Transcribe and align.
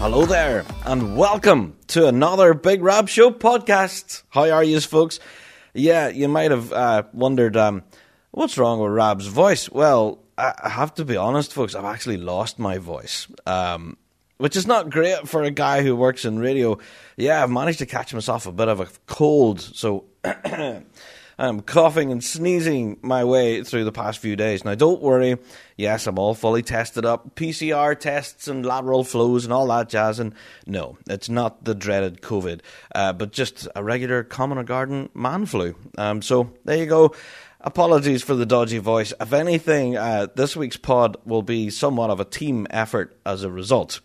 Hello 0.00 0.24
there, 0.24 0.64
and 0.86 1.14
welcome 1.14 1.76
to 1.88 2.06
another 2.06 2.54
Big 2.54 2.82
Rab 2.82 3.06
Show 3.06 3.30
podcast. 3.30 4.22
How 4.30 4.48
are 4.48 4.64
you, 4.64 4.80
folks? 4.80 5.20
Yeah, 5.74 6.08
you 6.08 6.26
might 6.26 6.50
have 6.50 6.72
uh, 6.72 7.02
wondered 7.12 7.54
um, 7.54 7.82
what's 8.30 8.56
wrong 8.56 8.80
with 8.80 8.92
Rab's 8.92 9.26
voice. 9.26 9.70
Well, 9.70 10.20
I 10.38 10.70
have 10.70 10.94
to 10.94 11.04
be 11.04 11.18
honest, 11.18 11.52
folks. 11.52 11.74
I've 11.74 11.84
actually 11.84 12.16
lost 12.16 12.58
my 12.58 12.78
voice, 12.78 13.26
um, 13.44 13.98
which 14.38 14.56
is 14.56 14.66
not 14.66 14.88
great 14.88 15.28
for 15.28 15.42
a 15.42 15.50
guy 15.50 15.82
who 15.82 15.94
works 15.94 16.24
in 16.24 16.38
radio. 16.38 16.78
Yeah, 17.18 17.42
I've 17.42 17.50
managed 17.50 17.80
to 17.80 17.86
catch 17.86 18.14
myself 18.14 18.46
a 18.46 18.52
bit 18.52 18.68
of 18.68 18.80
a 18.80 18.88
cold, 19.06 19.60
so 19.60 20.06
I'm 21.40 21.62
coughing 21.62 22.12
and 22.12 22.22
sneezing 22.22 22.98
my 23.00 23.24
way 23.24 23.64
through 23.64 23.84
the 23.84 23.92
past 23.92 24.18
few 24.18 24.36
days. 24.36 24.62
Now, 24.62 24.74
don't 24.74 25.00
worry. 25.00 25.38
Yes, 25.74 26.06
I'm 26.06 26.18
all 26.18 26.34
fully 26.34 26.62
tested 26.62 27.06
up, 27.06 27.34
PCR 27.34 27.98
tests 27.98 28.46
and 28.46 28.66
lateral 28.66 29.04
flows 29.04 29.44
and 29.44 29.52
all 29.52 29.66
that 29.68 29.88
jazz. 29.88 30.18
And 30.18 30.34
no, 30.66 30.98
it's 31.08 31.30
not 31.30 31.64
the 31.64 31.74
dreaded 31.74 32.20
COVID, 32.20 32.60
uh, 32.94 33.14
but 33.14 33.32
just 33.32 33.66
a 33.74 33.82
regular 33.82 34.22
common 34.22 34.58
or 34.58 34.64
garden 34.64 35.08
man 35.14 35.46
flu. 35.46 35.74
Um, 35.96 36.20
so 36.20 36.52
there 36.66 36.76
you 36.76 36.84
go. 36.84 37.14
Apologies 37.62 38.22
for 38.22 38.34
the 38.34 38.44
dodgy 38.44 38.78
voice. 38.78 39.14
If 39.18 39.32
anything, 39.32 39.96
uh, 39.96 40.26
this 40.34 40.54
week's 40.54 40.76
pod 40.76 41.16
will 41.24 41.42
be 41.42 41.70
somewhat 41.70 42.10
of 42.10 42.20
a 42.20 42.26
team 42.26 42.66
effort 42.68 43.18
as 43.24 43.44
a 43.44 43.50
result. 43.50 44.00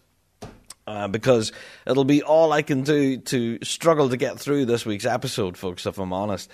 Uh, 0.88 1.09
because 1.09 1.52
it'll 1.86 2.06
be 2.06 2.22
all 2.23 2.53
I 2.53 2.61
can 2.61 2.83
do 2.83 3.17
to 3.17 3.58
struggle 3.63 4.08
to 4.09 4.17
get 4.17 4.39
through 4.39 4.66
this 4.66 4.86
week's 4.86 5.06
episode, 5.06 5.58
folks, 5.58 5.86
if 5.86 5.97
I'm 5.97 6.13
honest 6.13 6.50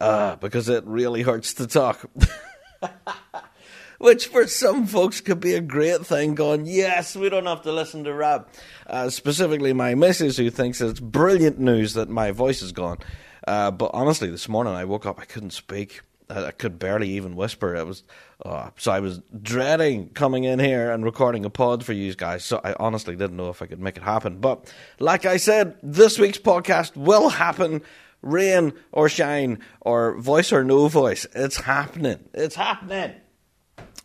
uh, 0.00 0.36
because 0.36 0.68
it 0.68 0.84
really 0.84 1.22
hurts 1.22 1.54
to 1.54 1.66
talk. 1.66 2.08
Which 3.98 4.26
for 4.26 4.46
some 4.46 4.86
folks 4.86 5.20
could 5.20 5.40
be 5.40 5.54
a 5.54 5.60
great 5.60 6.04
thing, 6.04 6.34
going, 6.34 6.66
yes, 6.66 7.16
we 7.16 7.30
don't 7.30 7.46
have 7.46 7.62
to 7.62 7.72
listen 7.72 8.04
to 8.04 8.12
Rab. 8.12 8.48
Uh, 8.86 9.08
specifically, 9.08 9.72
my 9.72 9.94
missus, 9.94 10.36
who 10.36 10.50
thinks 10.50 10.80
it's 10.80 11.00
brilliant 11.00 11.58
news 11.58 11.94
that 11.94 12.10
my 12.10 12.32
voice 12.32 12.60
is 12.60 12.72
gone. 12.72 12.98
Uh, 13.46 13.70
but 13.70 13.90
honestly, 13.94 14.28
this 14.28 14.48
morning 14.48 14.74
I 14.74 14.84
woke 14.84 15.06
up, 15.06 15.20
I 15.20 15.24
couldn't 15.24 15.52
speak. 15.52 16.00
I, 16.28 16.50
could 16.52 16.78
barely 16.78 17.10
even 17.10 17.36
whisper. 17.36 17.74
It 17.76 17.86
was 17.86 18.02
uh, 18.44 18.70
so 18.76 18.90
I 18.92 19.00
was 19.00 19.20
dreading 19.42 20.08
coming 20.10 20.44
in 20.44 20.58
here 20.58 20.90
and 20.90 21.04
recording 21.04 21.44
a 21.44 21.50
pod 21.50 21.84
for 21.84 21.92
you 21.92 22.14
guys. 22.14 22.44
So 22.44 22.60
I 22.64 22.74
honestly 22.80 23.14
didn't 23.14 23.36
know 23.36 23.50
if 23.50 23.60
I 23.62 23.66
could 23.66 23.80
make 23.80 23.96
it 23.96 24.02
happen. 24.02 24.38
But 24.38 24.72
like 24.98 25.26
I 25.26 25.36
said, 25.36 25.76
this 25.82 26.18
week's 26.18 26.38
podcast 26.38 26.96
will 26.96 27.28
happen 27.28 27.82
rain 28.24 28.72
or 28.92 29.08
shine 29.08 29.60
or 29.80 30.18
voice 30.18 30.52
or 30.52 30.64
no 30.64 30.88
voice. 30.88 31.26
It's 31.34 31.56
happening. 31.56 32.28
It's 32.32 32.56
happening. 32.56 33.14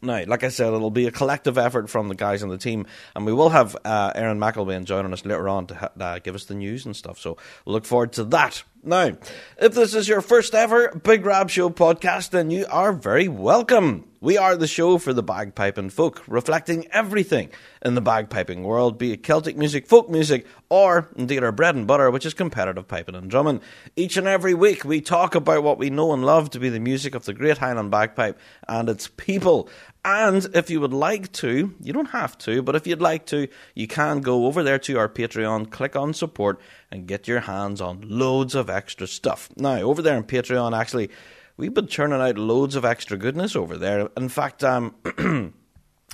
Now, 0.01 0.23
like 0.25 0.45
I 0.45 0.49
said, 0.49 0.73
it'll 0.73 0.91
be 0.91 1.07
a 1.07 1.11
collective 1.11 1.57
effort 1.57 1.89
from 1.89 2.07
the 2.07 2.15
guys 2.15 2.41
on 2.41 2.47
the 2.47 2.57
team, 2.57 2.85
and 3.15 3.25
we 3.25 3.33
will 3.33 3.49
have 3.49 3.75
uh, 3.83 4.13
Aaron 4.15 4.39
McElwain 4.39 4.85
joining 4.85 5.11
us 5.11 5.25
later 5.25 5.49
on 5.49 5.67
to 5.67 5.75
ha- 5.75 5.91
uh, 5.99 6.19
give 6.19 6.35
us 6.35 6.45
the 6.45 6.55
news 6.55 6.85
and 6.85 6.95
stuff. 6.95 7.19
So 7.19 7.37
look 7.65 7.85
forward 7.85 8.13
to 8.13 8.23
that. 8.25 8.63
Now, 8.81 9.17
if 9.57 9.73
this 9.73 9.93
is 9.93 10.07
your 10.07 10.21
first 10.21 10.55
ever 10.55 10.95
Big 11.03 11.25
Rab 11.25 11.49
Show 11.49 11.69
podcast, 11.69 12.29
then 12.29 12.49
you 12.49 12.65
are 12.71 12.93
very 12.93 13.27
welcome. 13.27 14.05
We 14.21 14.37
are 14.37 14.55
the 14.55 14.67
show 14.67 14.97
for 14.97 15.11
the 15.11 15.23
bagpiping 15.23 15.91
folk, 15.91 16.23
reflecting 16.27 16.87
everything 16.91 17.49
in 17.81 17.95
the 17.95 18.01
bagpiping 18.01 18.63
world, 18.63 18.97
be 18.97 19.11
it 19.11 19.23
Celtic 19.23 19.57
music, 19.57 19.85
folk 19.85 20.09
music, 20.09 20.45
or 20.69 21.09
indeed 21.17 21.43
our 21.43 21.51
bread 21.51 21.75
and 21.75 21.87
butter, 21.87 22.09
which 22.09 22.25
is 22.25 22.33
competitive 22.33 22.87
piping 22.87 23.15
and 23.15 23.29
drumming. 23.29 23.59
Each 23.97 24.15
and 24.15 24.27
every 24.27 24.53
week, 24.53 24.85
we 24.85 25.01
talk 25.01 25.35
about 25.35 25.63
what 25.63 25.77
we 25.77 25.89
know 25.89 26.13
and 26.13 26.25
love 26.25 26.49
to 26.51 26.59
be 26.59 26.69
the 26.69 26.79
music 26.79 27.15
of 27.15 27.25
the 27.25 27.33
Great 27.33 27.57
Highland 27.57 27.91
Bagpipe 27.91 28.39
and 28.67 28.87
its 28.87 29.09
people. 29.09 29.69
And 30.05 30.47
if 30.53 30.69
you 30.69 30.79
would 30.79 30.93
like 30.93 31.31
to, 31.33 31.75
you 31.81 31.91
don't 31.91 32.11
have 32.11 32.37
to, 32.39 32.61
but 32.61 32.75
if 32.75 32.87
you'd 32.87 33.01
like 33.01 33.25
to, 33.27 33.49
you 33.75 33.87
can 33.87 34.21
go 34.21 34.45
over 34.45 34.63
there 34.63 34.79
to 34.79 34.97
our 34.97 35.09
Patreon, 35.09 35.69
click 35.71 35.95
on 35.95 36.13
support, 36.13 36.59
and 36.89 37.05
get 37.07 37.27
your 37.27 37.41
hands 37.41 37.81
on 37.81 38.05
loads 38.07 38.55
of 38.55 38.69
extra 38.69 39.07
stuff. 39.07 39.49
Now, 39.57 39.81
over 39.81 40.01
there 40.01 40.15
on 40.15 40.23
Patreon, 40.23 40.77
actually, 40.77 41.09
we've 41.57 41.73
been 41.73 41.87
churning 41.87 42.21
out 42.21 42.37
loads 42.37 42.75
of 42.75 42.85
extra 42.85 43.17
goodness 43.17 43.57
over 43.57 43.77
there. 43.77 44.09
In 44.15 44.29
fact, 44.29 44.63
um, 44.63 44.95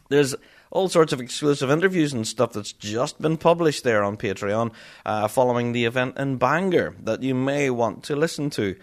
there's 0.10 0.34
all 0.72 0.90
sorts 0.90 1.14
of 1.14 1.22
exclusive 1.22 1.70
interviews 1.70 2.12
and 2.12 2.28
stuff 2.28 2.54
that's 2.54 2.74
just 2.74 3.22
been 3.22 3.38
published 3.38 3.84
there 3.84 4.04
on 4.04 4.18
Patreon 4.18 4.74
uh, 5.06 5.28
following 5.28 5.72
the 5.72 5.86
event 5.86 6.18
in 6.18 6.38
Bangor 6.38 6.96
that 7.04 7.22
you 7.22 7.36
may 7.36 7.70
want 7.70 8.04
to 8.06 8.16
listen 8.16 8.50
to. 8.52 8.76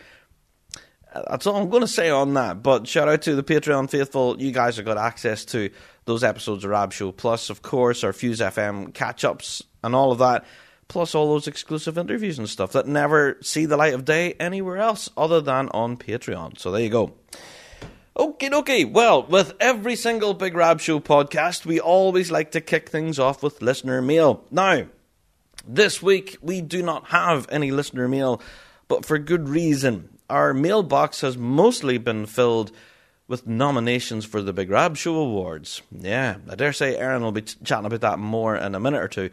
That's 1.14 1.46
all 1.46 1.56
I'm 1.56 1.70
going 1.70 1.82
to 1.82 1.88
say 1.88 2.10
on 2.10 2.34
that. 2.34 2.62
But 2.62 2.86
shout 2.86 3.08
out 3.08 3.22
to 3.22 3.34
the 3.34 3.42
Patreon 3.42 3.90
faithful. 3.90 4.40
You 4.40 4.52
guys 4.52 4.76
have 4.76 4.84
got 4.84 4.98
access 4.98 5.44
to 5.46 5.70
those 6.04 6.24
episodes 6.24 6.64
of 6.64 6.70
Rab 6.70 6.92
Show, 6.92 7.12
plus, 7.12 7.50
of 7.50 7.62
course, 7.62 8.02
our 8.04 8.12
Fuse 8.12 8.40
FM 8.40 8.94
catch 8.94 9.24
ups 9.24 9.62
and 9.82 9.94
all 9.94 10.12
of 10.12 10.18
that 10.18 10.44
plus 10.92 11.14
all 11.14 11.28
those 11.28 11.46
exclusive 11.48 11.96
interviews 11.96 12.38
and 12.38 12.46
stuff 12.46 12.72
that 12.72 12.86
never 12.86 13.38
see 13.40 13.64
the 13.64 13.78
light 13.78 13.94
of 13.94 14.04
day 14.04 14.34
anywhere 14.34 14.76
else 14.76 15.08
other 15.16 15.40
than 15.40 15.70
on 15.70 15.96
Patreon. 15.96 16.58
So 16.58 16.70
there 16.70 16.82
you 16.82 16.90
go. 16.90 17.14
Okay, 18.14 18.50
okay. 18.52 18.84
Well, 18.84 19.22
with 19.22 19.54
every 19.58 19.96
single 19.96 20.34
Big 20.34 20.54
Rab 20.54 20.80
Show 20.80 21.00
podcast, 21.00 21.64
we 21.64 21.80
always 21.80 22.30
like 22.30 22.50
to 22.50 22.60
kick 22.60 22.90
things 22.90 23.18
off 23.18 23.42
with 23.42 23.62
listener 23.62 24.02
mail. 24.02 24.44
Now, 24.50 24.84
this 25.66 26.02
week 26.02 26.36
we 26.42 26.60
do 26.60 26.82
not 26.82 27.06
have 27.06 27.46
any 27.50 27.70
listener 27.70 28.06
mail, 28.06 28.42
but 28.86 29.06
for 29.06 29.16
good 29.18 29.48
reason. 29.48 30.11
Our 30.32 30.54
mailbox 30.54 31.20
has 31.20 31.36
mostly 31.36 31.98
been 31.98 32.24
filled 32.24 32.72
with 33.28 33.46
nominations 33.46 34.24
for 34.24 34.40
the 34.40 34.54
Big 34.54 34.70
Rab 34.70 34.96
Show 34.96 35.16
Awards. 35.16 35.82
Yeah, 35.90 36.36
I 36.48 36.54
dare 36.54 36.72
say 36.72 36.96
Aaron 36.96 37.22
will 37.22 37.32
be 37.32 37.42
chatting 37.42 37.84
about 37.84 38.00
that 38.00 38.18
more 38.18 38.56
in 38.56 38.74
a 38.74 38.80
minute 38.80 39.02
or 39.02 39.08
two 39.08 39.28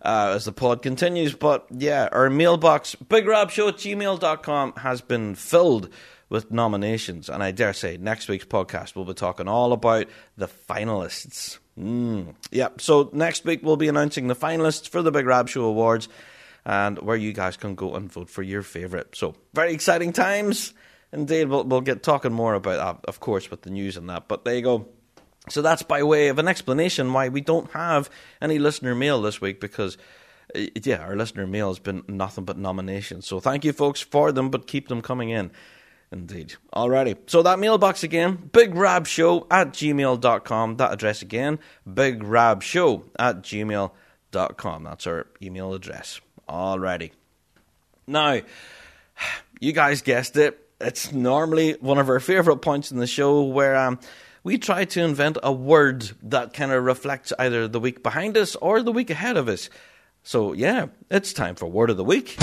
uh, 0.00 0.34
as 0.36 0.44
the 0.44 0.52
pod 0.52 0.80
continues. 0.80 1.34
But 1.34 1.66
yeah, 1.70 2.08
our 2.12 2.30
mailbox, 2.30 2.94
bigrabshow 2.94 3.70
at 3.70 3.78
gmail.com, 3.78 4.74
has 4.76 5.00
been 5.00 5.34
filled 5.34 5.88
with 6.28 6.52
nominations. 6.52 7.28
And 7.28 7.42
I 7.42 7.50
dare 7.50 7.72
say 7.72 7.96
next 7.96 8.28
week's 8.28 8.44
podcast 8.44 8.94
we'll 8.94 9.06
be 9.06 9.14
talking 9.14 9.48
all 9.48 9.72
about 9.72 10.06
the 10.36 10.46
finalists. 10.46 11.58
Mm. 11.76 12.36
Yeah, 12.52 12.68
so 12.78 13.10
next 13.12 13.44
week 13.44 13.64
we'll 13.64 13.76
be 13.76 13.88
announcing 13.88 14.28
the 14.28 14.36
finalists 14.36 14.88
for 14.88 15.02
the 15.02 15.10
Big 15.10 15.26
Rab 15.26 15.48
Show 15.48 15.64
Awards 15.64 16.08
and 16.64 16.98
where 16.98 17.16
you 17.16 17.32
guys 17.32 17.56
can 17.56 17.74
go 17.74 17.94
and 17.94 18.10
vote 18.10 18.30
for 18.30 18.42
your 18.42 18.62
favourite. 18.62 19.14
So, 19.14 19.34
very 19.52 19.72
exciting 19.72 20.12
times. 20.12 20.74
Indeed, 21.12 21.48
we'll, 21.48 21.64
we'll 21.64 21.80
get 21.80 22.02
talking 22.02 22.32
more 22.32 22.54
about 22.54 23.02
that, 23.02 23.08
of 23.08 23.20
course, 23.20 23.50
with 23.50 23.62
the 23.62 23.70
news 23.70 23.96
and 23.96 24.10
that. 24.10 24.26
But 24.26 24.44
there 24.44 24.56
you 24.56 24.62
go. 24.62 24.88
So 25.48 25.62
that's 25.62 25.82
by 25.82 26.02
way 26.02 26.28
of 26.28 26.38
an 26.38 26.48
explanation 26.48 27.12
why 27.12 27.28
we 27.28 27.40
don't 27.40 27.70
have 27.72 28.08
any 28.40 28.58
listener 28.58 28.94
mail 28.94 29.20
this 29.20 29.40
week 29.40 29.60
because, 29.60 29.98
yeah, 30.54 30.98
our 30.98 31.16
listener 31.16 31.46
mail 31.46 31.68
has 31.68 31.78
been 31.78 32.02
nothing 32.08 32.44
but 32.44 32.56
nominations. 32.56 33.26
So 33.26 33.40
thank 33.40 33.64
you, 33.64 33.72
folks, 33.72 34.00
for 34.00 34.32
them, 34.32 34.50
but 34.50 34.66
keep 34.66 34.88
them 34.88 35.02
coming 35.02 35.28
in. 35.28 35.50
Indeed. 36.10 36.54
Alrighty. 36.74 37.18
So 37.26 37.42
that 37.42 37.58
mailbox 37.58 38.02
again, 38.02 38.50
bigrabshow 38.52 39.46
at 39.50 39.72
gmail.com. 39.72 40.76
That 40.76 40.92
address 40.92 41.22
again, 41.22 41.58
bigrabshow 41.88 43.04
at 43.18 43.42
gmail.com. 43.42 44.84
That's 44.84 45.06
our 45.06 45.26
email 45.42 45.74
address. 45.74 46.20
Alrighty. 46.48 47.12
Now, 48.06 48.40
you 49.60 49.72
guys 49.72 50.02
guessed 50.02 50.36
it. 50.36 50.60
It's 50.80 51.12
normally 51.12 51.72
one 51.80 51.98
of 51.98 52.08
our 52.08 52.20
favourite 52.20 52.60
points 52.60 52.90
in 52.90 52.98
the 52.98 53.06
show 53.06 53.42
where 53.44 53.76
um, 53.76 53.98
we 54.42 54.58
try 54.58 54.84
to 54.84 55.00
invent 55.00 55.38
a 55.42 55.52
word 55.52 56.10
that 56.22 56.52
kind 56.52 56.72
of 56.72 56.84
reflects 56.84 57.32
either 57.38 57.66
the 57.66 57.80
week 57.80 58.02
behind 58.02 58.36
us 58.36 58.56
or 58.56 58.82
the 58.82 58.92
week 58.92 59.10
ahead 59.10 59.36
of 59.36 59.48
us. 59.48 59.70
So, 60.22 60.52
yeah, 60.52 60.86
it's 61.10 61.32
time 61.32 61.54
for 61.54 61.66
Word 61.66 61.90
of 61.90 61.96
the 61.96 62.04
Week. 62.04 62.36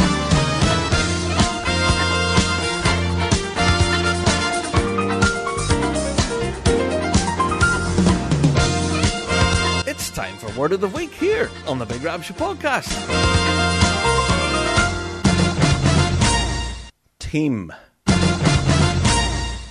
It's 9.87 10.09
time 10.11 10.37
for 10.37 10.59
Word 10.59 10.71
of 10.71 10.81
the 10.81 10.87
Week 10.87 11.11
here 11.11 11.49
on 11.67 11.79
the 11.79 11.85
Big 11.85 12.01
Show 12.01 12.33
podcast. 12.33 13.40
Team. 17.31 17.73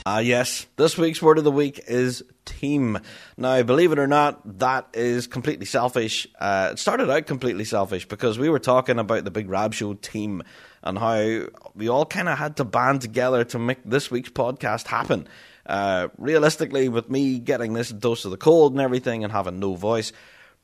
Ah, 0.06 0.20
yes. 0.20 0.66
This 0.76 0.96
week's 0.96 1.20
word 1.20 1.36
of 1.36 1.44
the 1.44 1.50
week 1.50 1.78
is 1.88 2.22
team. 2.46 2.98
Now, 3.36 3.62
believe 3.62 3.92
it 3.92 3.98
or 3.98 4.06
not, 4.06 4.60
that 4.60 4.88
is 4.94 5.26
completely 5.26 5.66
selfish. 5.66 6.26
Uh, 6.40 6.70
it 6.72 6.78
started 6.78 7.10
out 7.10 7.26
completely 7.26 7.64
selfish 7.64 8.08
because 8.08 8.38
we 8.38 8.48
were 8.48 8.58
talking 8.58 8.98
about 8.98 9.24
the 9.24 9.30
Big 9.30 9.50
Rab 9.50 9.74
Show 9.74 9.92
team 9.92 10.42
and 10.82 10.96
how 10.96 11.48
we 11.74 11.90
all 11.90 12.06
kind 12.06 12.30
of 12.30 12.38
had 12.38 12.56
to 12.56 12.64
band 12.64 13.02
together 13.02 13.44
to 13.44 13.58
make 13.58 13.84
this 13.84 14.10
week's 14.10 14.30
podcast 14.30 14.86
happen. 14.86 15.28
Uh, 15.66 16.08
realistically, 16.16 16.88
with 16.88 17.10
me 17.10 17.38
getting 17.38 17.74
this 17.74 17.90
dose 17.90 18.24
of 18.24 18.30
the 18.30 18.38
cold 18.38 18.72
and 18.72 18.80
everything 18.80 19.22
and 19.22 19.34
having 19.34 19.60
no 19.60 19.74
voice, 19.74 20.12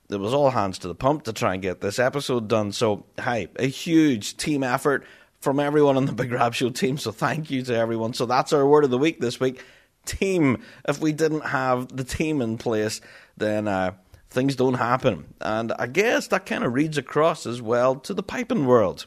it 0.08 0.16
was 0.16 0.32
all 0.32 0.48
hands 0.48 0.78
to 0.78 0.88
the 0.88 0.94
pump 0.94 1.24
to 1.24 1.34
try 1.34 1.52
and 1.52 1.62
get 1.62 1.82
this 1.82 1.98
episode 1.98 2.48
done. 2.48 2.72
So, 2.72 3.04
hi, 3.18 3.48
a 3.56 3.66
huge 3.66 4.38
team 4.38 4.62
effort 4.62 5.04
from 5.40 5.60
everyone 5.60 5.96
on 5.96 6.06
the 6.06 6.12
Big 6.12 6.32
Rab 6.32 6.54
Show 6.54 6.70
team. 6.70 6.98
So 6.98 7.12
thank 7.12 7.50
you 7.50 7.62
to 7.62 7.76
everyone. 7.76 8.14
So 8.14 8.26
that's 8.26 8.52
our 8.52 8.66
word 8.66 8.84
of 8.84 8.90
the 8.90 8.98
week 8.98 9.20
this 9.20 9.38
week. 9.40 9.62
Team. 10.04 10.62
If 10.88 11.00
we 11.00 11.12
didn't 11.12 11.46
have 11.46 11.94
the 11.94 12.04
team 12.04 12.40
in 12.40 12.58
place, 12.58 13.00
then 13.36 13.68
uh, 13.68 13.92
things 14.30 14.56
don't 14.56 14.74
happen. 14.74 15.34
And 15.40 15.72
I 15.78 15.86
guess 15.86 16.28
that 16.28 16.46
kind 16.46 16.64
of 16.64 16.72
reads 16.74 16.98
across 16.98 17.46
as 17.46 17.60
well 17.60 17.96
to 17.96 18.14
the 18.14 18.22
piping 18.22 18.66
world. 18.66 19.06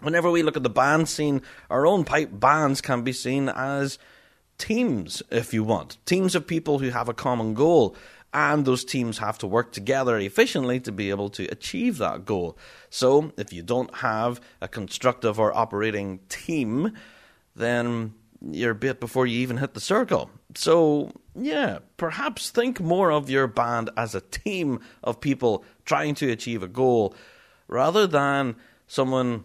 Whenever 0.00 0.30
we 0.30 0.42
look 0.42 0.56
at 0.56 0.62
the 0.62 0.70
band 0.70 1.08
scene, 1.08 1.42
our 1.70 1.86
own 1.86 2.04
pipe 2.04 2.30
bands 2.32 2.80
can 2.80 3.02
be 3.02 3.12
seen 3.12 3.48
as 3.48 3.98
teams, 4.58 5.22
if 5.30 5.54
you 5.54 5.64
want. 5.64 5.98
Teams 6.06 6.34
of 6.34 6.46
people 6.46 6.78
who 6.78 6.90
have 6.90 7.08
a 7.08 7.14
common 7.14 7.54
goal 7.54 7.96
and 8.34 8.64
those 8.64 8.84
teams 8.84 9.18
have 9.18 9.38
to 9.38 9.46
work 9.46 9.72
together 9.72 10.18
efficiently 10.18 10.80
to 10.80 10.92
be 10.92 11.10
able 11.10 11.28
to 11.30 11.44
achieve 11.46 11.98
that 11.98 12.24
goal. 12.24 12.56
So, 12.90 13.32
if 13.36 13.52
you 13.52 13.62
don't 13.62 13.94
have 13.96 14.40
a 14.60 14.68
constructive 14.68 15.38
or 15.38 15.54
operating 15.56 16.20
team, 16.28 16.92
then 17.54 18.14
you're 18.50 18.72
a 18.72 18.74
bit 18.74 19.00
before 19.00 19.26
you 19.26 19.38
even 19.40 19.58
hit 19.58 19.74
the 19.74 19.80
circle. 19.80 20.30
So, 20.54 21.12
yeah, 21.34 21.78
perhaps 21.96 22.50
think 22.50 22.80
more 22.80 23.12
of 23.12 23.30
your 23.30 23.46
band 23.46 23.90
as 23.96 24.14
a 24.14 24.20
team 24.20 24.80
of 25.02 25.20
people 25.20 25.64
trying 25.84 26.14
to 26.16 26.30
achieve 26.30 26.62
a 26.62 26.68
goal 26.68 27.14
rather 27.68 28.06
than 28.06 28.56
someone 28.86 29.44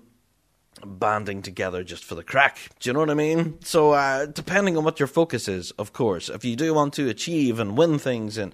banding 0.85 1.41
together 1.41 1.83
just 1.83 2.03
for 2.03 2.15
the 2.15 2.23
crack. 2.23 2.57
Do 2.79 2.89
you 2.89 2.93
know 2.93 2.99
what 2.99 3.09
I 3.09 3.15
mean? 3.15 3.57
So, 3.61 3.91
uh, 3.91 4.25
depending 4.25 4.77
on 4.77 4.83
what 4.83 4.99
your 4.99 5.07
focus 5.07 5.47
is, 5.47 5.71
of 5.71 5.93
course, 5.93 6.29
if 6.29 6.45
you 6.45 6.55
do 6.55 6.73
want 6.73 6.93
to 6.93 7.09
achieve 7.09 7.59
and 7.59 7.77
win 7.77 7.99
things 7.99 8.37
and 8.37 8.53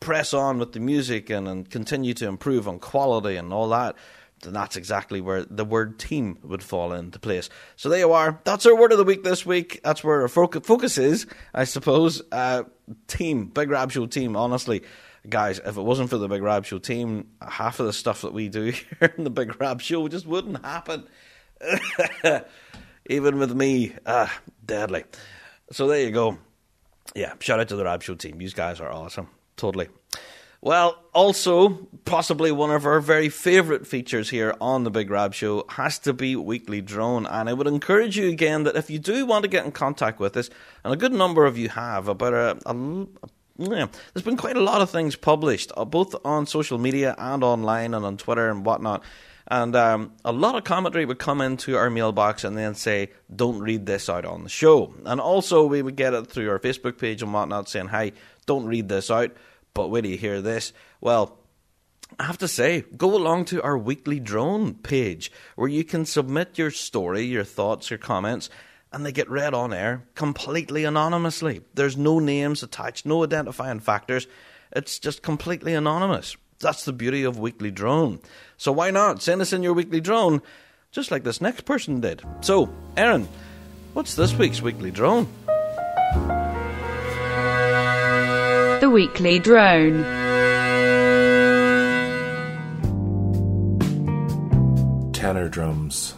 press 0.00 0.34
on 0.34 0.58
with 0.58 0.72
the 0.72 0.80
music 0.80 1.30
and, 1.30 1.48
and 1.48 1.70
continue 1.70 2.14
to 2.14 2.26
improve 2.26 2.68
on 2.68 2.78
quality 2.78 3.36
and 3.36 3.52
all 3.52 3.68
that, 3.70 3.96
then 4.44 4.52
that's 4.52 4.76
exactly 4.76 5.20
where 5.20 5.44
the 5.44 5.64
word 5.64 5.98
team 5.98 6.38
would 6.42 6.62
fall 6.62 6.92
into 6.92 7.18
place. 7.18 7.48
So 7.76 7.88
there 7.88 8.00
you 8.00 8.12
are. 8.12 8.40
That's 8.44 8.66
our 8.66 8.76
word 8.76 8.92
of 8.92 8.98
the 8.98 9.04
week 9.04 9.24
this 9.24 9.44
week. 9.44 9.80
That's 9.82 10.04
where 10.04 10.22
our 10.22 10.28
focus 10.28 10.98
is, 10.98 11.26
I 11.52 11.64
suppose. 11.64 12.22
Uh, 12.30 12.64
team, 13.08 13.46
Big 13.46 13.70
Rab 13.70 13.90
Show 13.90 14.06
team, 14.06 14.36
honestly. 14.36 14.82
Guys, 15.28 15.58
if 15.58 15.78
it 15.78 15.82
wasn't 15.82 16.10
for 16.10 16.18
the 16.18 16.28
Big 16.28 16.42
Rab 16.42 16.66
Show 16.66 16.78
team, 16.78 17.28
half 17.40 17.80
of 17.80 17.86
the 17.86 17.94
stuff 17.94 18.20
that 18.22 18.34
we 18.34 18.48
do 18.48 18.62
here 19.00 19.14
in 19.16 19.24
the 19.24 19.30
Big 19.30 19.58
Rab 19.60 19.80
Show 19.80 20.06
just 20.08 20.26
wouldn't 20.26 20.64
happen. 20.64 21.06
Even 23.10 23.38
with 23.38 23.54
me, 23.54 23.92
uh, 24.06 24.28
deadly. 24.64 25.04
So 25.70 25.86
there 25.88 26.00
you 26.00 26.10
go. 26.10 26.38
Yeah, 27.14 27.34
shout 27.40 27.60
out 27.60 27.68
to 27.68 27.76
the 27.76 27.84
Rab 27.84 28.02
Show 28.02 28.14
team. 28.14 28.40
You 28.40 28.50
guys 28.50 28.80
are 28.80 28.90
awesome. 28.90 29.28
Totally. 29.56 29.88
Well, 30.64 30.96
also, 31.12 31.86
possibly 32.06 32.50
one 32.50 32.70
of 32.70 32.86
our 32.86 32.98
very 32.98 33.28
favourite 33.28 33.86
features 33.86 34.30
here 34.30 34.54
on 34.62 34.84
the 34.84 34.90
Big 34.90 35.10
Rab 35.10 35.34
Show 35.34 35.66
has 35.68 35.98
to 36.00 36.14
be 36.14 36.36
Weekly 36.36 36.80
Drone. 36.80 37.26
And 37.26 37.50
I 37.50 37.52
would 37.52 37.66
encourage 37.66 38.16
you 38.16 38.30
again 38.30 38.62
that 38.62 38.74
if 38.74 38.88
you 38.88 38.98
do 38.98 39.26
want 39.26 39.42
to 39.42 39.48
get 39.48 39.66
in 39.66 39.72
contact 39.72 40.18
with 40.18 40.38
us, 40.38 40.48
and 40.82 40.94
a 40.94 40.96
good 40.96 41.12
number 41.12 41.44
of 41.44 41.58
you 41.58 41.68
have, 41.68 42.08
about 42.08 42.32
a, 42.32 42.58
a, 42.64 42.74
a 42.74 43.28
yeah, 43.58 43.86
there's 44.14 44.24
been 44.24 44.38
quite 44.38 44.56
a 44.56 44.62
lot 44.62 44.80
of 44.80 44.88
things 44.88 45.16
published, 45.16 45.70
uh, 45.76 45.84
both 45.84 46.14
on 46.24 46.46
social 46.46 46.78
media 46.78 47.14
and 47.18 47.44
online 47.44 47.92
and 47.92 48.06
on 48.06 48.16
Twitter 48.16 48.48
and 48.48 48.64
whatnot. 48.64 49.04
And 49.46 49.76
um, 49.76 50.12
a 50.24 50.32
lot 50.32 50.54
of 50.54 50.64
commentary 50.64 51.04
would 51.04 51.18
come 51.18 51.40
into 51.42 51.76
our 51.76 51.90
mailbox 51.90 52.44
and 52.44 52.56
then 52.56 52.74
say, 52.74 53.10
don't 53.34 53.58
read 53.58 53.84
this 53.84 54.08
out 54.08 54.24
on 54.24 54.42
the 54.42 54.48
show. 54.48 54.94
And 55.04 55.20
also, 55.20 55.66
we 55.66 55.82
would 55.82 55.96
get 55.96 56.14
it 56.14 56.26
through 56.28 56.50
our 56.50 56.58
Facebook 56.58 56.98
page 56.98 57.22
and 57.22 57.32
whatnot 57.32 57.68
saying, 57.68 57.88
hey, 57.88 58.12
don't 58.46 58.66
read 58.66 58.88
this 58.88 59.10
out, 59.10 59.32
but 59.74 59.88
wait 59.88 60.02
till 60.02 60.12
you 60.12 60.16
hear 60.16 60.40
this. 60.40 60.72
Well, 61.00 61.38
I 62.18 62.24
have 62.24 62.38
to 62.38 62.48
say, 62.48 62.84
go 62.96 63.16
along 63.16 63.46
to 63.46 63.62
our 63.62 63.76
weekly 63.76 64.20
drone 64.20 64.74
page 64.74 65.30
where 65.56 65.68
you 65.68 65.84
can 65.84 66.06
submit 66.06 66.58
your 66.58 66.70
story, 66.70 67.22
your 67.22 67.44
thoughts, 67.44 67.90
your 67.90 67.98
comments, 67.98 68.48
and 68.92 69.04
they 69.04 69.12
get 69.12 69.28
read 69.28 69.52
on 69.52 69.72
air 69.72 70.04
completely 70.14 70.84
anonymously. 70.84 71.62
There's 71.74 71.96
no 71.96 72.18
names 72.18 72.62
attached, 72.62 73.04
no 73.04 73.24
identifying 73.24 73.80
factors. 73.80 74.26
It's 74.72 74.98
just 74.98 75.22
completely 75.22 75.74
anonymous. 75.74 76.36
That's 76.64 76.84
the 76.84 76.92
beauty 76.92 77.24
of 77.24 77.38
Weekly 77.38 77.70
Drone. 77.70 78.20
So 78.56 78.72
why 78.72 78.90
not 78.90 79.22
send 79.22 79.42
us 79.42 79.52
in 79.52 79.62
your 79.62 79.74
Weekly 79.74 80.00
Drone, 80.00 80.40
just 80.90 81.10
like 81.10 81.22
this 81.22 81.40
next 81.40 81.66
person 81.66 82.00
did? 82.00 82.22
So, 82.40 82.72
Aaron, 82.96 83.28
what's 83.92 84.14
this 84.14 84.34
week's 84.34 84.62
Weekly 84.62 84.90
Drone? 84.90 85.28
the 88.84 88.90
weekly 88.90 89.38
drone. 89.38 90.02
Tenor 95.12 95.48
drums. 95.48 96.14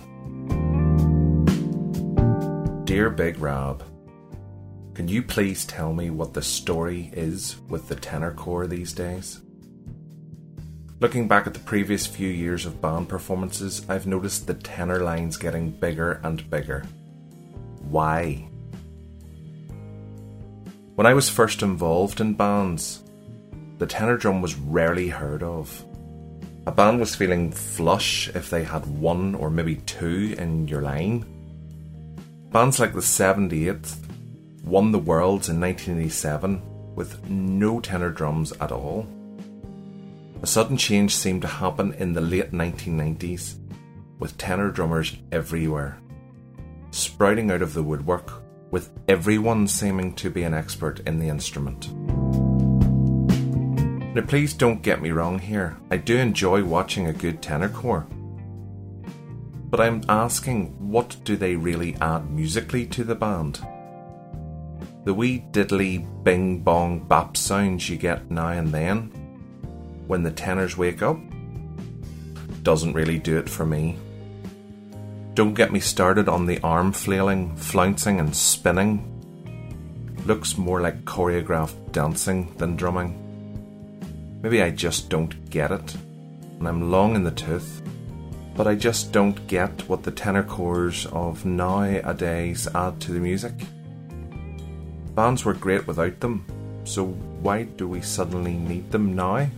Dear 2.84 3.10
Big 3.10 3.38
Rab, 3.38 3.84
can 4.94 5.06
you 5.06 5.22
please 5.22 5.64
tell 5.64 5.92
me 5.92 6.10
what 6.10 6.34
the 6.34 6.42
story 6.42 7.10
is 7.12 7.56
with 7.68 7.88
the 7.88 7.94
tenor 7.94 8.32
corps 8.32 8.66
these 8.66 8.92
days? 8.92 9.42
Looking 10.98 11.28
back 11.28 11.46
at 11.46 11.52
the 11.52 11.60
previous 11.60 12.06
few 12.06 12.28
years 12.28 12.64
of 12.64 12.80
band 12.80 13.10
performances, 13.10 13.84
I've 13.86 14.06
noticed 14.06 14.46
the 14.46 14.54
tenor 14.54 15.00
lines 15.00 15.36
getting 15.36 15.70
bigger 15.70 16.20
and 16.22 16.48
bigger. 16.48 16.86
Why? 17.90 18.48
When 20.94 21.06
I 21.06 21.12
was 21.12 21.28
first 21.28 21.62
involved 21.62 22.22
in 22.22 22.32
bands, 22.32 23.02
the 23.76 23.86
tenor 23.86 24.16
drum 24.16 24.40
was 24.40 24.54
rarely 24.54 25.08
heard 25.08 25.42
of. 25.42 25.84
A 26.66 26.72
band 26.72 26.98
was 26.98 27.14
feeling 27.14 27.52
flush 27.52 28.28
if 28.34 28.48
they 28.48 28.64
had 28.64 28.86
one 28.86 29.34
or 29.34 29.50
maybe 29.50 29.76
two 29.76 30.34
in 30.38 30.66
your 30.66 30.80
line. 30.80 31.26
Bands 32.50 32.80
like 32.80 32.94
the 32.94 33.00
78th 33.00 33.98
won 34.64 34.92
the 34.92 34.98
Worlds 34.98 35.50
in 35.50 35.60
1987 35.60 36.94
with 36.94 37.28
no 37.28 37.80
tenor 37.80 38.08
drums 38.08 38.52
at 38.62 38.72
all. 38.72 39.06
A 40.46 40.48
sudden 40.48 40.76
change 40.76 41.12
seemed 41.12 41.42
to 41.42 41.48
happen 41.48 41.92
in 41.94 42.12
the 42.12 42.20
late 42.20 42.52
1990s, 42.52 43.56
with 44.20 44.38
tenor 44.38 44.70
drummers 44.70 45.16
everywhere, 45.32 45.98
sprouting 46.92 47.50
out 47.50 47.62
of 47.62 47.74
the 47.74 47.82
woodwork 47.82 48.44
with 48.70 48.90
everyone 49.08 49.66
seeming 49.66 50.14
to 50.14 50.30
be 50.30 50.44
an 50.44 50.54
expert 50.54 51.00
in 51.00 51.18
the 51.18 51.28
instrument. 51.28 51.92
Now, 54.14 54.22
please 54.22 54.54
don't 54.54 54.82
get 54.82 55.02
me 55.02 55.10
wrong 55.10 55.40
here, 55.40 55.78
I 55.90 55.96
do 55.96 56.16
enjoy 56.16 56.62
watching 56.62 57.08
a 57.08 57.12
good 57.12 57.42
tenor 57.42 57.68
corps. 57.68 58.06
But 59.68 59.80
I'm 59.80 60.04
asking, 60.08 60.76
what 60.78 61.16
do 61.24 61.36
they 61.36 61.56
really 61.56 61.96
add 62.00 62.30
musically 62.30 62.86
to 62.86 63.02
the 63.02 63.16
band? 63.16 63.66
The 65.06 65.12
wee 65.12 65.44
diddly 65.50 66.06
bing 66.22 66.60
bong 66.60 67.00
bap 67.00 67.36
sounds 67.36 67.90
you 67.90 67.96
get 67.96 68.30
now 68.30 68.50
and 68.50 68.68
then 68.68 69.25
when 70.06 70.22
the 70.22 70.30
tenors 70.30 70.76
wake 70.76 71.02
up 71.02 71.18
doesn't 72.62 72.94
really 72.94 73.18
do 73.18 73.38
it 73.38 73.48
for 73.48 73.64
me. 73.64 73.96
Don't 75.34 75.54
get 75.54 75.72
me 75.72 75.80
started 75.80 76.28
on 76.28 76.46
the 76.46 76.58
arm 76.62 76.92
flailing, 76.92 77.54
flouncing, 77.56 78.18
and 78.18 78.34
spinning. 78.34 79.12
Looks 80.24 80.58
more 80.58 80.80
like 80.80 81.04
choreographed 81.04 81.92
dancing 81.92 82.52
than 82.56 82.74
drumming. 82.74 83.22
Maybe 84.42 84.62
I 84.62 84.70
just 84.70 85.08
don't 85.08 85.48
get 85.50 85.70
it, 85.70 85.94
and 86.58 86.66
I'm 86.66 86.90
long 86.90 87.14
in 87.14 87.22
the 87.22 87.30
tooth, 87.30 87.82
but 88.56 88.66
I 88.66 88.74
just 88.74 89.12
don't 89.12 89.46
get 89.46 89.88
what 89.88 90.02
the 90.02 90.10
tenor 90.10 90.42
corps 90.42 91.06
of 91.12 91.44
nowadays 91.44 92.66
add 92.74 93.00
to 93.02 93.12
the 93.12 93.20
music. 93.20 93.54
Bands 95.14 95.44
were 95.44 95.54
great 95.54 95.86
without 95.86 96.18
them, 96.20 96.44
so 96.84 97.06
why 97.06 97.64
do 97.64 97.86
we 97.86 98.00
suddenly 98.00 98.54
need 98.54 98.90
them 98.90 99.14
now? 99.14 99.48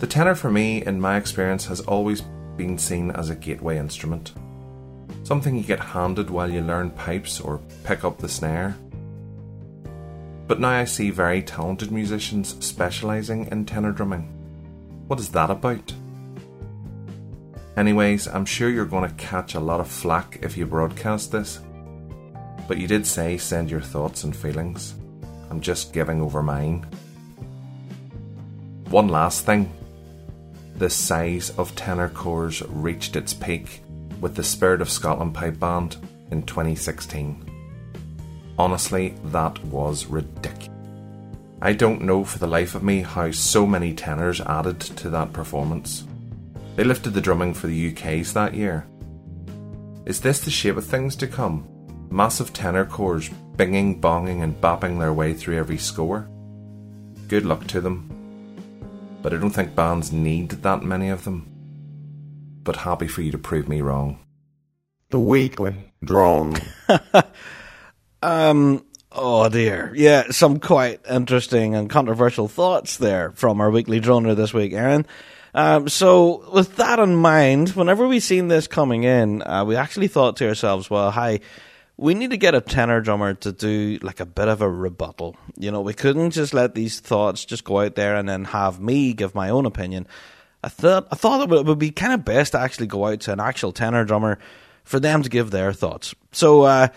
The 0.00 0.06
tenor 0.06 0.34
for 0.34 0.50
me, 0.50 0.82
in 0.82 0.98
my 0.98 1.18
experience, 1.18 1.66
has 1.66 1.80
always 1.82 2.22
been 2.56 2.78
seen 2.78 3.10
as 3.10 3.28
a 3.28 3.36
gateway 3.36 3.76
instrument. 3.76 4.32
Something 5.24 5.54
you 5.54 5.62
get 5.62 5.78
handed 5.78 6.30
while 6.30 6.50
you 6.50 6.62
learn 6.62 6.90
pipes 6.92 7.38
or 7.38 7.60
pick 7.84 8.02
up 8.02 8.16
the 8.16 8.28
snare. 8.28 8.78
But 10.46 10.58
now 10.58 10.70
I 10.70 10.84
see 10.84 11.10
very 11.10 11.42
talented 11.42 11.92
musicians 11.92 12.56
specialising 12.64 13.48
in 13.48 13.66
tenor 13.66 13.92
drumming. 13.92 14.22
What 15.06 15.20
is 15.20 15.28
that 15.32 15.50
about? 15.50 15.92
Anyways, 17.76 18.26
I'm 18.26 18.46
sure 18.46 18.70
you're 18.70 18.86
going 18.86 19.06
to 19.06 19.14
catch 19.16 19.54
a 19.54 19.60
lot 19.60 19.80
of 19.80 19.88
flack 19.88 20.38
if 20.40 20.56
you 20.56 20.64
broadcast 20.64 21.30
this. 21.30 21.60
But 22.66 22.78
you 22.78 22.86
did 22.86 23.06
say 23.06 23.36
send 23.36 23.70
your 23.70 23.82
thoughts 23.82 24.24
and 24.24 24.34
feelings. 24.34 24.94
I'm 25.50 25.60
just 25.60 25.92
giving 25.92 26.22
over 26.22 26.42
mine. 26.42 26.86
One 28.88 29.08
last 29.08 29.44
thing. 29.44 29.70
The 30.80 30.88
size 30.88 31.50
of 31.58 31.76
tenor 31.76 32.08
corps 32.08 32.62
reached 32.70 33.14
its 33.14 33.34
peak 33.34 33.82
with 34.18 34.34
the 34.34 34.42
Spirit 34.42 34.80
of 34.80 34.88
Scotland 34.88 35.34
Pipe 35.34 35.60
Band 35.60 35.98
in 36.30 36.42
2016. 36.42 37.44
Honestly, 38.58 39.14
that 39.24 39.62
was 39.66 40.06
ridiculous. 40.06 40.70
I 41.60 41.74
don't 41.74 42.00
know 42.00 42.24
for 42.24 42.38
the 42.38 42.46
life 42.46 42.74
of 42.74 42.82
me 42.82 43.02
how 43.02 43.30
so 43.30 43.66
many 43.66 43.92
tenors 43.92 44.40
added 44.40 44.80
to 44.80 45.10
that 45.10 45.34
performance. 45.34 46.04
They 46.76 46.84
lifted 46.84 47.10
the 47.10 47.20
drumming 47.20 47.52
for 47.52 47.66
the 47.66 47.92
UK's 47.92 48.32
that 48.32 48.54
year. 48.54 48.86
Is 50.06 50.22
this 50.22 50.40
the 50.40 50.50
shape 50.50 50.78
of 50.78 50.86
things 50.86 51.14
to 51.16 51.26
come? 51.26 51.68
Massive 52.08 52.54
tenor 52.54 52.86
corps 52.86 53.28
binging, 53.54 54.00
bonging, 54.00 54.42
and 54.42 54.58
bopping 54.62 54.98
their 54.98 55.12
way 55.12 55.34
through 55.34 55.58
every 55.58 55.76
score? 55.76 56.26
Good 57.28 57.44
luck 57.44 57.66
to 57.66 57.82
them. 57.82 58.19
But 59.22 59.34
I 59.34 59.36
don't 59.36 59.50
think 59.50 59.74
bands 59.74 60.12
need 60.12 60.50
that 60.50 60.82
many 60.82 61.08
of 61.08 61.24
them. 61.24 61.46
But 62.62 62.76
happy 62.76 63.08
for 63.08 63.22
you 63.22 63.32
to 63.32 63.38
prove 63.38 63.68
me 63.68 63.80
wrong. 63.80 64.18
The 65.10 65.20
weekly 65.20 65.92
drone. 66.04 66.56
Um, 68.22 68.84
oh 69.12 69.48
dear. 69.48 69.92
Yeah, 69.94 70.30
some 70.30 70.60
quite 70.60 71.00
interesting 71.08 71.74
and 71.74 71.88
controversial 71.88 72.48
thoughts 72.48 72.98
there 72.98 73.32
from 73.32 73.60
our 73.60 73.70
weekly 73.70 74.00
droner 74.00 74.36
this 74.36 74.52
week, 74.52 74.72
Aaron. 74.72 75.06
Um, 75.54 75.88
so 75.88 76.48
with 76.52 76.76
that 76.76 76.98
in 76.98 77.16
mind, 77.16 77.70
whenever 77.70 78.06
we 78.06 78.20
seen 78.20 78.48
this 78.48 78.66
coming 78.66 79.04
in, 79.04 79.42
uh, 79.42 79.64
we 79.64 79.74
actually 79.74 80.08
thought 80.08 80.36
to 80.36 80.48
ourselves, 80.48 80.88
well, 80.88 81.10
hi, 81.10 81.40
we 82.00 82.14
need 82.14 82.30
to 82.30 82.38
get 82.38 82.54
a 82.54 82.62
tenor 82.62 83.02
drummer 83.02 83.34
to 83.34 83.52
do 83.52 83.98
like 84.00 84.20
a 84.20 84.26
bit 84.26 84.48
of 84.48 84.62
a 84.62 84.70
rebuttal. 84.70 85.36
You 85.58 85.70
know, 85.70 85.82
we 85.82 85.92
couldn't 85.92 86.30
just 86.30 86.54
let 86.54 86.74
these 86.74 86.98
thoughts 86.98 87.44
just 87.44 87.62
go 87.62 87.80
out 87.80 87.94
there 87.94 88.16
and 88.16 88.26
then 88.26 88.44
have 88.46 88.80
me 88.80 89.12
give 89.12 89.34
my 89.34 89.50
own 89.50 89.66
opinion. 89.66 90.08
I 90.64 90.70
thought 90.70 91.08
I 91.12 91.16
thought 91.16 91.52
it 91.52 91.66
would 91.66 91.78
be 91.78 91.90
kind 91.90 92.14
of 92.14 92.24
best 92.24 92.52
to 92.52 92.58
actually 92.58 92.86
go 92.86 93.06
out 93.06 93.20
to 93.20 93.32
an 93.34 93.40
actual 93.40 93.72
tenor 93.72 94.06
drummer 94.06 94.38
for 94.82 94.98
them 94.98 95.22
to 95.22 95.28
give 95.28 95.50
their 95.50 95.74
thoughts. 95.74 96.14
So, 96.32 96.62
uh, 96.62 96.88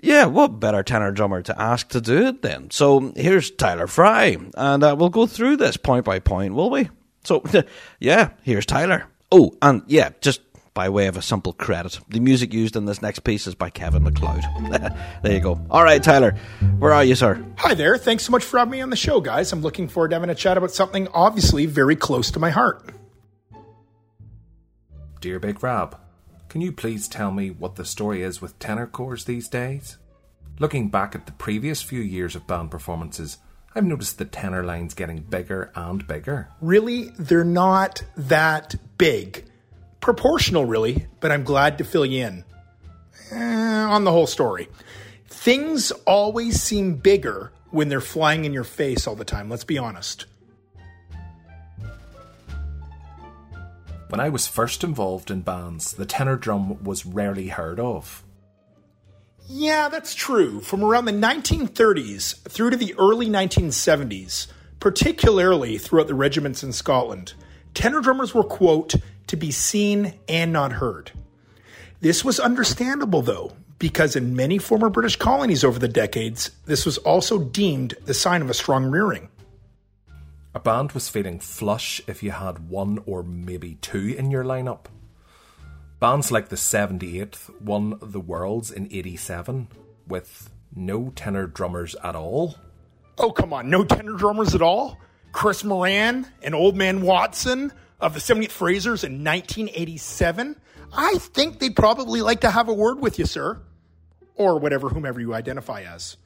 yeah, 0.00 0.26
what 0.26 0.60
better 0.60 0.84
tenor 0.84 1.10
drummer 1.10 1.42
to 1.42 1.60
ask 1.60 1.88
to 1.88 2.00
do 2.00 2.26
it 2.26 2.42
then? 2.42 2.70
So 2.70 3.12
here's 3.16 3.50
Tyler 3.50 3.88
Fry, 3.88 4.36
and 4.56 4.84
uh, 4.84 4.94
we'll 4.96 5.10
go 5.10 5.26
through 5.26 5.56
this 5.56 5.76
point 5.76 6.04
by 6.04 6.20
point, 6.20 6.54
will 6.54 6.70
we? 6.70 6.88
So, 7.24 7.42
yeah, 7.98 8.30
here's 8.44 8.66
Tyler. 8.66 9.06
Oh, 9.32 9.56
and 9.60 9.82
yeah, 9.88 10.10
just 10.20 10.42
by 10.74 10.88
way 10.88 11.06
of 11.06 11.16
a 11.16 11.22
simple 11.22 11.52
credit, 11.52 12.00
the 12.08 12.20
music 12.20 12.52
used 12.52 12.76
in 12.76 12.86
this 12.86 13.02
next 13.02 13.20
piece 13.20 13.46
is 13.46 13.54
by 13.54 13.70
Kevin 13.70 14.02
MacLeod. 14.04 14.42
there 15.22 15.32
you 15.32 15.40
go. 15.40 15.60
All 15.70 15.84
right, 15.84 16.02
Tyler, 16.02 16.32
where 16.78 16.92
are 16.92 17.04
you, 17.04 17.14
sir? 17.14 17.44
Hi 17.58 17.74
there. 17.74 17.98
Thanks 17.98 18.24
so 18.24 18.32
much 18.32 18.44
for 18.44 18.58
having 18.58 18.72
me 18.72 18.80
on 18.80 18.90
the 18.90 18.96
show, 18.96 19.20
guys. 19.20 19.52
I'm 19.52 19.60
looking 19.60 19.88
forward 19.88 20.08
to 20.08 20.16
having 20.16 20.30
a 20.30 20.34
chat 20.34 20.56
about 20.56 20.72
something 20.72 21.08
obviously 21.08 21.66
very 21.66 21.96
close 21.96 22.30
to 22.30 22.38
my 22.38 22.50
heart. 22.50 22.90
Dear 25.20 25.38
Big 25.38 25.62
Rob, 25.62 26.00
can 26.48 26.60
you 26.60 26.72
please 26.72 27.06
tell 27.06 27.30
me 27.30 27.50
what 27.50 27.76
the 27.76 27.84
story 27.84 28.22
is 28.22 28.40
with 28.40 28.58
tenor 28.58 28.86
corps 28.86 29.24
these 29.24 29.48
days? 29.48 29.98
Looking 30.58 30.88
back 30.88 31.14
at 31.14 31.26
the 31.26 31.32
previous 31.32 31.82
few 31.82 32.00
years 32.00 32.34
of 32.34 32.46
band 32.46 32.70
performances, 32.70 33.38
I've 33.74 33.84
noticed 33.84 34.18
the 34.18 34.24
tenor 34.24 34.62
lines 34.64 34.94
getting 34.94 35.20
bigger 35.20 35.70
and 35.74 36.06
bigger. 36.06 36.48
Really, 36.60 37.10
they're 37.18 37.44
not 37.44 38.02
that 38.16 38.74
big. 38.98 39.44
Proportional, 40.02 40.64
really, 40.64 41.06
but 41.20 41.30
I'm 41.30 41.44
glad 41.44 41.78
to 41.78 41.84
fill 41.84 42.04
you 42.04 42.26
in 42.26 42.44
eh, 43.30 43.36
on 43.36 44.02
the 44.02 44.10
whole 44.10 44.26
story. 44.26 44.68
Things 45.28 45.92
always 46.06 46.60
seem 46.60 46.96
bigger 46.96 47.52
when 47.70 47.88
they're 47.88 48.00
flying 48.00 48.44
in 48.44 48.52
your 48.52 48.64
face 48.64 49.06
all 49.06 49.14
the 49.14 49.24
time, 49.24 49.48
let's 49.48 49.62
be 49.62 49.78
honest. 49.78 50.26
When 54.08 54.18
I 54.18 54.28
was 54.28 54.48
first 54.48 54.82
involved 54.82 55.30
in 55.30 55.40
bands, 55.42 55.92
the 55.92 56.04
tenor 56.04 56.36
drum 56.36 56.82
was 56.82 57.06
rarely 57.06 57.48
heard 57.48 57.78
of. 57.78 58.24
Yeah, 59.48 59.88
that's 59.88 60.16
true. 60.16 60.60
From 60.60 60.82
around 60.82 61.04
the 61.04 61.12
1930s 61.12 62.42
through 62.48 62.70
to 62.70 62.76
the 62.76 62.94
early 62.98 63.28
1970s, 63.28 64.48
particularly 64.80 65.78
throughout 65.78 66.08
the 66.08 66.14
regiments 66.14 66.64
in 66.64 66.72
Scotland, 66.72 67.34
tenor 67.72 68.00
drummers 68.00 68.34
were, 68.34 68.44
quote, 68.44 68.96
to 69.32 69.36
be 69.38 69.50
seen 69.50 70.12
and 70.28 70.52
not 70.52 70.72
heard. 70.72 71.10
This 72.02 72.22
was 72.22 72.38
understandable, 72.38 73.22
though, 73.22 73.52
because 73.78 74.14
in 74.14 74.36
many 74.36 74.58
former 74.58 74.90
British 74.90 75.16
colonies 75.16 75.64
over 75.64 75.78
the 75.78 75.88
decades, 75.88 76.50
this 76.66 76.84
was 76.84 76.98
also 76.98 77.38
deemed 77.38 77.94
the 78.04 78.12
sign 78.12 78.42
of 78.42 78.50
a 78.50 78.54
strong 78.54 78.84
rearing. 78.90 79.30
A 80.54 80.60
band 80.60 80.92
was 80.92 81.08
feeling 81.08 81.38
flush 81.38 82.02
if 82.06 82.22
you 82.22 82.30
had 82.30 82.68
one 82.68 83.02
or 83.06 83.22
maybe 83.22 83.76
two 83.76 84.14
in 84.18 84.30
your 84.30 84.44
lineup. 84.44 84.84
Bands 85.98 86.30
like 86.30 86.50
the 86.50 86.56
78th 86.56 87.58
won 87.58 87.98
the 88.02 88.20
Worlds 88.20 88.70
in 88.70 88.86
87 88.92 89.68
with 90.06 90.50
no 90.76 91.10
tenor 91.16 91.46
drummers 91.46 91.96
at 92.04 92.14
all. 92.14 92.56
Oh, 93.16 93.30
come 93.30 93.54
on, 93.54 93.70
no 93.70 93.82
tenor 93.82 94.18
drummers 94.18 94.54
at 94.54 94.60
all? 94.60 94.98
Chris 95.32 95.64
Moran 95.64 96.26
and 96.42 96.54
Old 96.54 96.76
Man 96.76 97.00
Watson 97.00 97.72
of 98.02 98.14
the 98.14 98.20
70th 98.20 98.50
Frasers 98.50 99.04
in 99.04 99.24
1987? 99.24 100.60
I 100.92 101.14
think 101.18 101.58
they'd 101.58 101.74
probably 101.74 102.20
like 102.20 102.42
to 102.42 102.50
have 102.50 102.68
a 102.68 102.74
word 102.74 103.00
with 103.00 103.18
you, 103.18 103.24
sir. 103.24 103.62
Or 104.34 104.58
whatever, 104.58 104.88
whomever 104.88 105.20
you 105.20 105.32
identify 105.32 105.82
as. 105.82 106.16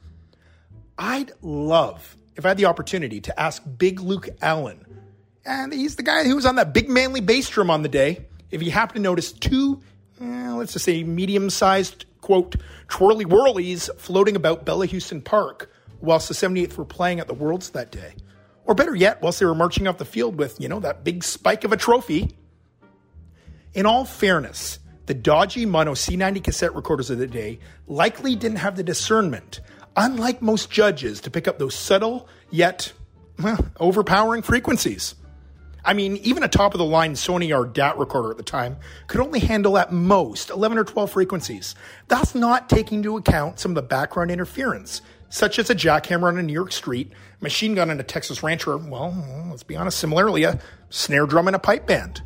I'd 0.97 1.31
love 1.41 2.17
if 2.35 2.45
I 2.45 2.49
had 2.49 2.57
the 2.57 2.65
opportunity 2.65 3.19
to 3.21 3.39
ask 3.39 3.63
Big 3.77 3.99
Luke 3.99 4.29
Allen, 4.41 4.85
and 5.45 5.73
he's 5.73 5.95
the 5.95 6.03
guy 6.03 6.23
who 6.23 6.35
was 6.35 6.45
on 6.45 6.55
that 6.55 6.73
big 6.73 6.89
manly 6.89 7.21
bass 7.21 7.49
drum 7.49 7.69
on 7.69 7.81
the 7.81 7.89
day, 7.89 8.25
if 8.51 8.61
he 8.61 8.69
happened 8.69 8.97
to 8.97 9.01
notice 9.01 9.31
two, 9.31 9.81
eh, 10.21 10.51
let's 10.53 10.73
just 10.73 10.85
say 10.85 11.03
medium 11.03 11.49
sized, 11.49 12.05
quote, 12.21 12.55
twirly 12.87 13.25
whirlies 13.25 13.89
floating 13.97 14.35
about 14.35 14.65
Bellahouston 14.65 15.23
Park 15.23 15.71
whilst 15.99 16.27
the 16.27 16.33
78th 16.33 16.77
were 16.77 16.85
playing 16.85 17.19
at 17.19 17.27
the 17.27 17.33
Worlds 17.33 17.71
that 17.71 17.91
day. 17.91 18.13
Or 18.67 18.75
better 18.75 18.93
yet, 18.93 19.21
whilst 19.23 19.39
they 19.39 19.45
were 19.45 19.55
marching 19.55 19.87
off 19.87 19.97
the 19.97 20.05
field 20.05 20.37
with, 20.37 20.61
you 20.61 20.69
know, 20.69 20.79
that 20.81 21.03
big 21.03 21.23
spike 21.23 21.63
of 21.63 21.71
a 21.71 21.77
trophy. 21.77 22.37
In 23.73 23.87
all 23.87 24.05
fairness, 24.05 24.77
the 25.07 25.15
dodgy 25.15 25.65
mono 25.65 25.93
C90 25.93 26.43
cassette 26.43 26.75
recorders 26.75 27.09
of 27.09 27.17
the 27.17 27.27
day 27.27 27.59
likely 27.87 28.35
didn't 28.35 28.57
have 28.57 28.75
the 28.75 28.83
discernment 28.83 29.61
unlike 29.97 30.41
most 30.41 30.69
judges, 30.69 31.19
to 31.21 31.31
pick 31.31 31.47
up 31.47 31.57
those 31.57 31.75
subtle 31.75 32.29
yet 32.51 32.93
well, 33.39 33.65
overpowering 33.79 34.43
frequencies. 34.43 35.15
I 35.83 35.93
mean, 35.93 36.17
even 36.17 36.43
a 36.43 36.47
top 36.47 36.73
of 36.73 36.79
the 36.79 36.85
line 36.85 37.13
Sony 37.13 37.55
or 37.55 37.65
DAT 37.65 37.97
recorder 37.97 38.31
at 38.31 38.37
the 38.37 38.43
time 38.43 38.77
could 39.07 39.21
only 39.21 39.39
handle 39.39 39.77
at 39.77 39.91
most 39.91 40.49
11 40.49 40.77
or 40.77 40.83
12 40.83 41.11
frequencies. 41.11 41.75
That's 42.07 42.35
not 42.35 42.69
taking 42.69 42.99
into 42.99 43.15
account 43.17 43.59
some 43.59 43.71
of 43.71 43.75
the 43.75 43.81
background 43.83 44.29
interference, 44.29 45.01
such 45.29 45.59
as 45.59 45.69
a 45.69 45.75
jackhammer 45.75 46.27
on 46.27 46.37
a 46.37 46.43
New 46.43 46.53
York 46.53 46.71
street, 46.71 47.11
machine 47.39 47.75
gun 47.75 47.89
on 47.89 47.99
a 47.99 48.03
Texas 48.03 48.43
rancher, 48.43 48.77
well, 48.77 49.15
let's 49.49 49.63
be 49.63 49.75
honest, 49.75 49.99
similarly, 49.99 50.43
a 50.43 50.59
snare 50.89 51.25
drum 51.25 51.47
in 51.47 51.55
a 51.55 51.59
pipe 51.59 51.85
band. 51.85 52.21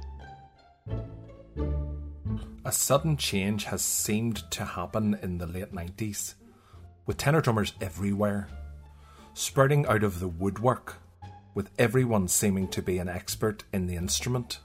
A 2.63 2.71
sudden 2.71 3.17
change 3.17 3.65
has 3.65 3.81
seemed 3.81 4.49
to 4.51 4.63
happen 4.63 5.17
in 5.21 5.39
the 5.39 5.47
late 5.47 5.73
90s 5.73 6.35
with 7.05 7.17
tenor 7.17 7.41
drummers 7.41 7.73
everywhere, 7.81 8.47
sprouting 9.33 9.85
out 9.87 10.03
of 10.03 10.19
the 10.19 10.27
woodwork, 10.27 10.97
with 11.53 11.69
everyone 11.77 12.27
seeming 12.27 12.67
to 12.69 12.81
be 12.81 12.99
an 12.99 13.09
expert 13.09 13.63
in 13.73 13.87
the 13.87 13.95
instrument. 13.95 14.59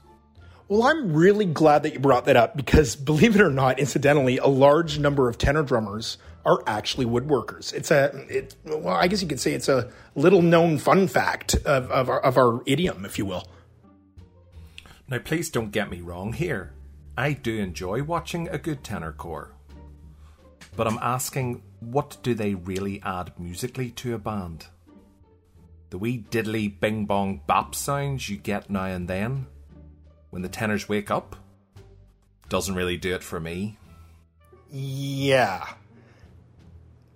Well, 0.67 0.83
I'm 0.83 1.13
really 1.13 1.45
glad 1.45 1.83
that 1.83 1.93
you 1.93 1.99
brought 1.99 2.25
that 2.25 2.35
up 2.35 2.55
because, 2.55 2.95
believe 2.95 3.35
it 3.35 3.41
or 3.41 3.49
not, 3.49 3.79
incidentally, 3.79 4.37
a 4.37 4.47
large 4.47 4.99
number 4.99 5.27
of 5.27 5.37
tenor 5.37 5.63
drummers 5.63 6.17
are 6.47 6.63
actually 6.65 7.05
woodworkers. 7.05 7.73
It's 7.73 7.91
a, 7.91 8.05
it, 8.29 8.55
well, 8.63 8.95
I 8.95 9.07
guess 9.07 9.21
you 9.21 9.27
could 9.27 9.39
say 9.39 9.53
it's 9.53 9.67
a 9.67 9.91
little 10.15 10.41
known 10.41 10.77
fun 10.77 11.09
fact 11.09 11.55
of, 11.65 11.91
of, 11.91 12.09
our, 12.09 12.21
of 12.21 12.37
our 12.37 12.63
idiom, 12.65 13.03
if 13.03 13.17
you 13.17 13.25
will. 13.25 13.45
Now, 15.09 15.19
please 15.19 15.49
don't 15.49 15.71
get 15.71 15.91
me 15.91 15.99
wrong 15.99 16.31
here. 16.31 16.73
I 17.17 17.33
do 17.33 17.57
enjoy 17.57 18.01
watching 18.03 18.47
a 18.47 18.57
good 18.57 18.81
tenor 18.81 19.11
corps. 19.11 19.51
But 20.77 20.87
I'm 20.87 20.99
asking, 21.01 21.63
what 21.81 22.17
do 22.23 22.33
they 22.33 22.53
really 22.53 23.01
add 23.03 23.37
musically 23.37 23.89
to 23.91 24.15
a 24.15 24.17
band? 24.17 24.67
The 25.89 25.97
wee 25.97 26.25
diddly 26.29 26.79
bing 26.79 27.05
bong 27.05 27.41
bop 27.45 27.75
sounds 27.75 28.29
you 28.29 28.37
get 28.37 28.69
now 28.69 28.85
and 28.85 29.07
then 29.07 29.47
when 30.29 30.43
the 30.43 30.49
tenors 30.49 30.87
wake 30.87 31.11
up 31.11 31.35
doesn't 32.47 32.75
really 32.75 32.97
do 32.97 33.15
it 33.15 33.23
for 33.23 33.39
me. 33.39 33.77
Yeah. 34.71 35.65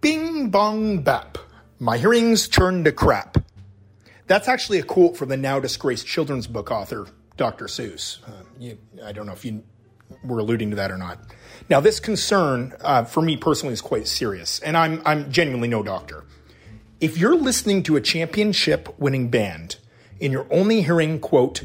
Bing 0.01 0.49
bong 0.49 1.03
bap. 1.03 1.37
My 1.77 1.99
hearing's 1.99 2.47
turned 2.47 2.85
to 2.85 2.91
crap. 2.91 3.37
That's 4.25 4.47
actually 4.47 4.79
a 4.79 4.83
quote 4.83 5.15
from 5.15 5.29
the 5.29 5.37
now 5.37 5.59
disgraced 5.59 6.07
children's 6.07 6.47
book 6.47 6.71
author 6.71 7.05
Dr. 7.37 7.65
Seuss. 7.65 8.17
Uh, 8.27 8.43
you, 8.59 8.79
I 9.05 9.11
don't 9.11 9.27
know 9.27 9.33
if 9.33 9.45
you 9.45 9.63
were 10.23 10.39
alluding 10.39 10.71
to 10.71 10.75
that 10.77 10.89
or 10.89 10.97
not. 10.97 11.19
Now, 11.69 11.81
this 11.81 11.99
concern 11.99 12.73
uh, 12.81 13.03
for 13.03 13.21
me 13.21 13.37
personally 13.37 13.73
is 13.73 13.81
quite 13.81 14.07
serious, 14.07 14.59
and 14.61 14.75
I'm 14.75 15.03
I'm 15.05 15.31
genuinely 15.31 15.67
no 15.67 15.83
doctor. 15.83 16.23
If 16.99 17.19
you're 17.19 17.35
listening 17.35 17.83
to 17.83 17.95
a 17.95 18.01
championship 18.01 18.97
winning 18.99 19.29
band 19.29 19.77
and 20.19 20.33
you're 20.33 20.47
only 20.49 20.81
hearing 20.81 21.19
quote 21.19 21.63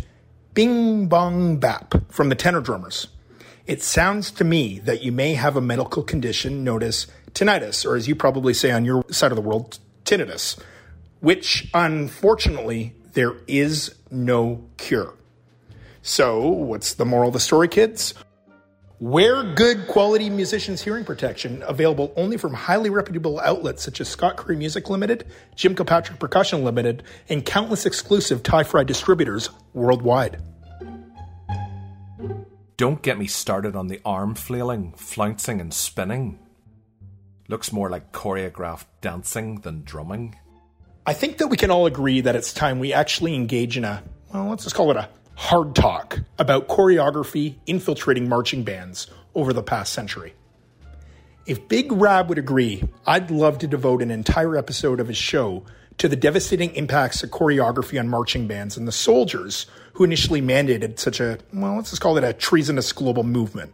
bing 0.52 1.06
bong 1.08 1.56
bap 1.56 1.94
from 2.10 2.28
the 2.28 2.34
tenor 2.34 2.60
drummers, 2.60 3.06
it 3.66 3.82
sounds 3.82 4.30
to 4.32 4.44
me 4.44 4.78
that 4.80 5.02
you 5.02 5.10
may 5.10 5.34
have 5.34 5.56
a 5.56 5.60
medical 5.62 6.02
condition 6.02 6.64
known 6.64 6.82
as 6.82 7.06
tinnitus, 7.36 7.84
or 7.84 7.94
as 7.94 8.08
you 8.08 8.16
probably 8.16 8.54
say 8.54 8.72
on 8.72 8.84
your 8.84 9.04
side 9.10 9.30
of 9.30 9.36
the 9.36 9.42
world, 9.42 9.78
tinnitus, 10.04 10.58
which 11.20 11.68
unfortunately 11.74 12.94
there 13.12 13.34
is 13.46 13.94
no 14.10 14.64
cure. 14.78 15.14
So, 16.02 16.48
what's 16.48 16.94
the 16.94 17.04
moral 17.04 17.28
of 17.28 17.34
the 17.34 17.40
story, 17.40 17.68
kids? 17.68 18.14
Wear 18.98 19.42
good 19.54 19.88
quality 19.88 20.30
musicians' 20.30 20.80
hearing 20.80 21.04
protection, 21.04 21.62
available 21.66 22.14
only 22.16 22.38
from 22.38 22.54
highly 22.54 22.88
reputable 22.88 23.38
outlets 23.40 23.82
such 23.82 24.00
as 24.00 24.08
Scott 24.08 24.38
Curry 24.38 24.56
Music 24.56 24.88
Limited, 24.88 25.26
Jim 25.54 25.74
Kilpatrick 25.74 26.18
Percussion 26.18 26.64
Limited, 26.64 27.02
and 27.28 27.44
countless 27.44 27.84
exclusive 27.84 28.42
Tyfry 28.42 28.86
distributors 28.86 29.50
worldwide. 29.74 30.40
Don't 32.78 33.02
get 33.02 33.18
me 33.18 33.26
started 33.26 33.76
on 33.76 33.88
the 33.88 34.00
arm 34.04 34.34
flailing, 34.34 34.92
flouncing, 34.92 35.60
and 35.60 35.74
spinning. 35.74 36.38
Looks 37.48 37.72
more 37.72 37.88
like 37.88 38.12
choreographed 38.12 38.86
dancing 39.00 39.60
than 39.60 39.84
drumming. 39.84 40.36
I 41.06 41.12
think 41.12 41.38
that 41.38 41.46
we 41.46 41.56
can 41.56 41.70
all 41.70 41.86
agree 41.86 42.20
that 42.20 42.34
it's 42.34 42.52
time 42.52 42.80
we 42.80 42.92
actually 42.92 43.34
engage 43.34 43.76
in 43.76 43.84
a, 43.84 44.02
well, 44.34 44.48
let's 44.48 44.64
just 44.64 44.74
call 44.74 44.90
it 44.90 44.96
a 44.96 45.08
hard 45.36 45.76
talk 45.76 46.20
about 46.38 46.66
choreography 46.66 47.56
infiltrating 47.66 48.28
marching 48.28 48.64
bands 48.64 49.06
over 49.34 49.52
the 49.52 49.62
past 49.62 49.92
century. 49.92 50.34
If 51.46 51.68
Big 51.68 51.92
Rab 51.92 52.28
would 52.28 52.38
agree, 52.38 52.82
I'd 53.06 53.30
love 53.30 53.58
to 53.58 53.68
devote 53.68 54.02
an 54.02 54.10
entire 54.10 54.56
episode 54.56 54.98
of 54.98 55.06
his 55.06 55.16
show 55.16 55.64
to 55.98 56.08
the 56.08 56.16
devastating 56.16 56.74
impacts 56.74 57.22
of 57.22 57.30
choreography 57.30 58.00
on 58.00 58.08
marching 58.08 58.48
bands 58.48 58.76
and 58.76 58.88
the 58.88 58.92
soldiers 58.92 59.66
who 59.92 60.02
initially 60.02 60.42
mandated 60.42 60.98
such 60.98 61.20
a, 61.20 61.38
well, 61.52 61.76
let's 61.76 61.90
just 61.90 62.02
call 62.02 62.18
it 62.18 62.24
a 62.24 62.32
treasonous 62.32 62.92
global 62.92 63.22
movement. 63.22 63.72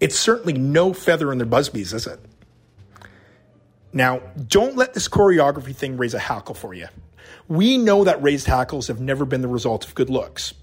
It's 0.00 0.18
certainly 0.18 0.54
no 0.54 0.94
feather 0.94 1.30
in 1.30 1.38
their 1.38 1.46
busbies, 1.46 1.92
is 1.92 2.06
it? 2.06 2.20
Now, 3.92 4.20
don't 4.46 4.76
let 4.76 4.94
this 4.94 5.08
choreography 5.08 5.74
thing 5.74 5.96
raise 5.96 6.14
a 6.14 6.18
hackle 6.18 6.54
for 6.54 6.74
you. 6.74 6.88
We 7.48 7.78
know 7.78 8.04
that 8.04 8.22
raised 8.22 8.46
hackles 8.46 8.88
have 8.88 9.00
never 9.00 9.24
been 9.24 9.40
the 9.40 9.48
result 9.48 9.86
of 9.86 9.94
good 9.94 10.10
looks 10.10 10.54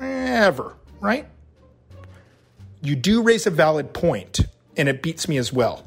ever, 0.00 0.74
right? 1.00 1.26
You 2.82 2.96
do 2.96 3.22
raise 3.22 3.46
a 3.46 3.50
valid 3.50 3.92
point, 3.94 4.40
and 4.76 4.88
it 4.88 5.02
beats 5.02 5.28
me 5.28 5.38
as 5.38 5.52
well. 5.52 5.84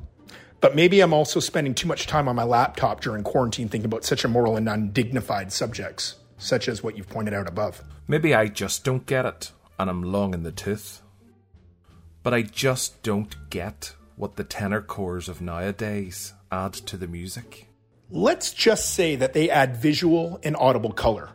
But 0.62 0.76
maybe 0.76 1.00
I'm 1.00 1.14
also 1.14 1.40
spending 1.40 1.74
too 1.74 1.88
much 1.88 2.08
time 2.08 2.28
on 2.28 2.36
my 2.36 2.44
laptop 2.44 3.02
during 3.02 3.24
quarantine 3.24 3.70
thinking 3.70 3.86
about 3.86 4.04
such 4.04 4.26
immoral 4.26 4.58
and 4.58 4.68
undignified 4.68 5.54
subjects, 5.54 6.16
such 6.38 6.68
as 6.68 6.84
what 6.84 6.98
you've 6.98 7.10
pointed 7.10 7.34
out 7.34 7.48
above. 7.48 7.84
Maybe 8.08 8.34
I 8.34 8.48
just 8.48 8.84
don't 8.84 9.06
get 9.06 9.26
it, 9.26 9.52
and 9.78 9.90
I'm 9.90 10.04
long 10.04 10.34
in 10.34 10.44
the 10.44 10.52
tooth. 10.52 11.02
But 12.24 12.34
I 12.34 12.42
just 12.42 13.02
don't 13.04 13.36
get 13.50 13.94
what 14.18 14.36
the 14.36 14.44
tenor 14.44 14.82
corps 14.82 15.30
of 15.30 15.40
nowadays 15.42 16.34
add 16.52 16.74
to 16.74 16.98
the 16.98 17.08
music. 17.08 17.68
Let's 18.10 18.54
just 18.54 18.94
say 18.94 19.16
that 19.16 19.34
they 19.34 19.50
add 19.50 19.78
visual 19.78 20.40
and 20.44 20.56
audible 20.58 20.92
color. 20.92 21.30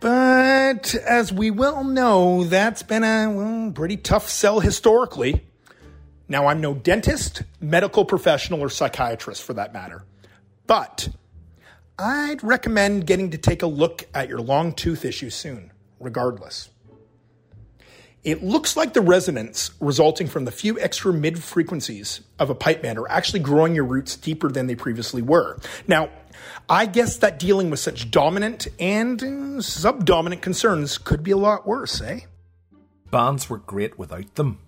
But 0.00 0.94
as 0.94 1.32
we 1.32 1.50
well 1.50 1.84
know, 1.84 2.44
that's 2.44 2.82
been 2.82 3.04
a 3.04 3.30
well, 3.30 3.72
pretty 3.72 3.96
tough 3.96 4.28
sell 4.28 4.60
historically. 4.60 5.44
Now, 6.28 6.46
I'm 6.46 6.60
no 6.60 6.74
dentist, 6.74 7.42
medical 7.60 8.04
professional, 8.04 8.60
or 8.60 8.68
psychiatrist 8.68 9.42
for 9.42 9.54
that 9.54 9.72
matter. 9.72 10.04
But 10.66 11.08
I'd 11.98 12.42
recommend 12.42 13.06
getting 13.06 13.30
to 13.30 13.38
take 13.38 13.62
a 13.62 13.66
look 13.66 14.06
at 14.12 14.28
your 14.28 14.40
long 14.40 14.72
tooth 14.72 15.04
issue 15.04 15.30
soon, 15.30 15.72
regardless. 16.00 16.68
It 18.26 18.42
looks 18.42 18.76
like 18.76 18.92
the 18.92 19.00
resonance 19.00 19.70
resulting 19.78 20.26
from 20.26 20.46
the 20.46 20.50
few 20.50 20.80
extra 20.80 21.12
mid 21.12 21.40
frequencies 21.40 22.22
of 22.40 22.50
a 22.50 22.56
pipe 22.56 22.82
band 22.82 22.98
are 22.98 23.08
actually 23.08 23.38
growing 23.38 23.76
your 23.76 23.84
roots 23.84 24.16
deeper 24.16 24.48
than 24.48 24.66
they 24.66 24.74
previously 24.74 25.22
were. 25.22 25.60
Now, 25.86 26.10
I 26.68 26.86
guess 26.86 27.18
that 27.18 27.38
dealing 27.38 27.70
with 27.70 27.78
such 27.78 28.10
dominant 28.10 28.66
and 28.80 29.22
uh, 29.22 29.62
subdominant 29.62 30.42
concerns 30.42 30.98
could 30.98 31.22
be 31.22 31.30
a 31.30 31.36
lot 31.36 31.68
worse, 31.68 32.00
eh? 32.00 32.22
Bands 33.12 33.48
were 33.48 33.58
great 33.58 33.96
without 33.96 34.34
them. 34.34 34.58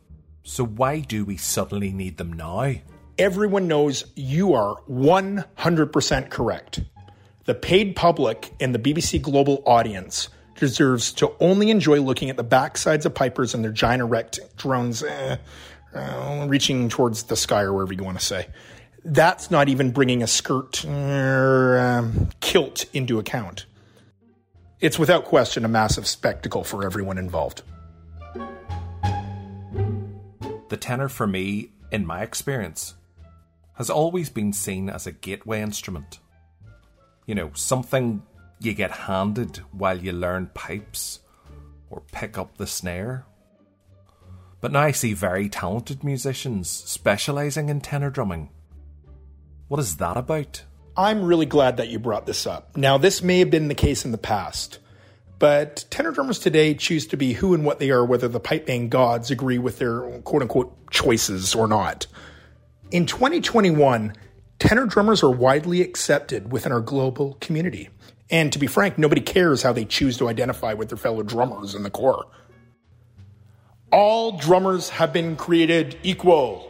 So 0.44 0.64
why 0.64 1.00
do 1.00 1.24
we 1.24 1.36
suddenly 1.36 1.90
need 1.90 2.16
them 2.16 2.32
now? 2.32 2.74
Everyone 3.18 3.66
knows 3.66 4.04
you 4.14 4.54
are 4.54 4.76
100% 4.88 6.30
correct. 6.30 6.82
The 7.46 7.56
paid 7.56 7.96
public 7.96 8.52
and 8.60 8.72
the 8.72 8.78
BBC 8.78 9.20
Global 9.20 9.64
audience 9.66 10.28
deserves 10.58 11.12
to 11.12 11.32
only 11.40 11.70
enjoy 11.70 12.00
looking 12.00 12.30
at 12.30 12.36
the 12.36 12.44
backsides 12.44 13.04
of 13.04 13.14
pipers 13.14 13.54
and 13.54 13.64
their 13.64 13.72
giant 13.72 14.02
erect 14.02 14.40
drones 14.56 15.02
eh, 15.02 15.36
uh, 15.94 16.46
reaching 16.48 16.88
towards 16.88 17.24
the 17.24 17.36
sky 17.36 17.62
or 17.62 17.72
wherever 17.72 17.92
you 17.92 18.04
want 18.04 18.18
to 18.18 18.24
say. 18.24 18.46
That's 19.04 19.50
not 19.50 19.68
even 19.68 19.90
bringing 19.92 20.22
a 20.22 20.26
skirt 20.26 20.84
or 20.84 21.78
um, 21.78 22.28
kilt 22.40 22.84
into 22.92 23.18
account. 23.18 23.66
It's 24.80 24.98
without 24.98 25.24
question 25.24 25.64
a 25.64 25.68
massive 25.68 26.06
spectacle 26.06 26.62
for 26.62 26.84
everyone 26.84 27.18
involved. 27.18 27.62
The 30.68 30.76
tenor, 30.76 31.08
for 31.08 31.26
me, 31.26 31.70
in 31.90 32.04
my 32.06 32.22
experience, 32.22 32.94
has 33.74 33.88
always 33.88 34.28
been 34.28 34.52
seen 34.52 34.90
as 34.90 35.06
a 35.06 35.12
gateway 35.12 35.62
instrument. 35.62 36.18
You 37.26 37.34
know, 37.34 37.50
something 37.54 38.22
you 38.60 38.74
get 38.74 38.90
handed 38.90 39.58
while 39.72 39.98
you 39.98 40.12
learn 40.12 40.50
pipes 40.54 41.20
or 41.90 42.02
pick 42.12 42.36
up 42.36 42.56
the 42.56 42.66
snare. 42.66 43.24
But 44.60 44.72
now 44.72 44.80
I 44.80 44.90
see 44.90 45.14
very 45.14 45.48
talented 45.48 46.02
musicians 46.02 46.68
specialising 46.68 47.68
in 47.68 47.80
tenor 47.80 48.10
drumming 48.10 48.50
what 49.68 49.80
is 49.80 49.96
that 49.96 50.16
about? 50.16 50.64
I'm 50.96 51.22
really 51.22 51.46
glad 51.46 51.76
that 51.76 51.88
you 51.88 51.98
brought 51.98 52.26
this 52.26 52.46
up. 52.46 52.76
Now, 52.76 52.98
this 52.98 53.22
may 53.22 53.38
have 53.38 53.50
been 53.50 53.68
the 53.68 53.74
case 53.74 54.04
in 54.04 54.12
the 54.12 54.18
past, 54.18 54.78
but 55.38 55.84
tenor 55.90 56.10
drummers 56.10 56.38
today 56.38 56.74
choose 56.74 57.06
to 57.08 57.16
be 57.16 57.34
who 57.34 57.54
and 57.54 57.64
what 57.64 57.78
they 57.78 57.90
are, 57.90 58.04
whether 58.04 58.28
the 58.28 58.40
pipe 58.40 58.66
band 58.66 58.90
gods 58.90 59.30
agree 59.30 59.58
with 59.58 59.78
their 59.78 60.00
quote 60.20 60.42
unquote 60.42 60.90
choices 60.90 61.54
or 61.54 61.68
not. 61.68 62.06
In 62.90 63.04
2021, 63.04 64.14
tenor 64.58 64.86
drummers 64.86 65.22
are 65.22 65.30
widely 65.30 65.82
accepted 65.82 66.50
within 66.50 66.72
our 66.72 66.80
global 66.80 67.36
community. 67.40 67.90
And 68.30 68.52
to 68.52 68.58
be 68.58 68.66
frank, 68.66 68.98
nobody 68.98 69.20
cares 69.20 69.62
how 69.62 69.72
they 69.72 69.84
choose 69.84 70.18
to 70.18 70.28
identify 70.28 70.74
with 70.74 70.88
their 70.88 70.98
fellow 70.98 71.22
drummers 71.22 71.74
in 71.74 71.82
the 71.82 71.90
Corps. 71.90 72.26
All 73.90 74.32
drummers 74.32 74.90
have 74.90 75.12
been 75.12 75.36
created 75.36 75.96
equal. 76.02 76.66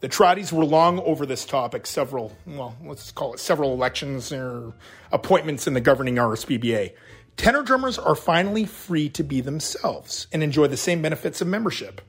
The 0.00 0.08
Trotties 0.08 0.52
were 0.52 0.64
long 0.64 1.00
over 1.00 1.26
this 1.26 1.44
topic 1.44 1.86
several, 1.86 2.32
well, 2.46 2.76
let's 2.84 3.10
call 3.10 3.34
it 3.34 3.40
several 3.40 3.72
elections 3.72 4.30
or 4.30 4.72
appointments 5.10 5.66
in 5.66 5.74
the 5.74 5.80
governing 5.80 6.14
RSPBA. 6.14 6.92
Tenor 7.36 7.62
drummers 7.62 7.98
are 7.98 8.14
finally 8.14 8.64
free 8.64 9.08
to 9.10 9.24
be 9.24 9.40
themselves 9.40 10.26
and 10.32 10.42
enjoy 10.42 10.68
the 10.68 10.76
same 10.76 11.02
benefits 11.02 11.40
of 11.40 11.48
membership. 11.48 12.00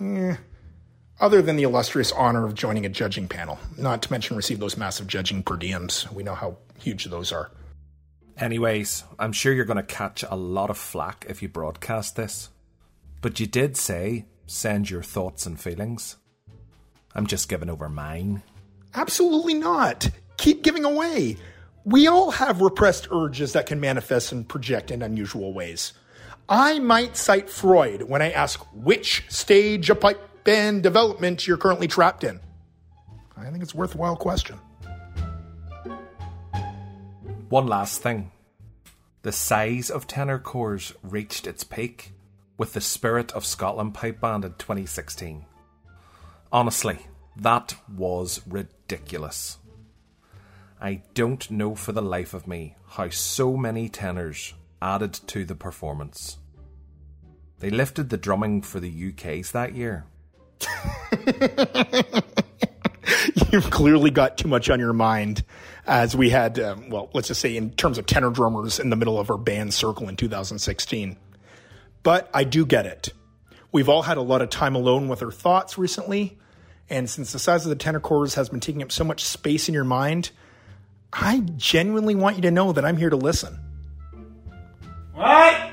Eh, 0.00 0.36
other 1.18 1.40
than 1.40 1.56
the 1.56 1.62
illustrious 1.62 2.12
honor 2.12 2.44
of 2.44 2.54
joining 2.54 2.84
a 2.84 2.88
judging 2.88 3.26
panel, 3.26 3.58
not 3.76 4.02
to 4.02 4.12
mention 4.12 4.36
receive 4.36 4.58
those 4.58 4.76
massive 4.76 5.06
judging 5.06 5.42
per 5.42 5.56
diems. 5.56 6.10
We 6.12 6.22
know 6.22 6.34
how 6.34 6.58
huge 6.78 7.06
those 7.06 7.32
are. 7.32 7.50
Anyways, 8.40 9.04
I'm 9.18 9.32
sure 9.32 9.52
you're 9.52 9.66
going 9.66 9.76
to 9.76 9.82
catch 9.82 10.24
a 10.28 10.34
lot 10.34 10.70
of 10.70 10.78
flack 10.78 11.26
if 11.28 11.42
you 11.42 11.48
broadcast 11.50 12.16
this. 12.16 12.48
But 13.20 13.38
you 13.38 13.46
did 13.46 13.76
say 13.76 14.24
send 14.46 14.88
your 14.88 15.02
thoughts 15.02 15.44
and 15.44 15.60
feelings. 15.60 16.16
I'm 17.14 17.26
just 17.26 17.50
giving 17.50 17.68
over 17.68 17.90
mine. 17.90 18.42
Absolutely 18.94 19.52
not. 19.52 20.08
Keep 20.38 20.62
giving 20.62 20.86
away. 20.86 21.36
We 21.84 22.06
all 22.06 22.30
have 22.30 22.62
repressed 22.62 23.08
urges 23.12 23.52
that 23.52 23.66
can 23.66 23.78
manifest 23.78 24.32
and 24.32 24.48
project 24.48 24.90
in 24.90 25.02
unusual 25.02 25.52
ways. 25.52 25.92
I 26.48 26.78
might 26.78 27.18
cite 27.18 27.50
Freud 27.50 28.02
when 28.02 28.22
I 28.22 28.30
ask 28.30 28.58
which 28.72 29.22
stage 29.28 29.90
of 29.90 30.00
pipe 30.00 30.44
band 30.44 30.82
development 30.82 31.46
you're 31.46 31.58
currently 31.58 31.88
trapped 31.88 32.24
in. 32.24 32.40
I 33.36 33.50
think 33.50 33.62
it's 33.62 33.74
a 33.74 33.76
worthwhile 33.76 34.16
question. 34.16 34.58
One 37.50 37.66
last 37.66 38.00
thing. 38.00 38.30
The 39.22 39.32
size 39.32 39.90
of 39.90 40.06
tenor 40.06 40.38
corps 40.38 40.94
reached 41.02 41.48
its 41.48 41.64
peak 41.64 42.12
with 42.56 42.74
the 42.74 42.80
Spirit 42.80 43.32
of 43.32 43.44
Scotland 43.44 43.92
Pipe 43.92 44.20
Band 44.20 44.44
in 44.44 44.52
2016. 44.52 45.46
Honestly, 46.52 47.06
that 47.34 47.74
was 47.92 48.40
ridiculous. 48.46 49.58
I 50.80 51.02
don't 51.14 51.50
know 51.50 51.74
for 51.74 51.90
the 51.90 52.00
life 52.00 52.34
of 52.34 52.46
me 52.46 52.76
how 52.90 53.08
so 53.08 53.56
many 53.56 53.88
tenors 53.88 54.54
added 54.80 55.14
to 55.26 55.44
the 55.44 55.56
performance. 55.56 56.38
They 57.58 57.70
lifted 57.70 58.10
the 58.10 58.16
drumming 58.16 58.62
for 58.62 58.78
the 58.78 59.12
UKs 59.12 59.50
that 59.50 59.74
year. 59.74 60.04
You've 63.52 63.70
clearly 63.70 64.10
got 64.10 64.38
too 64.38 64.48
much 64.48 64.70
on 64.70 64.80
your 64.80 64.92
mind 64.92 65.44
as 65.86 66.16
we 66.16 66.30
had, 66.30 66.58
um, 66.58 66.88
well, 66.90 67.10
let's 67.12 67.28
just 67.28 67.40
say 67.40 67.56
in 67.56 67.70
terms 67.72 67.98
of 67.98 68.06
tenor 68.06 68.30
drummers 68.30 68.78
in 68.78 68.90
the 68.90 68.96
middle 68.96 69.18
of 69.18 69.30
our 69.30 69.38
band 69.38 69.74
circle 69.74 70.08
in 70.08 70.16
2016. 70.16 71.16
But 72.02 72.30
I 72.32 72.44
do 72.44 72.64
get 72.64 72.86
it. 72.86 73.12
We've 73.72 73.88
all 73.88 74.02
had 74.02 74.16
a 74.16 74.22
lot 74.22 74.42
of 74.42 74.50
time 74.50 74.74
alone 74.74 75.08
with 75.08 75.22
our 75.22 75.30
thoughts 75.30 75.78
recently. 75.78 76.38
And 76.88 77.08
since 77.08 77.32
the 77.32 77.38
size 77.38 77.64
of 77.64 77.70
the 77.70 77.76
tenor 77.76 78.00
corps 78.00 78.34
has 78.34 78.48
been 78.48 78.60
taking 78.60 78.82
up 78.82 78.90
so 78.90 79.04
much 79.04 79.24
space 79.24 79.68
in 79.68 79.74
your 79.74 79.84
mind, 79.84 80.30
I 81.12 81.40
genuinely 81.56 82.14
want 82.14 82.36
you 82.36 82.42
to 82.42 82.50
know 82.50 82.72
that 82.72 82.84
I'm 82.84 82.96
here 82.96 83.10
to 83.10 83.16
listen. 83.16 83.58
What? 85.14 85.70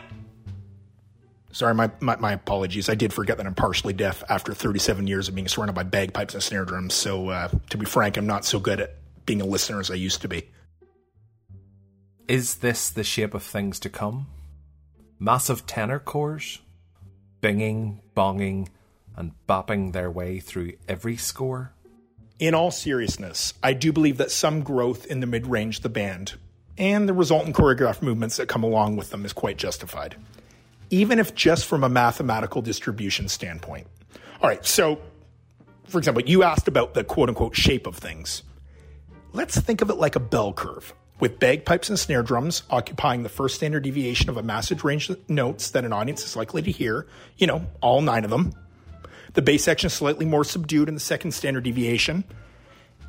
Sorry, 1.58 1.74
my, 1.74 1.90
my, 2.02 2.16
my 2.18 2.34
apologies. 2.34 2.88
I 2.88 2.94
did 2.94 3.12
forget 3.12 3.38
that 3.38 3.48
I'm 3.48 3.56
partially 3.56 3.92
deaf 3.92 4.24
after 4.30 4.54
37 4.54 5.08
years 5.08 5.28
of 5.28 5.34
being 5.34 5.48
surrounded 5.48 5.74
by 5.74 5.82
bagpipes 5.82 6.36
and 6.36 6.44
snare 6.44 6.66
drums. 6.66 6.94
So, 6.94 7.30
uh, 7.30 7.50
to 7.72 7.80
be 7.80 7.86
frank, 7.88 8.16
I'm 8.16 8.28
not 8.28 8.46
so 8.46 8.60
good 8.60 8.80
at 8.80 8.94
being 9.26 9.42
a 9.42 9.46
listener 9.46 9.80
as 9.80 9.90
I 9.90 9.96
used 9.96 10.22
to 10.22 10.28
be. 10.28 10.52
Is 12.28 12.58
this 12.58 12.92
the 12.92 13.04
shape 13.04 13.34
of 13.34 13.42
things 13.42 13.80
to 13.80 13.90
come? 13.90 14.28
Massive 15.18 15.66
tenor 15.66 15.98
corps? 15.98 16.60
Binging, 17.42 18.02
bonging, 18.16 18.68
and 19.16 19.32
bopping 19.50 19.94
their 19.94 20.12
way 20.12 20.40
through 20.40 20.74
every 20.88 21.18
score? 21.18 21.74
In 22.38 22.54
all 22.54 22.70
seriousness, 22.70 23.56
I 23.64 23.74
do 23.74 23.92
believe 23.92 24.18
that 24.18 24.30
some 24.30 24.62
growth 24.62 25.08
in 25.08 25.22
the 25.22 25.26
mid 25.26 25.48
range 25.48 25.78
of 25.78 25.82
the 25.82 25.90
band 25.90 26.36
and 26.78 27.10
the 27.10 27.16
resultant 27.16 27.56
choreographed 27.56 28.04
movements 28.04 28.38
that 28.38 28.48
come 28.48 28.64
along 28.64 28.96
with 28.96 29.10
them 29.10 29.26
is 29.26 29.34
quite 29.34 29.58
justified, 29.58 30.18
even 30.90 31.20
if 31.20 31.36
just 31.36 31.66
from 31.66 31.84
a 31.84 31.90
mathematical 31.90 32.62
distribution 32.62 33.28
standpoint. 33.28 33.88
All 34.42 34.50
right, 34.50 34.66
so 34.66 35.02
for 35.88 35.98
example, 35.98 36.24
you 36.24 36.44
asked 36.44 36.68
about 36.68 36.94
the 36.94 37.04
quote 37.04 37.30
unquote 37.30 37.56
shape 37.56 37.88
of 37.88 37.96
things. 37.96 38.44
Let's 39.34 39.60
think 39.60 39.82
of 39.82 39.90
it 39.90 39.96
like 39.96 40.16
a 40.16 40.20
bell 40.20 40.54
curve, 40.54 40.94
with 41.20 41.40
bagpipes 41.40 41.90
and 41.90 41.98
snare 41.98 42.24
drums 42.24 42.64
occupying 42.70 43.24
the 43.24 43.30
first 43.30 43.56
standard 43.56 43.84
deviation 43.84 44.30
of 44.30 44.38
a 44.38 44.44
massive 44.44 44.84
range 44.84 45.10
of 45.10 45.30
notes 45.30 45.72
that 45.72 45.86
an 45.86 45.94
audience 45.94 46.24
is 46.24 46.36
likely 46.36 46.62
to 46.62 46.72
hear, 46.72 47.08
you 47.38 47.48
know, 47.48 47.66
all 47.82 48.02
nine 48.02 48.24
of 48.24 48.30
them. 48.30 48.54
The 49.34 49.42
bass 49.42 49.64
section 49.64 49.88
is 49.88 49.94
slightly 49.94 50.26
more 50.26 50.44
subdued 50.44 50.88
in 50.88 50.94
the 50.94 51.00
second 51.00 51.32
standard 51.32 51.64
deviation. 51.64 52.24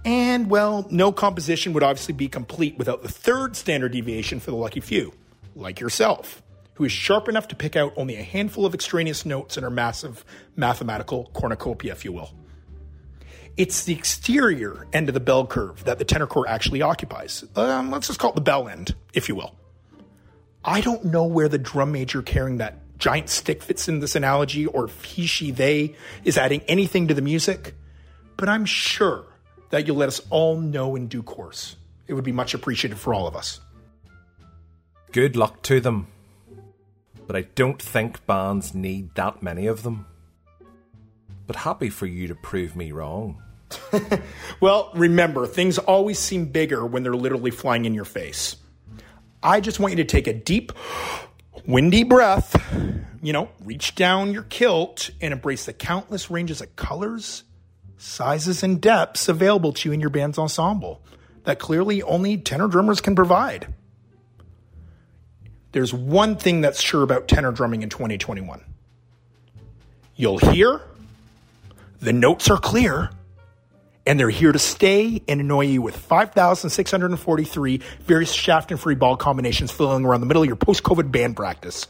And, 0.05 0.49
well, 0.49 0.87
no 0.91 1.11
composition 1.13 1.73
would 1.73 1.83
obviously 1.83 2.15
be 2.15 2.29
complete 2.29 2.79
without 2.79 3.03
the 3.03 3.09
third 3.09 3.57
standard 3.57 3.93
deviation 3.93 4.39
for 4.39 4.51
the 4.51 4.57
lucky 4.57 4.81
few, 4.81 5.13
like 5.55 5.81
yourself, 5.81 6.43
who 6.79 6.85
is 6.85 6.93
sharp 6.93 7.29
enough 7.29 7.49
to 7.49 7.57
pick 7.57 7.75
out 7.75 7.93
only 7.97 8.15
a 8.15 8.23
handful 8.23 8.65
of 8.65 8.73
extraneous 8.73 9.27
notes 9.27 9.59
in 9.59 9.65
our 9.65 9.71
massive 9.71 10.25
mathematical 10.55 11.29
cornucopia, 11.35 11.91
if 11.91 12.05
you 12.05 12.13
will. 12.13 12.33
It's 13.57 13.83
the 13.83 13.95
exterior 13.95 14.87
end 14.93 15.09
of 15.09 15.15
the 15.15 15.21
bell 15.21 15.45
curve 15.45 15.83
that 15.87 15.99
the 15.99 16.05
tenor 16.05 16.29
corps 16.29 16.47
actually 16.47 16.81
occupies. 16.81 17.43
Um, 17.57 17.91
let's 17.91 18.07
just 18.07 18.21
call 18.21 18.31
it 18.31 18.37
the 18.37 18.43
bell 18.43 18.69
end, 18.69 18.95
if 19.13 19.29
you 19.29 19.35
will. 19.35 19.57
I 20.65 20.81
don't 20.81 21.07
know 21.07 21.25
where 21.25 21.49
the 21.49 21.59
drum 21.59 21.91
major 21.91 22.23
carrying 22.23 22.59
that 22.59 22.97
giant 22.97 23.29
stick 23.29 23.61
fits 23.61 23.89
in 23.89 23.99
this 23.99 24.15
analogy 24.15 24.67
or 24.67 24.85
if 24.85 25.03
he, 25.03 25.27
she, 25.27 25.51
they 25.51 25.97
is 26.23 26.39
adding 26.39 26.61
anything 26.69 27.09
to 27.09 27.15
the 27.15 27.23
music, 27.23 27.75
but 28.37 28.49
I'm 28.49 28.65
sure 28.65 29.25
that 29.71 29.89
you'll 29.89 29.97
let 29.97 30.09
us 30.09 30.21
all 30.31 30.61
know 30.61 30.95
in 30.95 31.09
due 31.09 31.25
course. 31.25 31.75
It 32.07 32.15
would 32.15 32.23
be 32.23 32.31
much 32.31 32.55
appreciated 32.55 32.99
for 32.99 33.13
all 33.13 33.27
of 33.27 33.35
us. 33.35 33.59
Good 35.11 35.35
luck 35.35 35.63
to 35.63 35.81
them. 35.81 36.07
But 37.29 37.37
I 37.37 37.43
don't 37.43 37.81
think 37.81 38.27
bands 38.27 38.75
need 38.75 39.15
that 39.15 39.43
many 39.43 39.67
of 39.67 39.85
them. 39.85 40.07
But 41.47 41.57
happy 41.57 41.91
for 41.91 42.07
you 42.07 42.27
to 42.27 42.35
prove 42.35 42.75
me 42.75 42.91
wrong. 42.91 43.43
Well, 44.61 44.91
remember, 44.95 45.47
things 45.47 45.79
always 45.79 46.19
seem 46.19 46.47
bigger 46.47 46.85
when 46.85 47.05
they're 47.05 47.15
literally 47.15 47.53
flying 47.53 47.85
in 47.85 47.95
your 47.95 48.05
face. 48.05 48.57
I 49.41 49.61
just 49.61 49.79
want 49.79 49.93
you 49.93 49.99
to 49.99 50.05
take 50.05 50.27
a 50.27 50.33
deep, 50.33 50.73
windy 51.65 52.03
breath, 52.03 52.57
you 53.23 53.33
know, 53.33 53.51
reach 53.63 53.95
down 53.95 54.33
your 54.33 54.43
kilt 54.43 55.11
and 55.21 55.33
embrace 55.33 55.67
the 55.67 55.73
countless 55.73 56.29
ranges 56.29 56.61
of 56.61 56.75
colors, 56.75 57.45
sizes, 57.99 58.65
and 58.65 58.81
depths 58.81 59.29
available 59.29 59.73
to 59.75 59.89
you 59.89 59.93
in 59.93 60.01
your 60.01 60.11
band's 60.11 60.39
ensemble 60.39 61.03
that 61.45 61.61
clearly 61.61 62.03
only 62.03 62.37
tenor 62.37 62.67
drummers 62.67 63.01
can 63.01 63.15
provide. 63.15 63.73
There's 65.73 65.93
one 65.93 66.37
thing 66.37 66.61
that's 66.61 66.81
sure 66.81 67.03
about 67.03 67.29
tenor 67.29 67.53
drumming 67.53 67.83
in 67.83 67.89
2021 67.89 68.65
you'll 70.19 70.39
hear, 70.39 70.83
the 72.01 72.13
notes 72.13 72.51
are 72.51 72.59
clear, 72.59 73.11
and 74.05 74.21
they're 74.21 74.29
here 74.29 74.53
to 74.53 74.59
stay 74.59 75.23
and 75.27 75.41
annoy 75.41 75.67
you 75.67 75.81
with 75.81 75.97
5,643 75.97 77.81
various 78.01 78.33
shaft 78.33 78.71
and 78.71 78.79
free 78.79 78.97
ball 78.97 79.17
combinations 79.17 79.71
filling 79.71 80.05
around 80.05 80.21
the 80.21 80.27
middle 80.27 80.43
of 80.43 80.47
your 80.47 80.57
post 80.57 80.83
COVID 80.83 81.11
band 81.11 81.37
practice. 81.37 81.87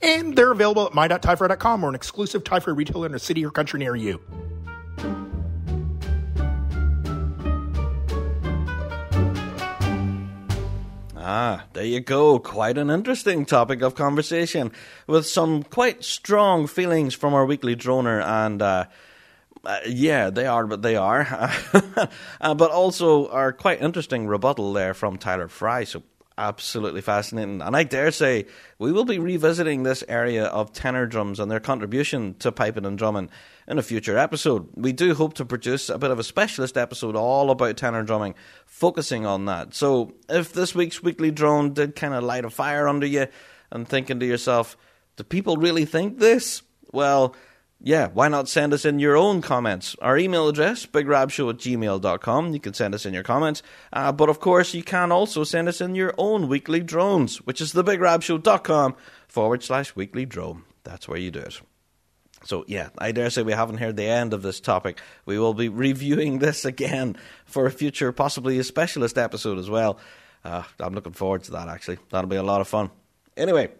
And 0.00 0.36
they're 0.36 0.52
available 0.52 0.86
at 0.86 0.94
my.tyfry.com 0.94 1.84
or 1.84 1.88
an 1.88 1.94
exclusive 1.94 2.44
Tyfry 2.44 2.76
retailer 2.76 3.06
in 3.06 3.14
a 3.14 3.18
city 3.18 3.44
or 3.44 3.50
country 3.50 3.80
near 3.80 3.96
you. 3.96 4.20
Ah, 11.28 11.64
there 11.72 11.84
you 11.84 11.98
go. 11.98 12.38
Quite 12.38 12.78
an 12.78 12.88
interesting 12.88 13.44
topic 13.46 13.82
of 13.82 13.96
conversation 13.96 14.70
with 15.08 15.26
some 15.26 15.64
quite 15.64 16.04
strong 16.04 16.68
feelings 16.68 17.14
from 17.14 17.34
our 17.34 17.44
weekly 17.44 17.74
droner 17.74 18.24
and, 18.24 18.62
uh, 18.62 18.84
uh, 19.64 19.78
yeah, 19.88 20.30
they 20.30 20.46
are, 20.46 20.68
but 20.68 20.82
they 20.82 20.94
are. 20.94 21.26
uh, 22.40 22.54
but 22.54 22.70
also 22.70 23.28
are 23.30 23.52
quite 23.52 23.82
interesting 23.82 24.28
rebuttal 24.28 24.72
there 24.72 24.94
from 24.94 25.18
Tyler 25.18 25.48
Fry. 25.48 25.82
So 25.82 26.04
absolutely 26.38 27.00
fascinating. 27.00 27.62
And 27.62 27.76
I 27.76 27.82
dare 27.82 28.10
say 28.10 28.46
we 28.78 28.92
will 28.92 29.04
be 29.04 29.18
revisiting 29.18 29.82
this 29.82 30.04
area 30.08 30.44
of 30.46 30.72
tenor 30.72 31.06
drums 31.06 31.40
and 31.40 31.50
their 31.50 31.60
contribution 31.60 32.34
to 32.40 32.52
piping 32.52 32.84
and 32.84 32.98
drumming 32.98 33.30
in 33.66 33.78
a 33.78 33.82
future 33.82 34.18
episode. 34.18 34.68
We 34.74 34.92
do 34.92 35.14
hope 35.14 35.34
to 35.34 35.44
produce 35.44 35.88
a 35.88 35.98
bit 35.98 36.10
of 36.10 36.18
a 36.18 36.24
specialist 36.24 36.76
episode 36.76 37.16
all 37.16 37.50
about 37.50 37.76
tenor 37.76 38.02
drumming, 38.02 38.34
focusing 38.66 39.26
on 39.26 39.46
that. 39.46 39.74
So 39.74 40.14
if 40.28 40.52
this 40.52 40.74
week's 40.74 41.02
weekly 41.02 41.30
drone 41.30 41.72
did 41.72 41.96
kind 41.96 42.14
of 42.14 42.22
light 42.22 42.44
a 42.44 42.50
fire 42.50 42.86
under 42.86 43.06
you 43.06 43.26
and 43.70 43.88
thinking 43.88 44.20
to 44.20 44.26
yourself, 44.26 44.76
do 45.16 45.24
people 45.24 45.56
really 45.56 45.84
think 45.84 46.18
this? 46.18 46.62
Well, 46.92 47.34
yeah, 47.80 48.08
why 48.08 48.28
not 48.28 48.48
send 48.48 48.72
us 48.72 48.84
in 48.84 48.98
your 48.98 49.16
own 49.16 49.42
comments? 49.42 49.96
Our 50.00 50.16
email 50.16 50.48
address, 50.48 50.86
bigrabshow 50.86 51.50
at 51.50 51.56
gmail.com. 51.58 52.52
You 52.52 52.60
can 52.60 52.74
send 52.74 52.94
us 52.94 53.04
in 53.04 53.12
your 53.12 53.22
comments. 53.22 53.62
Uh, 53.92 54.12
but 54.12 54.28
of 54.28 54.40
course, 54.40 54.72
you 54.72 54.82
can 54.82 55.12
also 55.12 55.44
send 55.44 55.68
us 55.68 55.80
in 55.80 55.94
your 55.94 56.14
own 56.16 56.48
weekly 56.48 56.80
drones, 56.80 57.36
which 57.38 57.60
is 57.60 57.74
thebigrabshow.com 57.74 58.96
forward 59.28 59.62
slash 59.62 59.94
weekly 59.94 60.24
drone. 60.24 60.64
That's 60.84 61.06
where 61.06 61.18
you 61.18 61.30
do 61.30 61.40
it. 61.40 61.60
So, 62.44 62.64
yeah, 62.66 62.90
I 62.96 63.12
dare 63.12 63.28
say 63.28 63.42
we 63.42 63.52
haven't 63.52 63.78
heard 63.78 63.96
the 63.96 64.04
end 64.04 64.32
of 64.32 64.42
this 64.42 64.60
topic. 64.60 65.00
We 65.26 65.38
will 65.38 65.54
be 65.54 65.68
reviewing 65.68 66.38
this 66.40 66.64
again 66.64 67.16
for 67.44 67.66
a 67.66 67.70
future, 67.70 68.10
possibly 68.10 68.58
a 68.58 68.64
specialist 68.64 69.18
episode 69.18 69.58
as 69.58 69.68
well. 69.68 69.98
Uh, 70.44 70.62
I'm 70.78 70.94
looking 70.94 71.12
forward 71.12 71.42
to 71.44 71.52
that, 71.52 71.68
actually. 71.68 71.98
That'll 72.10 72.30
be 72.30 72.36
a 72.36 72.42
lot 72.42 72.60
of 72.60 72.68
fun. 72.68 72.90
Anyway, 73.36 73.70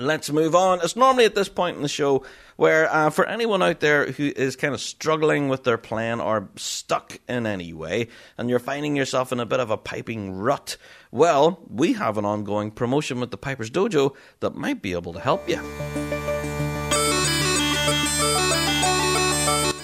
let's 0.00 0.30
move 0.30 0.54
on. 0.54 0.80
It's 0.82 0.96
normally 0.96 1.24
at 1.24 1.34
this 1.34 1.48
point 1.48 1.76
in 1.76 1.82
the 1.82 1.88
show 1.88 2.24
where, 2.56 2.92
uh, 2.92 3.10
for 3.10 3.26
anyone 3.26 3.62
out 3.62 3.80
there 3.80 4.10
who 4.12 4.32
is 4.34 4.56
kind 4.56 4.74
of 4.74 4.80
struggling 4.80 5.48
with 5.48 5.64
their 5.64 5.78
plan 5.78 6.20
or 6.20 6.48
stuck 6.56 7.18
in 7.28 7.46
any 7.46 7.72
way, 7.72 8.08
and 8.36 8.50
you're 8.50 8.58
finding 8.58 8.96
yourself 8.96 9.32
in 9.32 9.40
a 9.40 9.46
bit 9.46 9.60
of 9.60 9.70
a 9.70 9.76
piping 9.76 10.32
rut, 10.32 10.76
well, 11.10 11.60
we 11.68 11.92
have 11.94 12.18
an 12.18 12.24
ongoing 12.24 12.70
promotion 12.70 13.20
with 13.20 13.30
the 13.30 13.38
Piper's 13.38 13.70
Dojo 13.70 14.14
that 14.40 14.54
might 14.54 14.82
be 14.82 14.92
able 14.92 15.12
to 15.12 15.20
help 15.20 15.48
you. 15.48 15.60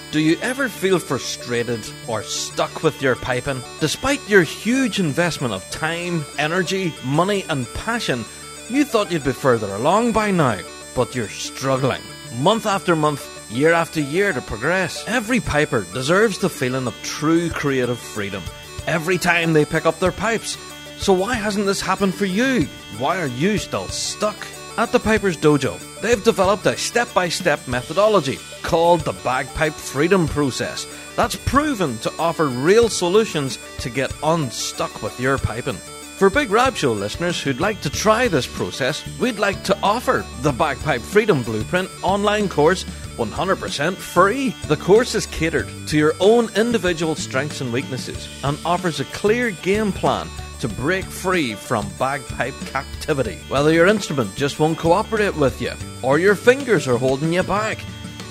Do 0.09 0.21
you 0.21 0.37
ever 0.41 0.69
feel 0.69 0.99
frustrated 0.99 1.81
or 2.07 2.23
stuck 2.23 2.81
with 2.81 3.01
your 3.01 3.15
piping? 3.15 3.61
Despite 3.81 4.27
your 4.29 4.41
huge 4.41 4.99
investment 4.99 5.53
of 5.53 5.69
time, 5.69 6.23
energy, 6.39 6.93
money, 7.03 7.43
and 7.49 7.67
passion, 7.73 8.23
you 8.69 8.83
thought 8.83 9.11
you'd 9.11 9.23
be 9.23 9.31
further 9.31 9.73
along 9.75 10.11
by 10.11 10.31
now, 10.31 10.59
but 10.95 11.15
you're 11.15 11.29
struggling. 11.29 12.01
Month 12.39 12.65
after 12.65 12.95
month, 12.95 13.27
year 13.51 13.73
after 13.73 14.01
year 14.01 14.33
to 14.33 14.41
progress. 14.41 15.03
Every 15.07 15.39
piper 15.39 15.85
deserves 15.93 16.39
the 16.39 16.49
feeling 16.49 16.87
of 16.87 16.95
true 17.03 17.49
creative 17.49 17.99
freedom 17.99 18.43
every 18.87 19.17
time 19.17 19.53
they 19.53 19.65
pick 19.65 19.85
up 19.85 19.99
their 19.99 20.11
pipes. 20.11 20.57
So 20.97 21.13
why 21.13 21.35
hasn't 21.35 21.65
this 21.65 21.81
happened 21.81 22.15
for 22.15 22.25
you? 22.25 22.63
Why 22.97 23.21
are 23.21 23.27
you 23.27 23.57
still 23.57 23.87
stuck? 23.89 24.35
At 24.77 24.91
the 24.91 24.99
Piper's 24.99 25.37
Dojo, 25.37 25.79
they've 26.01 26.23
developed 26.23 26.67
a 26.67 26.77
step 26.77 27.11
by 27.13 27.29
step 27.29 27.67
methodology 27.67 28.37
called 28.61 29.01
the 29.01 29.13
Bagpipe 29.13 29.73
Freedom 29.73 30.27
Process 30.27 30.85
that's 31.15 31.35
proven 31.35 31.97
to 31.99 32.13
offer 32.19 32.45
real 32.45 32.87
solutions 32.87 33.57
to 33.79 33.89
get 33.89 34.13
unstuck 34.21 35.01
with 35.01 35.19
your 35.19 35.39
piping. 35.39 35.79
For 36.17 36.31
Big 36.31 36.49
Rab 36.49 36.75
Show 36.75 36.93
listeners 36.93 37.39
who'd 37.39 37.59
like 37.59 37.79
to 37.81 37.91
try 37.91 38.27
this 38.27 38.47
process, 38.47 39.05
we'd 39.19 39.37
like 39.37 39.63
to 39.65 39.77
offer 39.83 40.25
the 40.41 40.51
Bagpipe 40.51 41.01
Freedom 41.01 41.43
Blueprint 41.43 41.91
online 42.01 42.49
course 42.49 42.85
100% 43.17 43.95
free. 43.95 44.49
The 44.65 44.77
course 44.77 45.13
is 45.13 45.27
catered 45.27 45.67
to 45.85 45.95
your 45.95 46.15
own 46.19 46.49
individual 46.55 47.13
strengths 47.13 47.61
and 47.61 47.71
weaknesses 47.71 48.27
and 48.43 48.57
offers 48.65 48.99
a 48.99 49.05
clear 49.05 49.51
game 49.51 49.91
plan 49.91 50.27
to 50.59 50.67
break 50.67 51.05
free 51.05 51.53
from 51.53 51.87
bagpipe 51.99 52.55
captivity. 52.65 53.37
Whether 53.47 53.71
your 53.71 53.85
instrument 53.85 54.35
just 54.35 54.59
won't 54.59 54.79
cooperate 54.79 55.35
with 55.35 55.61
you 55.61 55.73
or 56.01 56.17
your 56.17 56.33
fingers 56.33 56.87
are 56.87 56.97
holding 56.97 57.31
you 57.31 57.43
back, 57.43 57.77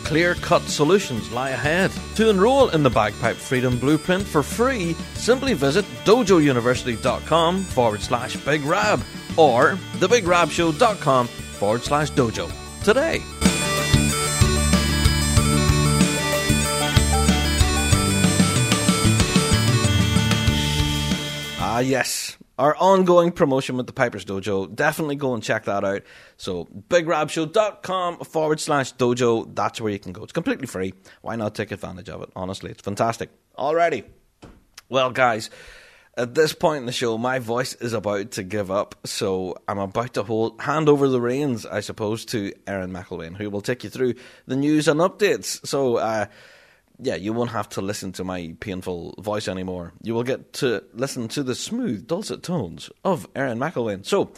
clear 0.07 0.37
cut 0.37 0.63
solutions 0.63 1.31
lie 1.33 1.51
ahead. 1.51 1.91
To 2.15 2.31
enroll 2.31 2.69
in 2.69 2.85
the 2.85 2.91
Bagpipe 2.91 3.37
Freedom 3.37 3.77
Blueprint 3.77 4.25
for 4.25 4.43
free, 4.43 4.95
simply 5.15 5.53
visit 5.53 5.85
dojouniversity.com 6.05 7.65
forward 7.65 8.01
slash 8.01 8.37
Big 8.45 8.63
Rab 8.63 9.03
or 9.37 9.73
thebigrabshow.com 9.99 11.27
forward 11.27 11.83
slash 11.83 12.11
dojo 12.13 12.51
today. 12.85 13.21
Ah, 21.59 21.81
yes. 21.81 22.39
Our 22.59 22.75
ongoing 22.77 23.33
promotion 23.33 23.77
with 23.77 23.87
the 23.87 23.93
Piper's 23.93 24.25
Dojo. 24.25 24.75
Definitely 24.75 25.17
go 25.17 25.35
and 25.35 25.43
check 25.43 25.65
that 25.65 25.85
out. 25.85 26.03
So, 26.39 26.65
bigrabshow.com 26.89 28.21
forward 28.21 28.61
slash 28.61 28.95
dojo. 28.95 29.55
That's 29.55 29.81
where 29.81 29.93
you 29.93 29.99
can 29.99 30.13
go. 30.13 30.23
It's 30.23 30.33
completely 30.33 30.67
free. 30.67 30.95
Why 31.21 31.37
not 31.37 31.55
take 31.55 31.71
advantage 31.71 32.09
of 32.09 32.23
it? 32.23 32.31
Honestly, 32.35 32.71
it's 32.71 32.81
fantastic. 32.81 33.31
Alrighty. 33.59 34.05
Well, 34.89 35.11
guys, 35.11 35.51
at 36.17 36.35
this 36.35 36.55
point 36.55 36.81
in 36.81 36.87
the 36.87 36.93
show, 36.93 37.19
my 37.19 37.41
voice 37.41 37.75
is 37.75 37.93
about 37.93 38.31
to 38.33 38.43
give 38.43 38.71
up. 38.71 38.95
So, 39.05 39.57
I'm 39.69 39.79
about 39.79 40.15
to 40.15 40.23
hold, 40.23 40.59
hand 40.63 40.89
over 40.89 41.09
the 41.09 41.21
reins, 41.21 41.67
I 41.67 41.81
suppose, 41.81 42.25
to 42.27 42.55
Aaron 42.67 42.91
McElwain, 42.91 43.37
who 43.37 43.51
will 43.51 43.61
take 43.61 43.85
you 43.85 43.91
through 43.91 44.15
the 44.47 44.57
news 44.57 44.89
and 44.89 45.01
updates. 45.01 45.67
So, 45.67 45.97
uh, 45.97 46.27
yeah, 46.99 47.15
you 47.15 47.33
won't 47.33 47.51
have 47.51 47.69
to 47.71 47.81
listen 47.81 48.13
to 48.13 48.25
my 48.25 48.55
painful 48.61 49.15
voice 49.19 49.49
anymore. 49.49 49.93
You 50.03 50.15
will 50.15 50.23
get 50.23 50.53
to 50.55 50.85
listen 50.93 51.29
to 51.29 51.43
the 51.43 51.55
smooth, 51.55 52.07
dulcet 52.07 52.43
tones 52.43 52.91
of 53.05 53.27
Aaron 53.35 53.59
McElwain. 53.59 54.05
So, 54.07 54.33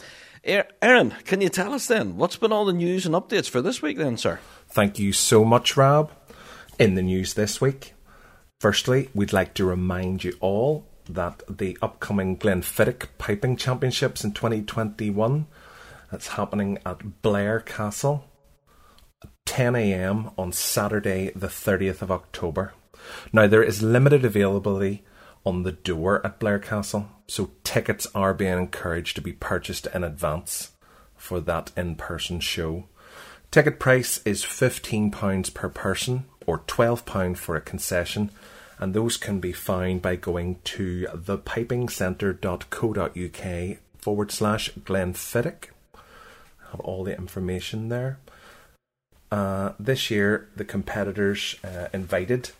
er-, 0.47 0.67
Aaron, 0.81 1.11
can 1.25 1.41
you 1.41 1.49
tell 1.49 1.73
us 1.73 1.87
then 1.87 2.17
what's 2.17 2.37
been 2.37 2.51
all 2.51 2.65
the 2.65 2.73
news 2.73 3.05
and 3.05 3.15
updates 3.15 3.49
for 3.49 3.61
this 3.61 3.81
week, 3.81 3.97
then, 3.97 4.17
sir? 4.17 4.39
Thank 4.69 4.99
you 4.99 5.13
so 5.13 5.45
much, 5.45 5.77
Rob. 5.77 6.11
In 6.77 6.95
the 6.95 7.01
news 7.01 7.33
this 7.33 7.59
week, 7.59 7.93
firstly, 8.59 9.09
we'd 9.13 9.33
like 9.33 9.53
to 9.55 9.65
remind 9.65 10.23
you 10.23 10.37
all 10.39 10.87
that 11.09 11.41
the 11.49 11.77
upcoming 11.81 12.37
Glenfiddich 12.37 13.07
Piping 13.17 13.57
Championships 13.57 14.23
in 14.23 14.31
2021 14.31 15.47
that's 16.11 16.29
happening 16.29 16.77
at 16.85 17.21
Blair 17.21 17.59
Castle 17.59 18.28
10 19.45 19.75
a.m. 19.75 20.31
on 20.37 20.51
Saturday, 20.51 21.31
the 21.35 21.47
30th 21.47 22.01
of 22.01 22.11
October. 22.11 22.73
Now, 23.33 23.47
there 23.47 23.63
is 23.63 23.81
limited 23.81 24.23
availability 24.23 25.03
on 25.45 25.63
the 25.63 25.71
door 25.71 26.25
at 26.25 26.39
Blair 26.39 26.59
Castle, 26.59 27.09
so 27.27 27.51
tickets 27.63 28.07
are 28.13 28.33
being 28.33 28.57
encouraged 28.57 29.15
to 29.15 29.21
be 29.21 29.33
purchased 29.33 29.87
in 29.93 30.03
advance 30.03 30.71
for 31.15 31.39
that 31.41 31.71
in 31.75 31.95
person 31.95 32.39
show. 32.39 32.85
Ticket 33.51 33.79
price 33.79 34.21
is 34.25 34.43
£15 34.43 35.53
per 35.53 35.69
person 35.69 36.25
or 36.45 36.59
£12 36.59 37.37
for 37.37 37.55
a 37.55 37.61
concession, 37.61 38.31
and 38.77 38.93
those 38.93 39.17
can 39.17 39.39
be 39.39 39.51
found 39.51 40.01
by 40.01 40.15
going 40.15 40.59
to 40.63 41.07
thepipingcentre.co.uk 41.13 43.77
forward 43.97 44.31
slash 44.31 44.71
Glenfiddich. 44.73 45.65
Have 46.71 46.79
all 46.79 47.03
the 47.03 47.17
information 47.17 47.89
there. 47.89 48.19
Uh, 49.31 49.73
this 49.79 50.09
year, 50.09 50.49
the 50.55 50.65
competitors 50.65 51.55
uh, 51.63 51.87
invited 51.93 52.51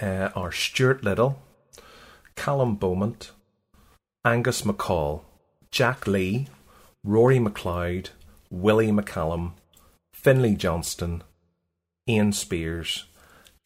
uh, 0.00 0.28
are 0.34 0.52
Stuart 0.52 1.02
Liddell, 1.02 1.40
Callum 2.36 2.76
Beaumont, 2.76 3.32
Angus 4.24 4.62
MacColl, 4.62 5.22
Jack 5.70 6.06
Lee, 6.06 6.48
Rory 7.02 7.38
McLeod, 7.38 8.10
Willie 8.50 8.92
McCallum, 8.92 9.52
Finlay 10.12 10.54
Johnston, 10.54 11.22
Iain 12.08 12.32
Speirs, 12.32 13.04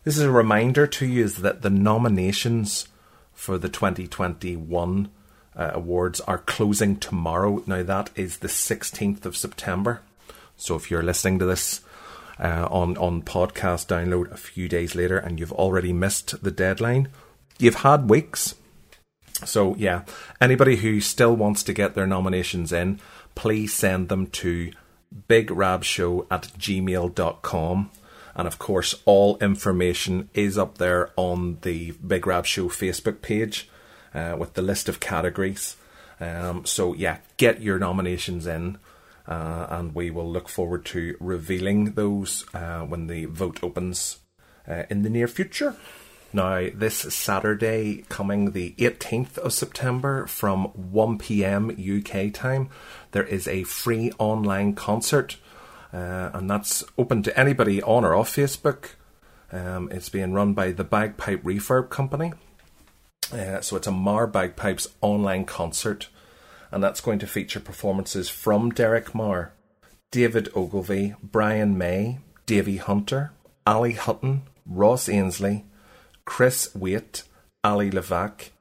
This 0.03 0.15
is 0.15 0.23
a 0.23 0.31
reminder 0.31 0.85
to 0.85 1.07
you 1.07 1.23
is 1.23 1.37
that 1.37 1.63
the 1.63 1.71
nominations 1.71 2.87
for 3.33 3.57
the 3.57 3.67
2021 3.67 5.09
uh, 5.55 5.71
awards 5.73 6.21
are 6.21 6.37
closing 6.37 6.97
tomorrow. 6.97 7.63
Now, 7.65 7.81
that 7.81 8.11
is 8.15 8.37
the 8.37 8.47
16th 8.47 9.25
of 9.25 9.35
September. 9.35 10.01
So, 10.55 10.75
if 10.75 10.91
you're 10.91 11.01
listening 11.01 11.39
to 11.39 11.45
this 11.45 11.81
uh, 12.37 12.67
on, 12.69 12.95
on 12.97 13.23
podcast 13.23 13.87
download 13.87 14.31
a 14.31 14.37
few 14.37 14.69
days 14.69 14.93
later 14.93 15.17
and 15.17 15.39
you've 15.39 15.51
already 15.51 15.93
missed 15.93 16.43
the 16.43 16.51
deadline, 16.51 17.09
you've 17.57 17.75
had 17.75 18.07
weeks. 18.07 18.53
So, 19.45 19.75
yeah, 19.77 20.03
anybody 20.39 20.75
who 20.75 21.01
still 21.01 21.35
wants 21.35 21.63
to 21.63 21.73
get 21.73 21.95
their 21.95 22.07
nominations 22.07 22.71
in, 22.71 22.99
please 23.33 23.73
send 23.73 24.09
them 24.09 24.27
to 24.27 24.71
bigrabshow 25.27 26.25
at 26.29 26.43
gmail.com. 26.57 27.91
And 28.35 28.47
of 28.47 28.59
course, 28.59 28.95
all 29.05 29.37
information 29.39 30.29
is 30.33 30.57
up 30.57 30.77
there 30.77 31.09
on 31.15 31.57
the 31.61 31.91
Big 31.91 32.25
Rab 32.25 32.45
Show 32.45 32.69
Facebook 32.69 33.21
page 33.21 33.69
uh, 34.13 34.35
with 34.39 34.53
the 34.53 34.61
list 34.61 34.87
of 34.87 34.99
categories. 34.99 35.75
Um, 36.19 36.65
so, 36.65 36.93
yeah, 36.93 37.17
get 37.37 37.61
your 37.61 37.79
nominations 37.79 38.45
in, 38.45 38.77
uh, 39.27 39.67
and 39.69 39.95
we 39.95 40.09
will 40.09 40.29
look 40.29 40.49
forward 40.49 40.85
to 40.85 41.15
revealing 41.19 41.93
those 41.93 42.45
uh, 42.53 42.81
when 42.81 43.07
the 43.07 43.25
vote 43.25 43.59
opens 43.63 44.19
uh, 44.67 44.83
in 44.89 45.01
the 45.01 45.09
near 45.09 45.27
future. 45.27 45.75
Now, 46.31 46.67
this 46.73 46.95
Saturday, 46.95 48.05
coming 48.07 48.51
the 48.51 48.75
18th 48.77 49.39
of 49.39 49.51
September 49.51 50.27
from 50.27 50.65
1 50.65 51.17
pm 51.17 51.71
UK 51.71 52.31
time, 52.31 52.69
there 53.11 53.23
is 53.23 53.47
a 53.47 53.63
free 53.63 54.11
online 54.19 54.75
concert, 54.75 55.37
uh, 55.91 56.29
and 56.33 56.47
that's 56.47 56.83
open 56.99 57.23
to 57.23 57.39
anybody 57.39 57.81
on 57.81 58.05
or 58.05 58.13
off 58.13 58.35
Facebook. 58.35 58.89
Um, 59.51 59.89
it's 59.91 60.09
being 60.09 60.33
run 60.33 60.53
by 60.53 60.71
the 60.71 60.83
Bagpipe 60.83 61.41
Refurb 61.41 61.89
Company. 61.89 62.33
Uh, 63.33 63.61
so 63.61 63.75
it's 63.75 63.87
a 63.87 63.91
Mar 63.91 64.27
Bagpipes 64.27 64.87
online 65.01 65.45
concert, 65.45 66.09
and 66.71 66.83
that's 66.83 67.01
going 67.01 67.17
to 67.19 67.27
feature 67.27 67.59
performances 67.59 68.29
from 68.29 68.69
Derek 68.69 69.15
Marr, 69.15 69.53
David 70.11 70.49
Ogilvy, 70.55 71.15
Brian 71.23 71.75
May, 71.75 72.19
Davy 72.45 72.77
Hunter, 72.77 73.31
Ali 73.65 73.93
Hutton, 73.93 74.43
Ross 74.67 75.09
Ainslie, 75.09 75.65
Chris 76.29 76.69
Waite, 76.75 77.23
Ali 77.63 77.89
Levack, 77.89 78.51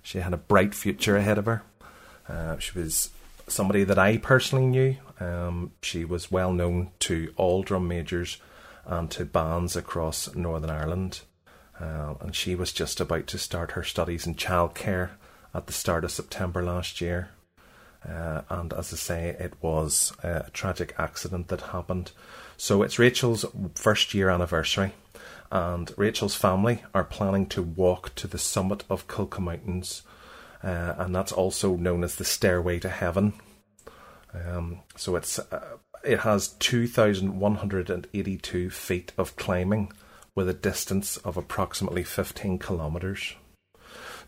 She 0.02 0.20
had 0.20 0.34
a 0.34 0.38
bright 0.38 0.76
future 0.76 1.18
ahead 1.18 1.38
of 1.38 1.46
her. 1.46 1.64
Uh, 2.28 2.58
she 2.60 2.78
was 2.78 3.10
somebody 3.48 3.84
that 3.84 3.98
I 3.98 4.18
personally 4.18 4.68
knew. 4.68 4.98
Um, 5.20 5.72
she 5.82 6.06
was 6.06 6.32
well 6.32 6.54
known 6.54 6.92
to 7.00 7.34
all 7.36 7.64
drum 7.64 7.88
majors 7.88 8.38
and 8.86 9.10
to 9.12 9.26
bands 9.26 9.76
across 9.76 10.34
Northern 10.36 10.70
Ireland. 10.70 11.22
Uh, 11.80 12.16
and 12.20 12.36
she 12.36 12.56
was 12.56 12.74
just 12.74 13.00
about 13.00 13.28
to 13.28 13.38
start 13.38 13.72
her 13.72 13.84
studies 13.84 14.28
in 14.28 14.36
childcare 14.36 15.12
at 15.54 15.68
the 15.68 15.74
start 15.74 16.04
of 16.04 16.12
September 16.12 16.64
last 16.64 17.02
year. 17.02 17.30
Uh, 18.08 18.42
and 18.50 18.74
as 18.74 18.94
I 18.94 18.96
say, 18.96 19.36
it 19.40 19.54
was 19.62 20.14
a 20.24 20.50
tragic 20.52 20.96
accident 20.98 21.50
that 21.50 21.62
happened. 21.62 22.12
So 22.58 22.82
it's 22.82 23.00
Rachel's 23.00 23.46
first 23.76 24.14
year 24.14 24.30
anniversary, 24.30 24.94
and 25.52 25.92
Rachel's 25.98 26.36
family 26.36 26.84
are 26.94 27.04
planning 27.04 27.46
to 27.48 27.62
walk 27.62 28.16
to 28.16 28.28
the 28.28 28.38
summit 28.38 28.84
of 28.90 29.08
Cuilcagh 29.08 29.42
Mountains, 29.42 30.04
uh, 30.64 30.96
and 30.98 31.16
that's 31.16 31.32
also 31.32 31.76
known 31.76 32.04
as 32.04 32.16
the 32.16 32.26
Stairway 32.26 32.80
to 32.80 32.90
Heaven. 32.90 33.34
Um, 34.34 34.80
so 34.96 35.16
it's 35.16 35.40
uh, 35.40 35.78
it 36.04 36.20
has 36.20 36.50
2,182 36.60 38.70
feet 38.70 39.12
of 39.18 39.36
climbing 39.36 39.92
with 40.36 40.48
a 40.48 40.54
distance 40.54 41.18
of 41.18 41.36
approximately 41.36 42.04
15 42.04 42.60
kilometres. 42.60 43.34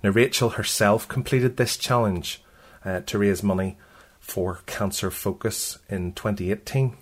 Now, 0.03 0.09
Rachel 0.09 0.49
herself 0.49 1.07
completed 1.07 1.55
this 1.55 1.77
challenge 1.77 2.43
uh, 2.85 3.01
to 3.01 3.17
raise 3.17 3.43
money 3.43 3.77
for 4.19 4.61
Cancer 4.65 5.11
Focus 5.11 5.79
in 5.89 6.13
2018. 6.13 6.95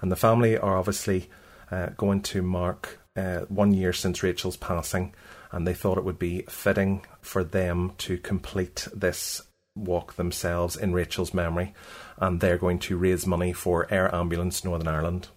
And 0.00 0.12
the 0.12 0.16
family 0.16 0.56
are 0.58 0.76
obviously 0.76 1.30
uh, 1.70 1.90
going 1.96 2.22
to 2.22 2.42
mark 2.42 3.00
uh, 3.16 3.40
one 3.48 3.72
year 3.72 3.92
since 3.92 4.22
Rachel's 4.22 4.56
passing, 4.56 5.14
and 5.50 5.66
they 5.66 5.74
thought 5.74 5.98
it 5.98 6.04
would 6.04 6.18
be 6.18 6.42
fitting 6.48 7.04
for 7.20 7.44
them 7.44 7.92
to 7.98 8.18
complete 8.18 8.88
this 8.94 9.42
walk 9.74 10.14
themselves 10.14 10.76
in 10.76 10.92
Rachel's 10.92 11.32
memory, 11.32 11.74
and 12.18 12.40
they're 12.40 12.58
going 12.58 12.78
to 12.80 12.96
raise 12.96 13.26
money 13.26 13.52
for 13.52 13.86
Air 13.92 14.14
Ambulance 14.14 14.64
Northern 14.64 14.88
Ireland. 14.88 15.28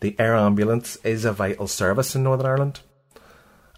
The 0.00 0.16
Air 0.18 0.34
Ambulance 0.34 0.96
is 0.96 1.24
a 1.24 1.32
vital 1.32 1.66
service 1.66 2.14
in 2.14 2.22
Northern 2.22 2.46
Ireland, 2.46 2.80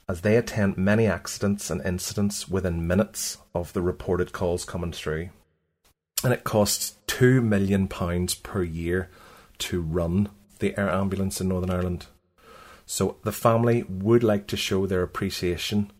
as 0.08 0.20
they 0.20 0.36
attend 0.36 0.76
many 0.76 1.06
accidents 1.06 1.70
and 1.70 1.84
incidents 1.84 2.48
within 2.48 2.86
minutes 2.86 3.38
of 3.54 3.72
the 3.72 3.82
reported 3.82 4.32
calls 4.32 4.64
coming 4.64 4.92
through. 4.92 5.30
And 6.22 6.32
it 6.32 6.44
costs 6.44 6.96
£2 7.08 7.42
million 7.42 7.88
per 7.88 8.62
year 8.62 9.10
to 9.58 9.80
run 9.80 10.28
the 10.58 10.78
air 10.78 10.90
ambulance 10.90 11.40
in 11.40 11.48
Northern 11.48 11.70
Ireland. 11.70 12.06
So 12.86 13.16
the 13.24 13.32
family 13.32 13.82
would 13.88 14.22
like 14.22 14.46
to 14.48 14.56
show 14.56 14.86
their 14.86 15.02
appreciation 15.02 15.90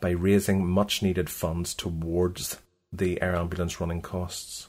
by 0.00 0.10
raising 0.10 0.66
much 0.66 1.02
needed 1.02 1.28
funds 1.28 1.74
towards 1.74 2.58
the 2.92 3.20
air 3.20 3.36
ambulance 3.36 3.80
running 3.80 4.00
costs. 4.00 4.68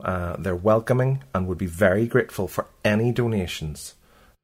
Uh, 0.00 0.36
they're 0.38 0.54
welcoming 0.54 1.24
and 1.34 1.46
would 1.46 1.58
be 1.58 1.66
very 1.66 2.06
grateful 2.06 2.46
for 2.46 2.66
any 2.84 3.10
donations 3.10 3.94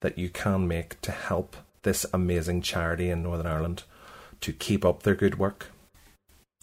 that 0.00 0.18
you 0.18 0.28
can 0.28 0.66
make 0.66 1.00
to 1.02 1.12
help 1.12 1.56
this 1.84 2.04
amazing 2.12 2.60
charity 2.60 3.08
in 3.08 3.22
Northern 3.22 3.46
Ireland 3.46 3.84
to 4.40 4.52
keep 4.52 4.84
up 4.84 5.02
their 5.02 5.14
good 5.14 5.38
work. 5.38 5.68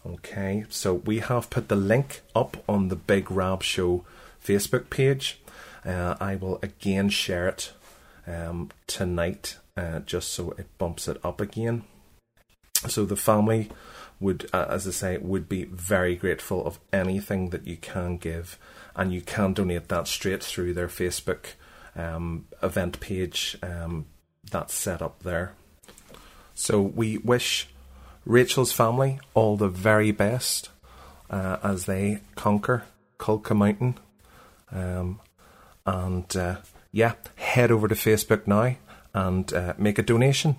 Okay, 0.05 0.65
so 0.69 0.93
we 0.93 1.19
have 1.19 1.49
put 1.49 1.67
the 1.67 1.75
link 1.75 2.21
up 2.36 2.57
on 2.67 2.89
the 2.89 2.95
Big 2.95 3.31
Rab 3.31 3.63
Show 3.63 4.03
Facebook 4.43 4.89
page. 4.89 5.39
Uh, 5.86 6.15
I 6.19 6.36
will 6.36 6.60
again 6.62 7.10
share 7.10 7.47
it 7.47 7.71
um, 8.27 8.69
tonight 8.88 9.57
uh, 9.77 9.99
just 9.99 10.31
so 10.31 10.51
it 10.57 10.67
bumps 10.77 11.07
it 11.07 11.17
up 11.23 11.39
again. 11.39 11.84
So 12.88 13.05
the 13.05 13.15
family 13.15 13.69
would, 14.19 14.49
uh, 14.53 14.65
as 14.69 14.88
I 14.88 14.91
say, 14.91 15.17
would 15.17 15.47
be 15.47 15.65
very 15.65 16.15
grateful 16.15 16.65
of 16.65 16.79
anything 16.91 17.49
that 17.49 17.67
you 17.67 17.77
can 17.77 18.17
give, 18.17 18.57
and 18.95 19.13
you 19.13 19.21
can 19.21 19.53
donate 19.53 19.88
that 19.89 20.07
straight 20.07 20.43
through 20.43 20.73
their 20.73 20.88
Facebook 20.88 21.53
um, 21.95 22.47
event 22.62 22.99
page. 22.99 23.57
Um, 23.62 24.05
that's 24.51 24.73
set 24.73 25.01
up 25.01 25.23
there. 25.23 25.53
So 26.53 26.81
we 26.81 27.17
wish 27.17 27.67
Rachel's 28.25 28.71
family 28.71 29.19
all 29.33 29.57
the 29.57 29.69
very 29.69 30.11
best 30.11 30.69
uh, 31.29 31.57
as 31.63 31.85
they 31.85 32.19
conquer 32.35 32.83
Cuilcagh 33.17 33.55
Mountain. 33.55 33.97
Um, 34.71 35.19
and 35.85 36.35
uh, 36.35 36.57
yeah, 36.91 37.13
head 37.35 37.71
over 37.71 37.87
to 37.87 37.95
Facebook 37.95 38.45
now 38.45 38.75
and 39.13 39.51
uh, 39.53 39.73
make 39.77 39.97
a 39.97 40.03
donation. 40.03 40.55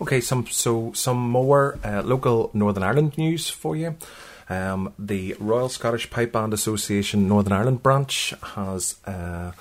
Okay, 0.00 0.20
some 0.20 0.46
so 0.46 0.92
some 0.94 1.16
more 1.18 1.78
uh, 1.84 2.02
local 2.02 2.50
Northern 2.52 2.82
Ireland 2.82 3.16
news 3.16 3.48
for 3.48 3.76
you. 3.76 3.96
Um, 4.48 4.92
the 4.98 5.36
Royal 5.38 5.68
Scottish 5.68 6.10
Pipe 6.10 6.32
Band 6.32 6.52
Association 6.52 7.28
Northern 7.28 7.52
Ireland 7.52 7.82
branch 7.82 8.34
has 8.54 8.96
uh, 9.06 9.52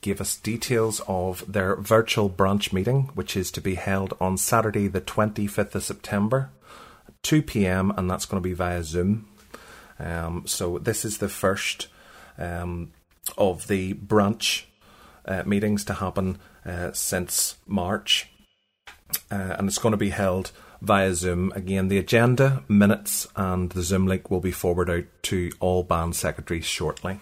gave 0.00 0.20
us 0.20 0.36
details 0.36 1.00
of 1.08 1.44
their 1.50 1.76
virtual 1.76 2.28
branch 2.28 2.72
meeting, 2.72 3.10
which 3.14 3.36
is 3.36 3.50
to 3.52 3.60
be 3.60 3.74
held 3.74 4.14
on 4.20 4.36
Saturday, 4.36 4.88
the 4.88 5.00
25th 5.00 5.74
of 5.74 5.84
September, 5.84 6.50
2 7.22 7.42
pm, 7.42 7.92
and 7.96 8.10
that's 8.10 8.26
going 8.26 8.42
to 8.42 8.48
be 8.48 8.54
via 8.54 8.82
Zoom. 8.82 9.26
Um, 9.98 10.44
so, 10.46 10.78
this 10.78 11.04
is 11.04 11.18
the 11.18 11.28
first 11.28 11.88
um, 12.38 12.92
of 13.36 13.66
the 13.66 13.94
branch 13.94 14.68
uh, 15.24 15.42
meetings 15.44 15.84
to 15.84 15.94
happen 15.94 16.38
uh, 16.64 16.92
since 16.92 17.56
March, 17.66 18.30
uh, 19.30 19.56
and 19.58 19.68
it's 19.68 19.78
going 19.78 19.92
to 19.92 19.96
be 19.98 20.10
held 20.10 20.52
via 20.80 21.14
Zoom. 21.14 21.52
Again, 21.56 21.88
the 21.88 21.98
agenda, 21.98 22.62
minutes, 22.68 23.26
and 23.34 23.70
the 23.70 23.82
Zoom 23.82 24.06
link 24.06 24.30
will 24.30 24.40
be 24.40 24.52
forwarded 24.52 25.04
out 25.04 25.22
to 25.24 25.50
all 25.58 25.82
band 25.82 26.14
secretaries 26.14 26.64
shortly. 26.64 27.18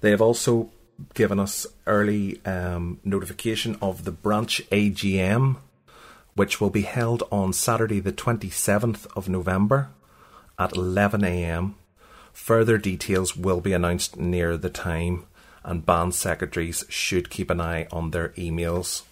They 0.00 0.10
have 0.10 0.22
also 0.22 0.70
given 1.14 1.38
us 1.40 1.66
early 1.86 2.44
um, 2.44 3.00
notification 3.04 3.76
of 3.80 4.04
the 4.04 4.12
branch 4.12 4.62
AGM, 4.70 5.56
which 6.34 6.60
will 6.60 6.70
be 6.70 6.82
held 6.82 7.22
on 7.30 7.52
Saturday, 7.52 8.00
the 8.00 8.12
27th 8.12 9.06
of 9.16 9.28
November 9.28 9.90
at 10.58 10.72
11am. 10.72 11.74
Further 12.32 12.78
details 12.78 13.36
will 13.36 13.60
be 13.60 13.72
announced 13.72 14.16
near 14.16 14.56
the 14.56 14.70
time, 14.70 15.26
and 15.64 15.84
band 15.84 16.14
secretaries 16.14 16.84
should 16.88 17.30
keep 17.30 17.50
an 17.50 17.60
eye 17.60 17.86
on 17.90 18.10
their 18.10 18.30
emails. 18.30 19.02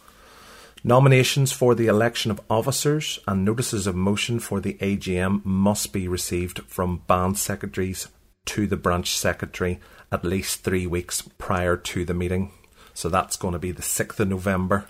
Nominations 0.85 1.51
for 1.51 1.75
the 1.75 1.89
election 1.89 2.31
of 2.31 2.41
officers 2.49 3.19
and 3.27 3.45
notices 3.45 3.87
of 3.87 3.97
motion 3.97 4.39
for 4.39 4.61
the 4.61 4.75
AGM 4.75 5.45
must 5.45 5.93
be 5.93 6.07
received 6.07 6.61
from 6.69 7.03
band 7.09 7.37
secretaries 7.37 8.09
to 8.47 8.67
the 8.67 8.77
branch 8.77 9.17
secretary 9.17 9.81
at 10.11 10.25
least 10.25 10.63
three 10.63 10.87
weeks 10.87 11.23
prior 11.39 11.77
to 11.77 12.05
the 12.05 12.15
meeting. 12.15 12.53
So 12.95 13.09
that's 13.09 13.37
going 13.37 13.53
to 13.53 13.59
be 13.59 13.73
the 13.73 13.83
6th 13.83 14.19
of 14.21 14.29
November 14.29 14.87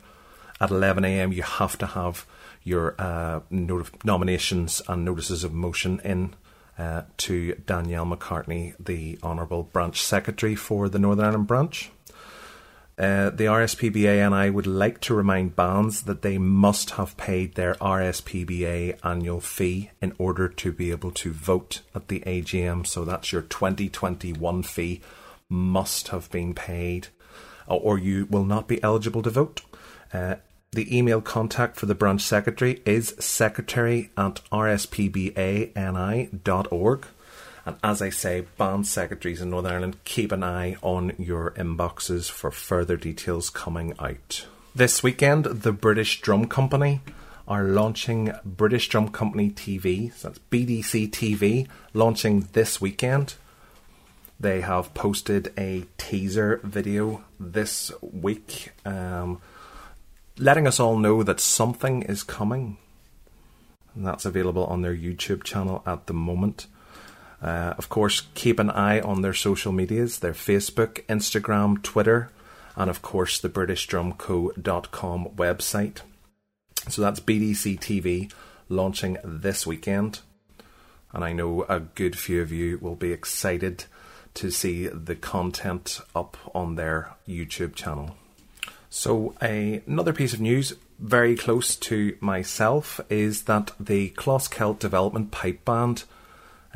at 0.61 0.71
11am. 0.71 1.35
You 1.35 1.43
have 1.43 1.77
to 1.79 1.87
have 1.87 2.27
your 2.63 2.95
uh, 2.99 3.41
not- 3.51 4.05
nominations 4.05 4.83
and 4.89 5.05
notices 5.05 5.45
of 5.45 5.53
motion 5.53 6.01
in 6.05 6.35
uh, 6.79 7.03
to 7.17 7.55
Danielle 7.67 8.07
McCartney, 8.07 8.75
the 8.79 9.19
Honourable 9.23 9.65
Branch 9.65 10.01
Secretary 10.01 10.55
for 10.55 10.89
the 10.89 10.99
Northern 10.99 11.25
Ireland 11.25 11.47
branch. 11.49 11.91
Uh, 12.99 13.31
the 13.31 13.45
RSPBA 13.45 14.27
and 14.27 14.35
I 14.35 14.51
would 14.51 14.67
like 14.67 15.01
to 15.03 15.15
remind 15.15 15.55
bands 15.55 16.03
that 16.03 16.23
they 16.23 16.37
must 16.37 16.91
have 16.91 17.17
paid 17.17 17.55
their 17.55 17.75
RSPBA 17.75 18.99
annual 19.05 19.41
fee 19.41 19.93
in 20.03 20.15
order 20.19 20.49
to 20.49 20.73
be 20.73 20.91
able 20.91 21.13
to 21.13 21.33
vote 21.33 21.83
at 21.95 22.09
the 22.09 22.21
AGM. 22.27 22.85
So 22.85 23.05
that's 23.05 23.31
your 23.31 23.43
2021 23.43 24.65
fee 24.65 25.01
must 25.49 26.09
have 26.09 26.29
been 26.33 26.55
paid, 26.55 27.07
uh, 27.71 27.77
or 27.77 27.99
you 27.99 28.27
will 28.27 28.45
not 28.45 28.67
be 28.67 28.83
eligible 28.83 29.23
to 29.23 29.31
vote. 29.31 29.61
Uh, 30.13 30.35
the 30.73 30.97
email 30.97 31.21
contact 31.21 31.77
for 31.77 31.87
the 31.87 31.95
branch 31.95 32.23
secretary 32.23 32.83
is 32.85 33.15
secretary 33.21 34.11
at 34.17 34.41
rspbani.org. 34.51 35.77
And 37.69 37.77
as 37.83 38.01
I 38.01 38.09
say, 38.09 38.47
band 38.57 38.87
secretaries 38.87 39.43
in 39.43 39.51
Northern 39.51 39.73
Ireland, 39.73 40.03
keep 40.05 40.33
an 40.33 40.43
eye 40.43 40.77
on 40.81 41.13
your 41.19 41.51
inboxes 41.51 42.31
for 42.31 42.51
further 42.51 42.97
details 42.97 43.51
coming 43.51 43.93
out. 43.99 44.47
This 44.75 45.03
weekend, 45.03 45.45
the 45.45 45.73
British 45.73 46.23
Drum 46.23 46.47
Company 46.49 47.03
are 47.47 47.65
launching 47.65 48.33
British 48.43 48.89
Drum 48.89 49.11
Company 49.11 49.51
TV. 49.51 50.15
So 50.15 50.29
that's 50.29 50.41
BDC 50.51 51.11
TV, 51.11 51.69
launching 51.93 52.49
this 52.55 52.81
weekend. 52.81 53.35
They 54.41 54.63
have 54.63 54.95
posted 54.95 55.53
a 55.59 55.85
teaser 55.99 56.61
video 56.65 57.23
this 57.39 57.93
week, 58.01 58.71
um, 58.87 59.43
letting 60.39 60.67
us 60.67 60.81
all 60.81 60.97
know 60.97 61.23
that 61.23 61.39
something 61.39 62.01
is 62.01 62.23
coming. 62.23 62.79
And 63.95 64.07
that's 64.07 64.25
available 64.25 64.65
on 64.65 64.81
their 64.81 64.97
YouTube 64.97 65.45
channel 65.45 65.83
at 65.85 66.07
the 66.07 66.15
moment. 66.15 66.67
Uh, 67.41 67.75
of 67.79 67.89
course, 67.89 68.23
keep 68.35 68.59
an 68.59 68.71
eye 68.71 69.01
on 69.01 69.23
their 69.23 69.35
social 69.35 69.73
medias 69.73 70.19
their 70.19 70.33
Facebook, 70.33 71.05
Instagram, 71.07 71.83
Twitter, 71.83 72.31
and 72.77 72.91
of 72.91 73.03
course 73.03 73.39
the 73.39 73.49
BritishDrumCo.com 73.49 75.29
website. 75.37 76.01
So 76.89 77.03
that's 77.03 77.21
BDC 77.21 77.79
TV 77.81 78.33
launching 78.69 79.19
this 79.25 79.67
weekend. 79.67 80.21
And 81.13 81.25
I 81.25 81.33
know 81.33 81.65
a 81.69 81.81
good 81.81 82.19
few 82.19 82.43
of 82.43 82.53
you 82.53 82.79
will 82.79 82.97
be 82.97 83.13
excited 83.13 83.85
to 84.35 84.51
see 84.51 84.89
the 84.89 85.17
content 85.17 86.01
up 86.15 86.37
on 86.55 86.75
their 86.75 87.15
YouTube 87.27 87.75
channel. 87.75 88.17
So, 88.91 89.35
a, 89.43 89.83
another 89.87 90.13
piece 90.13 90.33
of 90.33 90.41
news 90.41 90.75
very 90.99 91.37
close 91.37 91.77
to 91.77 92.17
myself 92.21 93.01
is 93.11 93.43
that 93.43 93.73
the 93.79 94.11
Closkelt 94.11 94.79
Development 94.79 95.31
Pipe 95.31 95.65
Band 95.65 96.05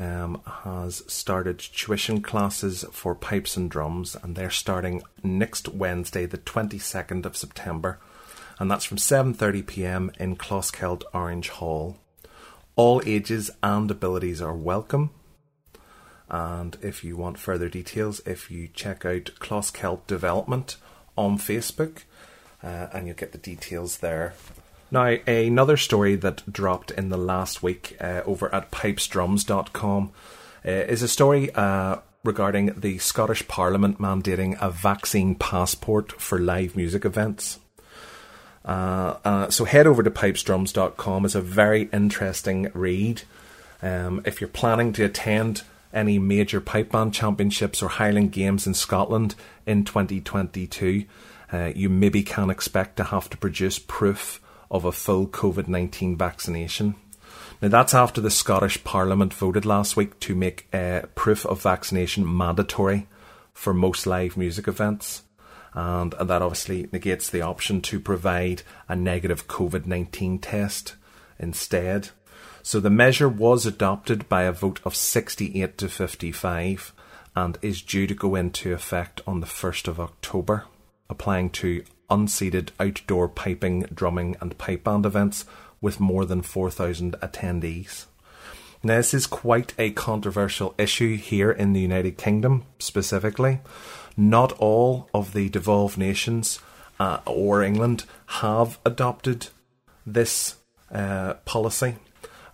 um, 0.03 0.42
has 0.64 1.03
started 1.07 1.59
tuition 1.59 2.22
classes 2.22 2.84
for 2.90 3.14
pipes 3.14 3.57
and 3.57 3.70
drums, 3.70 4.16
and 4.22 4.34
they're 4.34 4.50
starting 4.50 5.03
next 5.22 5.68
Wednesday, 5.68 6.26
the 6.26 6.38
22nd 6.38 7.24
of 7.24 7.36
September, 7.36 7.98
and 8.59 8.70
that's 8.70 8.84
from 8.84 8.98
7:30 8.98 9.66
p.m. 9.66 10.11
in 10.18 10.36
Closkelt 10.36 11.05
Orange 11.14 11.50
Hall. 11.50 11.96
All 12.74 13.03
ages 13.07 13.50
and 13.62 13.90
abilities 13.90 14.40
are 14.42 14.57
welcome. 14.57 15.11
And 16.28 16.78
if 16.80 17.05
you 17.05 17.16
want 17.16 17.38
further 17.38 17.68
details, 17.68 18.22
if 18.24 18.50
you 18.50 18.68
check 18.68 19.05
out 19.05 19.36
Closkelt 19.38 20.07
Development 20.07 20.76
on 21.16 21.38
Facebook, 21.38 22.05
uh, 22.62 22.88
and 22.92 23.07
you'll 23.07 23.16
get 23.16 23.32
the 23.32 23.38
details 23.38 23.98
there. 23.98 24.34
Now, 24.93 25.16
another 25.26 25.78
story 25.78 26.16
that 26.16 26.53
dropped 26.53 26.90
in 26.90 27.09
the 27.09 27.16
last 27.16 27.62
week 27.62 27.97
uh, 27.99 28.20
over 28.26 28.55
at 28.55 28.70
pipesdrums.com 28.70 30.12
uh, 30.66 30.70
is 30.70 31.03
a 31.03 31.09
story 31.09 31.51
uh, 31.55 31.97
regarding 32.22 32.78
the 32.78 32.99
Scottish 32.99 33.49
Parliament 33.49 33.99
mandating 33.99 34.61
a 34.61 34.70
vaccine 34.70 35.34
passport 35.34 36.20
for 36.20 36.38
live 36.38 36.76
music 36.76 37.07
events. 37.07 37.59
Uh, 38.66 39.16
uh, 39.24 39.49
so 39.49 39.64
head 39.64 39.86
over 39.86 40.03
to 40.03 40.11
pipesdrums.com. 40.11 41.24
It's 41.24 41.34
a 41.34 41.40
very 41.40 41.84
interesting 41.84 42.70
read. 42.74 43.22
Um, 43.80 44.20
if 44.26 44.43
you're 44.43 44.49
planning 44.49 44.93
to 44.93 45.05
attend 45.05 45.62
any 45.95 46.18
major 46.18 46.61
pipe 46.61 46.93
band 46.93 47.14
championships 47.14 47.82
or 47.82 47.88
Highland 47.88 48.32
Games 48.32 48.66
in 48.66 48.74
Scotland 48.74 49.36
in 49.64 49.86
2022, 49.86 51.07
uh, 51.51 51.72
you 51.74 51.88
maybe 51.88 52.22
can 52.22 52.51
expect 52.51 52.99
to 52.99 53.05
have 53.05 53.30
to 53.30 53.38
produce 53.38 53.78
proof 53.78 54.41
of 54.73 54.85
a 54.85 54.91
full 54.91 55.29
COVID 55.29 55.68
19 55.68 56.16
vaccination. 56.16 56.97
Now, 57.61 57.68
that's 57.68 57.95
after 57.95 58.20
the 58.20 58.31
Scottish 58.31 58.83
Parliament 58.83 59.33
voted 59.33 59.64
last 59.64 59.97
week 59.97 60.18
to 60.20 60.35
make 60.35 60.66
uh, 60.73 61.03
proof 61.14 61.47
of 61.47 61.62
vaccination 61.62 62.37
mandatory 62.37 63.07
for 63.53 63.73
most 63.73 64.07
live 64.07 64.37
music 64.37 64.66
events. 64.66 65.23
And, 65.75 66.14
and 66.14 66.29
that 66.29 66.43
obviously 66.43 66.89
negates 66.93 67.31
the 67.31 67.43
option 67.43 67.81
to 67.83 68.01
provide 68.01 68.62
a 68.89 68.97
negative 68.97 69.47
COVID 69.47 69.87
19 69.87 70.41
test 70.41 70.97
instead. 71.39 72.11
So 72.62 72.81
the 72.81 72.91
measure 72.91 73.29
was 73.29 73.66
adopted 73.66 74.29
by 74.29 74.43
a 74.43 74.53
vote 74.53 74.81
of 74.85 74.97
68 74.97 75.79
to 75.79 75.89
55 75.89 76.93
and 77.35 77.59
is 77.62 77.83
due 77.83 78.07
to 78.07 78.14
go 78.14 78.35
into 78.35 78.73
effect 78.73 79.20
on 79.27 79.41
the 79.41 79.47
1st 79.47 79.89
of 79.89 79.99
October, 79.99 80.64
applying 81.09 81.51
to 81.51 81.85
unseated 82.13 82.71
outdoor 82.79 83.27
piping, 83.29 83.87
drumming, 83.93 84.37
and 84.41 84.57
pipe 84.59 84.85
band 84.85 85.07
events 85.07 85.45
with 85.81 85.99
more 85.99 86.25
than 86.25 86.43
4,000 86.43 87.15
attendees. 87.21 88.05
Now, 88.85 88.97
this 88.97 89.15
is 89.15 89.27
quite 89.27 89.73
a 89.79 89.91
controversial 89.91 90.75
issue 90.77 91.17
here 91.17 91.51
in 91.51 91.73
the 91.73 91.81
United 91.81 92.19
Kingdom 92.19 92.65
specifically. 92.79 93.61
Not 94.17 94.53
all 94.59 95.09
of 95.15 95.33
the 95.33 95.49
devolved 95.49 95.97
nations 95.97 96.59
uh, 97.01 97.19
or 97.27 97.63
England 97.63 98.05
have 98.27 98.79
adopted 98.85 99.49
this 100.07 100.57
uh, 100.93 101.35
policy. 101.45 101.97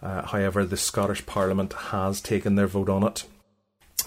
Uh, 0.01 0.27
however, 0.27 0.65
the 0.65 0.77
Scottish 0.77 1.27
Parliament 1.27 1.73
has 1.73 2.21
taken 2.21 2.55
their 2.55 2.69
vote 2.69 2.89
on 2.89 3.03
it 3.03 3.25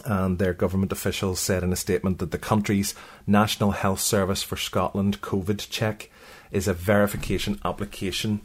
and 0.06 0.40
their 0.40 0.54
government 0.54 0.92
officials 0.92 1.40
said 1.40 1.64
in 1.64 1.74
a 1.74 1.76
statement 1.76 2.20
that 2.20 2.32
the 2.32 2.38
country's 2.38 2.96
National 3.28 3.72
Health 3.72 4.00
Service 4.00 4.44
for 4.44 4.58
Scotland 4.58 5.22
COVID 5.22 5.70
check 5.70 6.10
is 6.52 6.68
a 6.68 6.74
verification 6.74 7.60
application 7.64 8.42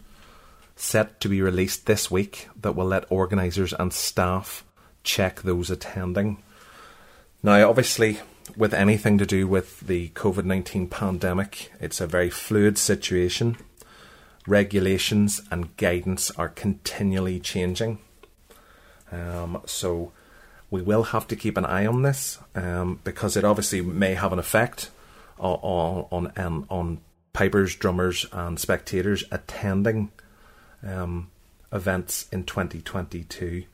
set 0.76 1.20
to 1.20 1.28
be 1.28 1.40
released 1.40 1.86
this 1.86 2.10
week 2.10 2.48
that 2.60 2.76
will 2.76 2.86
let 2.86 3.10
organisers 3.10 3.72
and 3.72 3.92
staff 3.92 4.64
check 5.02 5.42
those 5.42 5.70
attending. 5.70 6.42
Now, 7.42 7.68
obviously, 7.68 8.20
with 8.56 8.74
anything 8.74 9.18
to 9.18 9.26
do 9.26 9.48
with 9.48 9.80
the 9.80 10.10
COVID 10.10 10.44
19 10.44 10.88
pandemic, 10.88 11.72
it's 11.80 12.00
a 12.00 12.06
very 12.06 12.30
fluid 12.30 12.76
situation. 12.78 13.56
Regulations 14.46 15.42
and 15.50 15.76
guidance 15.76 16.30
are 16.32 16.48
continually 16.48 17.40
changing. 17.40 17.98
Um, 19.10 19.62
so, 19.66 20.12
we 20.76 20.82
will 20.82 21.04
have 21.04 21.26
to 21.28 21.36
keep 21.36 21.56
an 21.56 21.64
eye 21.64 21.86
on 21.86 22.02
this 22.02 22.38
um, 22.54 23.00
because 23.02 23.36
it 23.36 23.44
obviously 23.44 23.80
may 23.80 24.12
have 24.14 24.32
an 24.32 24.38
effect 24.38 24.90
on 25.38 26.06
on 26.10 26.32
on, 26.36 26.66
on 26.68 27.00
pipers, 27.32 27.74
drummers, 27.74 28.26
and 28.32 28.60
spectators 28.60 29.24
attending 29.30 30.10
um, 30.82 31.30
events 31.72 32.28
in 32.30 32.44
2022. 32.44 33.64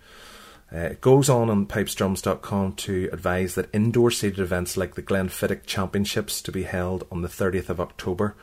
Uh, 0.72 0.78
it 0.78 1.00
goes 1.00 1.28
on 1.28 1.50
on 1.50 1.66
pipesdrums.com 1.66 2.72
to 2.74 3.08
advise 3.12 3.56
that 3.56 3.68
indoor 3.72 4.10
seated 4.10 4.38
events 4.38 4.76
like 4.76 4.94
the 4.94 5.02
Glenfiddich 5.02 5.66
Championships 5.66 6.40
to 6.40 6.52
be 6.52 6.62
held 6.62 7.06
on 7.10 7.22
the 7.22 7.28
30th 7.28 7.68
of 7.68 7.80
October 7.80 8.36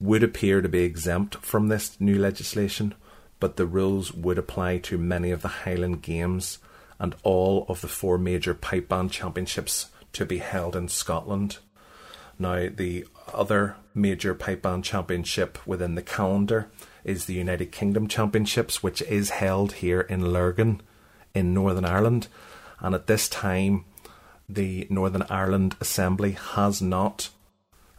would 0.00 0.22
appear 0.22 0.60
to 0.62 0.68
be 0.68 0.80
exempt 0.80 1.36
from 1.36 1.68
this 1.68 2.00
new 2.00 2.18
legislation, 2.18 2.94
but 3.40 3.56
the 3.56 3.66
rules 3.66 4.12
would 4.12 4.38
apply 4.38 4.78
to 4.78 4.98
many 4.98 5.30
of 5.30 5.42
the 5.42 5.48
Highland 5.48 6.02
Games 6.02 6.58
and 6.98 7.14
all 7.22 7.66
of 7.68 7.80
the 7.80 7.88
four 7.88 8.18
major 8.18 8.54
pipe 8.54 8.88
band 8.88 9.12
championships 9.12 9.90
to 10.12 10.24
be 10.24 10.38
held 10.38 10.74
in 10.74 10.88
Scotland. 10.88 11.58
Now, 12.38 12.68
the 12.74 13.06
other 13.32 13.76
major 13.94 14.34
pipe 14.34 14.62
band 14.62 14.84
championship 14.84 15.58
within 15.66 15.94
the 15.94 16.02
calendar 16.02 16.68
is 17.04 17.24
the 17.24 17.34
United 17.34 17.72
Kingdom 17.72 18.08
Championships, 18.08 18.82
which 18.82 19.00
is 19.02 19.30
held 19.30 19.74
here 19.74 20.00
in 20.02 20.32
Lurgan 20.32 20.82
in 21.34 21.54
Northern 21.54 21.84
Ireland. 21.84 22.28
And 22.80 22.94
at 22.94 23.06
this 23.06 23.28
time, 23.28 23.84
the 24.48 24.86
Northern 24.90 25.24
Ireland 25.30 25.76
Assembly 25.80 26.32
has 26.32 26.82
not 26.82 27.30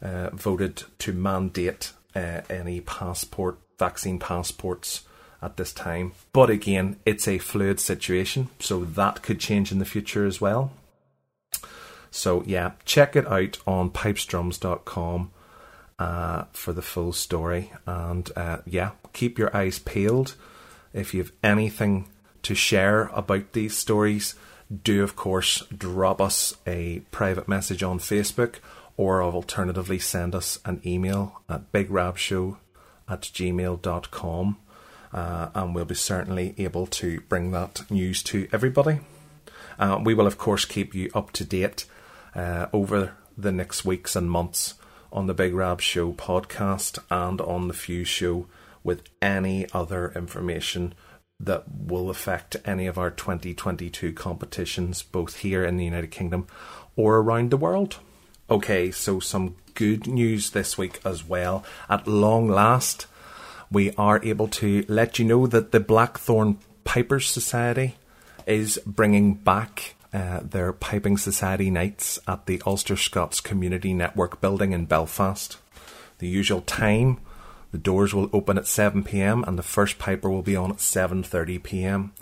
uh, 0.02 0.30
voted 0.32 0.84
to 1.00 1.14
mandate 1.14 1.94
uh, 2.16 2.42
any 2.50 2.82
passport, 2.82 3.60
vaccine 3.80 4.20
passports 4.20 5.07
at 5.42 5.58
this 5.58 5.72
time. 5.72 6.14
But 6.34 6.50
again, 6.50 6.98
it's 7.06 7.28
a 7.28 7.38
fluid 7.38 7.80
situation, 7.80 8.50
so 8.60 8.84
that 8.84 9.22
could 9.22 9.40
change 9.40 9.72
in 9.72 9.80
the 9.80 9.86
future 9.86 10.26
as 10.26 10.42
well. 10.42 10.72
So 12.12 12.44
yeah, 12.46 12.72
check 12.86 13.16
it 13.16 13.28
out 13.28 13.60
on 13.68 13.92
pipesdrums.com 13.92 15.32
uh, 16.00 16.44
for 16.52 16.74
the 16.74 16.82
full 16.82 17.14
story. 17.14 17.72
And 17.86 18.30
uh, 18.36 18.58
yeah, 18.66 18.92
keep 19.14 19.38
your 19.38 19.56
eyes 19.56 19.80
peeled. 19.80 20.36
If 20.94 21.14
you 21.14 21.22
have 21.22 21.34
anything 21.44 22.08
to 22.44 22.56
share 22.56 23.04
about 23.14 23.54
these 23.54 23.76
stories, 23.78 24.36
do 24.84 25.04
of 25.04 25.16
course 25.16 25.64
drop 25.76 26.20
us 26.20 26.56
a 26.66 27.00
private 27.12 27.48
message 27.48 27.84
on 27.84 28.00
Facebook 28.00 28.56
or 28.96 29.24
alternatively 29.24 30.00
send 30.00 30.34
us 30.34 30.60
an 30.66 30.82
email 30.86 31.42
at 31.48 31.72
bigrabshow 31.72 32.58
at 33.08 33.22
gmail.com 33.22 34.58
uh, 35.14 35.50
and 35.54 35.74
we'll 35.74 35.86
be 35.86 35.96
certainly 35.96 36.54
able 36.58 36.88
to 36.88 37.22
bring 37.22 37.52
that 37.52 37.90
news 37.90 38.24
to 38.24 38.48
everybody. 38.52 39.00
Uh, 39.80 40.00
we 40.04 40.14
will, 40.14 40.28
of 40.28 40.38
course, 40.38 40.66
keep 40.66 40.94
you 40.96 41.10
up 41.14 41.32
to 41.32 41.44
date 41.44 41.86
uh, 42.36 42.68
over 42.74 43.14
the 43.38 43.52
next 43.52 43.86
weeks 43.86 44.16
and 44.16 44.30
months 44.30 44.74
on 45.12 45.28
the 45.28 45.34
Big 45.34 45.54
Rab 45.54 45.82
Show 45.82 46.12
podcast 46.14 47.00
and 47.10 47.40
on 47.42 47.68
the 47.68 47.74
Fuse 47.74 48.08
Show 48.08 48.48
with 48.84 49.04
any 49.22 49.68
other 49.74 50.12
information 50.16 50.94
that 51.40 51.64
will 51.70 52.10
affect 52.10 52.56
any 52.66 52.88
of 52.88 52.98
our 52.98 53.12
2022 53.12 54.14
competitions, 54.14 55.04
both 55.04 55.38
here 55.38 55.64
in 55.64 55.78
the 55.78 55.86
United 55.86 56.12
Kingdom 56.12 56.48
or 56.96 57.18
around 57.18 57.52
the 57.52 57.58
world. 57.58 57.98
Okay, 58.50 58.92
so 58.92 59.20
some 59.20 59.56
good 59.76 60.08
news 60.08 60.52
this 60.52 60.78
week 60.78 61.00
as 61.06 61.24
well. 61.24 61.64
At 61.90 62.08
long 62.08 62.48
last, 62.48 63.06
we 63.72 63.92
are 63.94 64.24
able 64.24 64.48
to 64.48 64.86
let 64.88 65.20
you 65.20 65.26
know 65.26 65.48
that 65.48 65.72
the 65.72 65.80
Blackthorn 65.80 66.58
Pipers 66.84 67.28
Society 67.28 67.96
is 68.46 68.80
bringing 68.86 69.34
back 69.34 69.96
uh, 70.14 70.40
their 70.42 70.72
Piping 70.72 71.18
Society 71.18 71.70
nights 71.70 72.18
at 72.28 72.46
the 72.46 72.62
Ulster 72.66 72.96
Scots 72.96 73.42
Community 73.42 73.94
Network 73.94 74.40
building 74.40 74.72
in 74.72 74.86
Belfast. 74.86 75.58
The 76.20 76.28
usual 76.28 76.62
time, 76.62 77.20
the 77.72 77.78
doors 77.78 78.14
will 78.14 78.30
open 78.32 78.58
at 78.58 78.66
7 78.68 79.04
pm 79.04 79.44
and 79.46 79.60
the 79.60 79.64
first 79.64 80.00
piper 80.00 80.30
will 80.30 80.42
be 80.42 80.56
on 80.56 80.72
at 80.72 80.78
7:30 80.78 81.62
pm. 81.62 82.14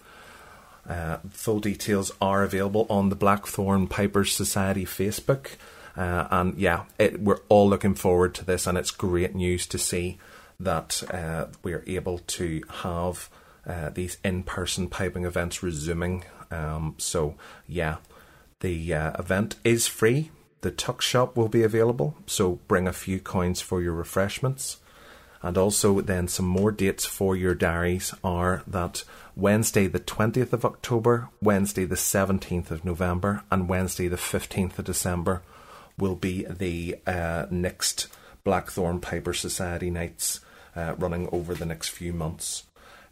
Uh, 0.89 1.18
full 1.30 1.60
details 1.60 2.12
are 2.22 2.43
available 2.43 2.86
on 2.89 3.10
the 3.10 3.16
Blackthorn 3.16 3.88
Pipers 3.88 4.34
Society 4.34 4.86
Facebook. 4.86 5.52
Uh, 5.96 6.28
and 6.30 6.58
yeah, 6.58 6.84
it, 7.00 7.22
we're 7.22 7.39
all 7.50 7.70
looking 7.70 7.96
forward 7.96 8.36
to 8.36 8.46
this, 8.46 8.68
and 8.68 8.78
it's 8.78 8.91
great 8.91 9.34
news 9.34 9.66
to 9.68 9.78
see 9.78 10.18
that 10.60 11.03
uh, 11.14 11.47
we're 11.64 11.84
able 11.88 12.20
to 12.20 12.64
have 12.82 13.30
uh, 13.68 13.89
these 13.89 14.18
in 14.24 14.43
person 14.43 14.88
piping 14.88 15.26
events 15.26 15.64
resuming. 15.64 16.24
Um, 16.51 16.95
so, 16.97 17.36
yeah, 17.68 17.97
the 18.60 18.93
uh, 18.93 19.12
event 19.20 19.56
is 19.64 19.88
free. 19.88 20.32
The 20.62 20.72
tuck 20.72 21.01
shop 21.01 21.36
will 21.36 21.49
be 21.49 21.64
available, 21.64 22.16
so 22.26 22.60
bring 22.68 22.88
a 22.88 22.93
few 22.93 23.20
coins 23.20 23.62
for 23.62 23.82
your 23.82 23.93
refreshments. 23.93 24.78
And 25.41 25.58
also, 25.58 26.01
then 26.01 26.28
some 26.28 26.47
more 26.47 26.72
dates 26.72 27.06
for 27.06 27.36
your 27.36 27.53
diaries 27.53 28.16
are 28.24 28.64
that 28.66 29.03
Wednesday, 29.36 29.86
the 29.86 29.99
20th 29.99 30.53
of 30.53 30.66
October, 30.66 31.30
Wednesday, 31.41 31.86
the 31.86 31.95
17th 31.95 32.72
of 32.72 32.84
November, 32.84 33.43
and 33.51 33.70
Wednesday, 33.70 34.08
the 34.08 34.16
15th 34.16 34.80
of 34.80 34.86
December 34.86 35.43
will 35.97 36.16
be 36.16 36.45
the 36.49 36.97
uh, 37.06 37.45
next 37.51 38.08
Blackthorn 38.43 38.99
Piper 38.99 39.34
Society 39.34 39.91
nights 39.91 40.39
uh, 40.76 40.96
running 40.98 41.30
over 41.32 41.54
the 41.54 41.66
next 41.66 41.90
few 41.90 42.14
months. 42.14 42.64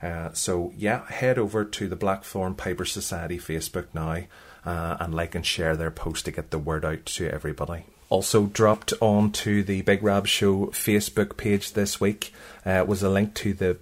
Uh, 0.01 0.33
so, 0.33 0.73
yeah, 0.75 1.05
head 1.07 1.37
over 1.37 1.63
to 1.63 1.87
the 1.87 1.95
Blackthorn 1.95 2.55
Piper 2.55 2.85
Society 2.85 3.37
Facebook 3.37 3.85
now 3.93 4.23
uh, 4.65 4.97
and 4.99 5.13
like 5.13 5.35
and 5.35 5.45
share 5.45 5.75
their 5.75 5.91
post 5.91 6.25
to 6.25 6.31
get 6.31 6.51
the 6.51 6.59
word 6.59 6.83
out 6.85 7.05
to 7.05 7.29
everybody. 7.29 7.85
Also 8.09 8.45
dropped 8.45 8.93
onto 9.01 9.63
the 9.63 9.81
Big 9.81 10.03
Rab 10.03 10.27
Show 10.27 10.67
Facebook 10.67 11.37
page 11.37 11.73
this 11.73 11.99
week 11.99 12.33
uh, 12.65 12.85
was 12.87 13.01
a 13.01 13.09
link 13.09 13.33
to 13.35 13.53
the 13.53 13.75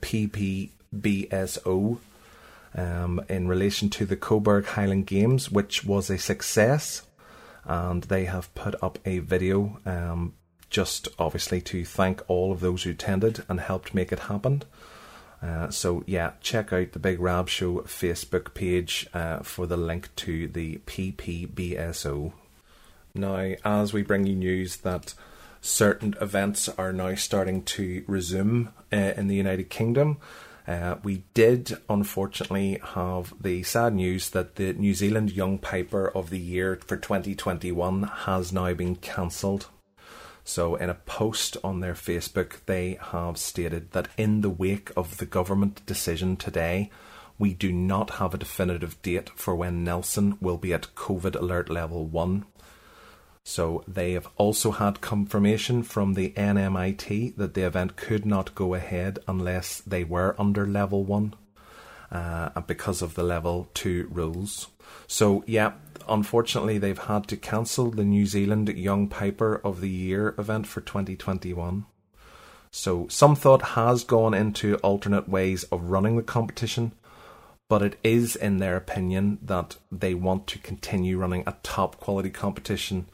PPBSO 0.93 1.97
um, 2.73 3.21
in 3.27 3.47
relation 3.47 3.89
to 3.89 4.05
the 4.05 4.15
Cobourg 4.15 4.65
Highland 4.65 5.07
Games, 5.07 5.51
which 5.51 5.83
was 5.83 6.09
a 6.09 6.17
success. 6.17 7.01
And 7.65 8.03
they 8.03 8.25
have 8.25 8.53
put 8.55 8.81
up 8.81 8.99
a 9.05 9.19
video 9.19 9.79
um, 9.85 10.33
just 10.71 11.09
obviously 11.19 11.61
to 11.61 11.85
thank 11.85 12.27
all 12.27 12.51
of 12.51 12.61
those 12.61 12.83
who 12.83 12.91
attended 12.91 13.43
and 13.47 13.59
helped 13.59 13.93
make 13.93 14.11
it 14.11 14.19
happen. 14.19 14.63
Uh, 15.41 15.69
so 15.69 16.03
yeah, 16.07 16.31
check 16.41 16.71
out 16.71 16.93
the 16.93 16.99
Big 16.99 17.19
Rab 17.19 17.49
Show 17.49 17.81
Facebook 17.81 18.53
page 18.53 19.07
uh, 19.13 19.39
for 19.39 19.67
the 19.67 19.77
link 19.77 20.15
to 20.17 20.47
the 20.47 20.77
PPBSO. 20.85 22.31
Now, 23.13 23.55
as 23.65 23.91
we 23.91 24.03
bring 24.03 24.25
you 24.25 24.35
news 24.35 24.77
that 24.77 25.13
certain 25.59 26.15
events 26.21 26.69
are 26.69 26.93
now 26.93 27.15
starting 27.15 27.63
to 27.63 28.03
resume 28.07 28.71
uh, 28.93 28.95
in 28.95 29.27
the 29.27 29.35
United 29.35 29.69
Kingdom, 29.69 30.17
uh, 30.67 30.95
we 31.03 31.23
did 31.33 31.77
unfortunately 31.89 32.79
have 32.93 33.33
the 33.41 33.63
sad 33.63 33.95
news 33.95 34.29
that 34.29 34.55
the 34.55 34.73
New 34.73 34.93
Zealand 34.93 35.31
Young 35.31 35.57
Piper 35.57 36.07
of 36.07 36.29
the 36.29 36.39
Year 36.39 36.79
for 36.85 36.95
2021 36.95 38.03
has 38.03 38.53
now 38.53 38.73
been 38.73 38.95
cancelled. 38.95 39.67
So, 40.43 40.75
in 40.75 40.89
a 40.89 40.95
post 40.95 41.57
on 41.63 41.79
their 41.79 41.93
Facebook, 41.93 42.65
they 42.65 42.97
have 43.11 43.37
stated 43.37 43.91
that 43.91 44.07
in 44.17 44.41
the 44.41 44.49
wake 44.49 44.91
of 44.97 45.17
the 45.17 45.25
government 45.25 45.85
decision 45.85 46.35
today, 46.35 46.89
we 47.37 47.53
do 47.53 47.71
not 47.71 48.11
have 48.11 48.33
a 48.33 48.37
definitive 48.37 49.01
date 49.01 49.29
for 49.35 49.55
when 49.55 49.83
Nelson 49.83 50.37
will 50.41 50.57
be 50.57 50.73
at 50.73 50.93
COVID 50.95 51.35
alert 51.35 51.69
level 51.69 52.05
1. 52.05 52.45
So 53.43 53.83
they 53.87 54.13
have 54.13 54.27
also 54.37 54.71
had 54.71 55.01
confirmation 55.01 55.83
from 55.83 56.13
the 56.13 56.29
NMIT 56.37 57.35
that 57.37 57.53
the 57.53 57.65
event 57.65 57.95
could 57.95 58.25
not 58.25 58.55
go 58.55 58.73
ahead 58.75 59.19
unless 59.27 59.81
they 59.81 60.03
were 60.03 60.35
under 60.37 60.67
level 60.67 61.03
one, 61.03 61.33
uh, 62.11 62.61
because 62.61 63.01
of 63.01 63.15
the 63.15 63.23
level 63.23 63.69
two 63.73 64.07
rules. 64.11 64.67
So 65.07 65.43
yeah, 65.47 65.73
unfortunately 66.07 66.77
they've 66.77 66.97
had 66.97 67.27
to 67.27 67.37
cancel 67.37 67.91
the 67.91 68.03
New 68.03 68.25
Zealand 68.25 68.69
Young 68.69 69.07
Piper 69.07 69.61
of 69.63 69.81
the 69.81 69.89
Year 69.89 70.35
event 70.37 70.67
for 70.67 70.81
2021. 70.81 71.85
So 72.71 73.07
some 73.09 73.35
thought 73.35 73.61
has 73.61 74.03
gone 74.03 74.33
into 74.33 74.77
alternate 74.77 75.27
ways 75.27 75.63
of 75.65 75.89
running 75.89 76.15
the 76.15 76.23
competition, 76.23 76.93
but 77.67 77.81
it 77.81 77.99
is 78.03 78.35
in 78.35 78.57
their 78.57 78.77
opinion 78.77 79.39
that 79.41 79.77
they 79.91 80.13
want 80.13 80.47
to 80.47 80.59
continue 80.59 81.17
running 81.17 81.43
a 81.45 81.57
top 81.63 81.99
quality 81.99 82.29
competition 82.29 83.07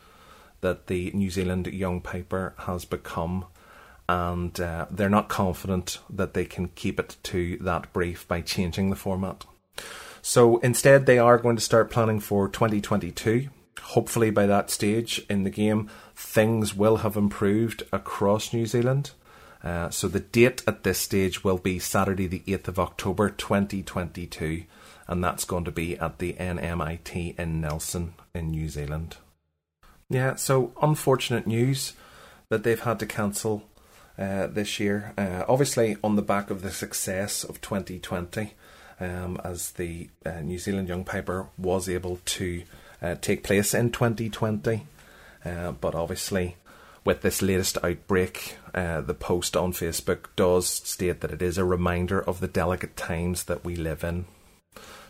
that 0.62 0.88
the 0.88 1.12
New 1.12 1.30
Zealand 1.30 1.68
young 1.68 2.02
piper 2.02 2.54
has 2.60 2.86
become, 2.86 3.46
and 4.08 4.60
uh, 4.60 4.86
they're 4.92 5.10
not 5.10 5.30
confident 5.30 6.00
that 6.10 6.34
they 6.34 6.46
can 6.46 6.70
keep 6.70 7.00
it 7.00 7.18
to 7.24 7.58
that 7.58 7.92
brief 7.94 8.28
by 8.28 8.42
changing 8.42 8.90
the 8.90 8.96
format. 8.96 9.46
So 10.28 10.58
instead, 10.58 11.06
they 11.06 11.20
are 11.20 11.38
going 11.38 11.56
to 11.56 11.62
start 11.62 11.90
planning 11.90 12.20
for 12.20 12.50
2022. 12.50 13.48
Hopefully, 13.80 14.30
by 14.30 14.46
that 14.46 14.70
stage 14.70 15.26
in 15.30 15.44
the 15.44 15.50
game, 15.50 15.90
things 16.18 16.76
will 16.76 16.98
have 16.98 17.16
improved 17.16 17.84
across 17.94 18.52
New 18.52 18.66
Zealand. 18.66 19.12
Uh, 19.64 19.90
so 19.90 20.10
the 20.10 20.20
date 20.20 20.64
at 20.68 20.84
this 20.84 21.00
stage 21.00 21.46
will 21.46 21.58
be 21.58 21.80
Saturday, 21.80 22.28
the 22.28 22.44
8th 22.46 22.68
of 22.68 22.78
October 22.78 23.30
2022, 23.30 24.66
and 25.08 25.24
that's 25.24 25.46
going 25.46 25.64
to 25.64 25.72
be 25.72 25.98
at 25.98 26.20
the 26.20 26.34
NMIT 26.34 27.40
in 27.40 27.62
Nelson 27.62 28.14
in 28.36 28.52
New 28.52 28.68
Zealand. 28.68 29.16
Yeah, 30.10 30.36
so 30.36 30.74
unfortunate 30.82 31.48
news 31.48 31.94
that 32.50 32.64
they've 32.64 32.78
had 32.78 33.00
to 33.00 33.06
cancel 33.06 33.64
uh, 34.20 34.48
this 34.48 34.78
year. 34.78 35.14
Uh, 35.18 35.46
obviously, 35.48 35.96
on 36.04 36.18
the 36.18 36.22
back 36.22 36.50
of 36.50 36.64
the 36.64 36.72
success 36.72 37.46
of 37.46 37.62
2020, 37.62 38.56
um, 39.00 39.40
as 39.44 39.72
the 39.72 40.10
uh, 40.26 40.42
New 40.42 40.58
Zealand 40.58 40.88
Young 40.88 41.04
Piper 41.04 41.48
was 41.58 41.88
able 41.88 42.20
to 42.26 42.64
uh, 43.02 43.16
take 43.16 43.44
place 43.44 43.74
in 43.74 43.92
2020. 43.92 44.86
Uh, 45.46 45.72
but 45.72 45.96
obviously, 45.96 46.58
with 47.06 47.22
this 47.22 47.42
latest 47.42 47.78
outbreak, 47.84 48.58
uh, 48.74 49.02
the 49.02 49.14
post 49.14 49.56
on 49.56 49.72
Facebook 49.72 50.26
does 50.36 50.68
state 50.68 51.22
that 51.22 51.32
it 51.32 51.42
is 51.42 51.58
a 51.58 51.64
reminder 51.64 52.22
of 52.22 52.40
the 52.40 52.48
delicate 52.48 52.98
times 52.98 53.46
that 53.46 53.64
we 53.64 53.76
live 53.76 54.04
in. 54.04 54.26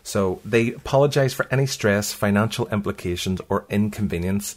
So 0.02 0.40
they 0.44 0.72
apologise 0.72 1.34
for 1.34 1.46
any 1.50 1.66
stress, 1.66 2.12
financial 2.12 2.68
implications, 2.68 3.40
or 3.48 3.66
inconvenience 3.68 4.56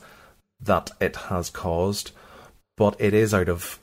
that 0.62 0.92
it 1.02 1.16
has 1.16 1.50
caused, 1.50 2.12
but 2.78 2.96
it 3.00 3.14
is 3.14 3.34
out 3.34 3.50
of 3.50 3.80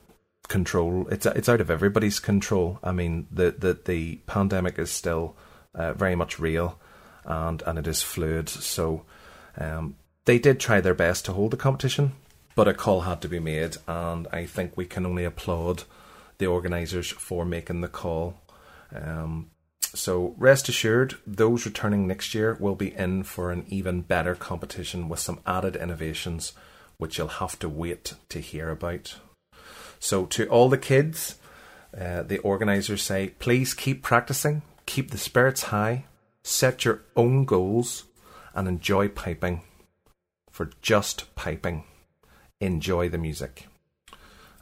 control. 0.49 1.07
It's 1.11 1.27
it's 1.27 1.49
out 1.49 1.61
of 1.61 1.71
everybody's 1.71 2.21
control. 2.21 2.79
I 2.83 2.93
mean, 2.93 3.27
the 3.31 3.51
the, 3.51 3.79
the 3.85 4.17
pandemic 4.27 4.79
is 4.79 4.91
still 4.91 5.37
uh, 5.75 5.93
very 5.93 6.15
much 6.15 6.39
real, 6.39 6.79
and 7.25 7.63
and 7.63 7.79
it 7.79 7.87
is 7.87 8.03
fluid. 8.03 8.49
So 8.49 9.05
um, 9.57 9.97
they 10.25 10.39
did 10.39 10.59
try 10.59 10.81
their 10.81 10.95
best 10.95 11.25
to 11.27 11.33
hold 11.33 11.53
the 11.53 11.57
competition, 11.57 12.13
but 12.55 12.69
a 12.69 12.75
call 12.75 13.03
had 13.03 13.21
to 13.23 13.29
be 13.29 13.39
made, 13.39 13.77
and 13.87 14.27
I 14.33 14.47
think 14.47 14.77
we 14.77 14.87
can 14.87 15.07
only 15.07 15.25
applaud 15.25 15.85
the 16.39 16.47
organisers 16.47 17.11
for 17.11 17.45
making 17.45 17.81
the 17.81 17.89
call. 17.89 18.35
Um, 18.95 19.51
so 19.95 20.35
rest 20.37 20.69
assured, 20.69 21.17
those 21.27 21.65
returning 21.65 22.07
next 22.07 22.35
year 22.35 22.57
will 22.61 22.75
be 22.75 22.95
in 22.95 23.23
for 23.23 23.51
an 23.51 23.65
even 23.69 24.03
better 24.03 24.35
competition 24.35 25.09
with 25.09 25.19
some 25.19 25.41
added 25.47 25.77
innovations 25.77 26.53
which 26.99 27.17
you'll 27.17 27.29
have 27.29 27.59
to 27.61 27.69
wait 27.69 28.15
to 28.29 28.41
hear 28.41 28.71
about. 28.71 29.17
So, 29.99 30.27
to 30.27 30.49
all 30.49 30.69
the 30.69 30.79
kids, 30.79 31.37
uh, 31.99 32.23
the 32.23 32.39
organisers 32.39 33.03
say 33.03 33.31
please 33.39 33.75
keep 33.75 34.03
practicing, 34.03 34.63
keep 34.87 35.11
the 35.11 35.19
spirits 35.19 35.65
high, 35.65 36.05
set 36.43 36.85
your 36.85 37.03
own 37.17 37.45
goals, 37.45 38.05
and 38.55 38.69
enjoy 38.69 39.09
piping. 39.09 39.63
For 40.51 40.71
just 40.83 41.35
piping 41.37 41.85
enjoy 42.61 43.09
the 43.09 43.19
music. 43.19 43.67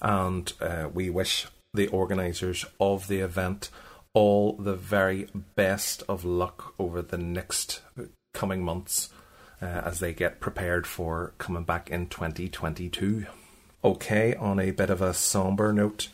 And 0.02 0.52
uh, 0.60 0.88
we 0.92 1.10
wish 1.10 1.46
the 1.72 1.88
organisers 1.88 2.64
of 2.78 3.08
the 3.08 3.20
event 3.20 3.70
all 4.12 4.54
the 4.54 4.74
very 4.74 5.28
best 5.54 6.02
of 6.08 6.24
luck 6.24 6.74
over 6.78 7.02
the 7.02 7.18
next 7.18 7.82
coming 8.32 8.62
months 8.62 9.10
uh, 9.60 9.66
as 9.66 10.00
they 10.00 10.12
get 10.12 10.40
prepared 10.40 10.86
for 10.86 11.34
coming 11.38 11.64
back 11.64 11.90
in 11.90 12.06
2022. 12.06 13.26
Okay, 13.86 14.34
on 14.34 14.58
a 14.58 14.72
bit 14.72 14.90
of 14.90 15.00
a 15.00 15.14
somber 15.14 15.72
note, 15.72 16.08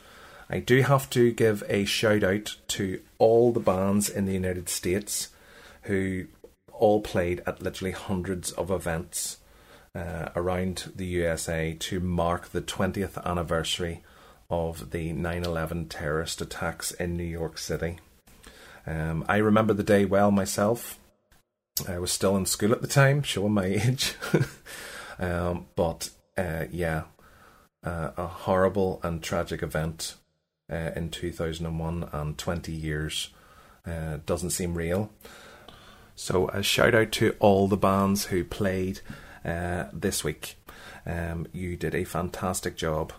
I 0.50 0.58
do 0.58 0.82
have 0.82 1.08
to 1.08 1.32
give 1.32 1.64
a 1.70 1.86
shout 1.86 2.22
out 2.22 2.56
to 2.68 3.00
all 3.16 3.50
the 3.50 3.60
bands 3.60 4.10
in 4.10 4.26
the 4.26 4.34
United 4.34 4.68
States 4.68 5.30
who 5.84 6.26
all 6.70 7.00
played 7.00 7.42
at 7.46 7.62
literally 7.62 7.92
hundreds 7.92 8.52
of 8.52 8.70
events 8.70 9.38
uh, 9.94 10.28
around 10.36 10.92
the 10.94 11.06
USA 11.06 11.72
to 11.80 11.98
mark 11.98 12.48
the 12.48 12.60
20th 12.60 13.16
anniversary 13.24 14.02
of 14.50 14.90
the 14.90 15.14
9 15.14 15.42
11 15.42 15.88
terrorist 15.88 16.42
attacks 16.42 16.90
in 16.90 17.16
New 17.16 17.24
York 17.24 17.56
City. 17.56 18.00
Um, 18.86 19.24
I 19.30 19.38
remember 19.38 19.72
the 19.72 19.82
day 19.82 20.04
well 20.04 20.30
myself. 20.30 20.98
I 21.88 21.98
was 21.98 22.12
still 22.12 22.36
in 22.36 22.44
school 22.44 22.72
at 22.72 22.82
the 22.82 22.86
time, 22.86 23.22
showing 23.22 23.54
my 23.54 23.64
age. 23.64 24.14
um, 25.18 25.68
but 25.74 26.10
uh, 26.36 26.66
yeah, 26.70 27.04
uh, 27.84 28.10
a 28.16 28.26
horrible 28.26 29.00
and 29.02 29.22
tragic 29.22 29.62
event 29.62 30.16
uh, 30.70 30.90
in 30.96 31.10
2001 31.10 32.08
and 32.12 32.38
20 32.38 32.72
years 32.72 33.30
uh, 33.86 34.18
doesn't 34.26 34.50
seem 34.50 34.74
real. 34.74 35.10
So, 36.14 36.48
a 36.48 36.62
shout 36.62 36.94
out 36.94 37.10
to 37.12 37.34
all 37.40 37.68
the 37.68 37.76
bands 37.76 38.26
who 38.26 38.44
played 38.44 39.00
uh, 39.44 39.86
this 39.92 40.22
week. 40.22 40.56
Um, 41.04 41.46
you 41.52 41.76
did 41.76 41.94
a 41.94 42.04
fantastic 42.04 42.76
job 42.76 43.12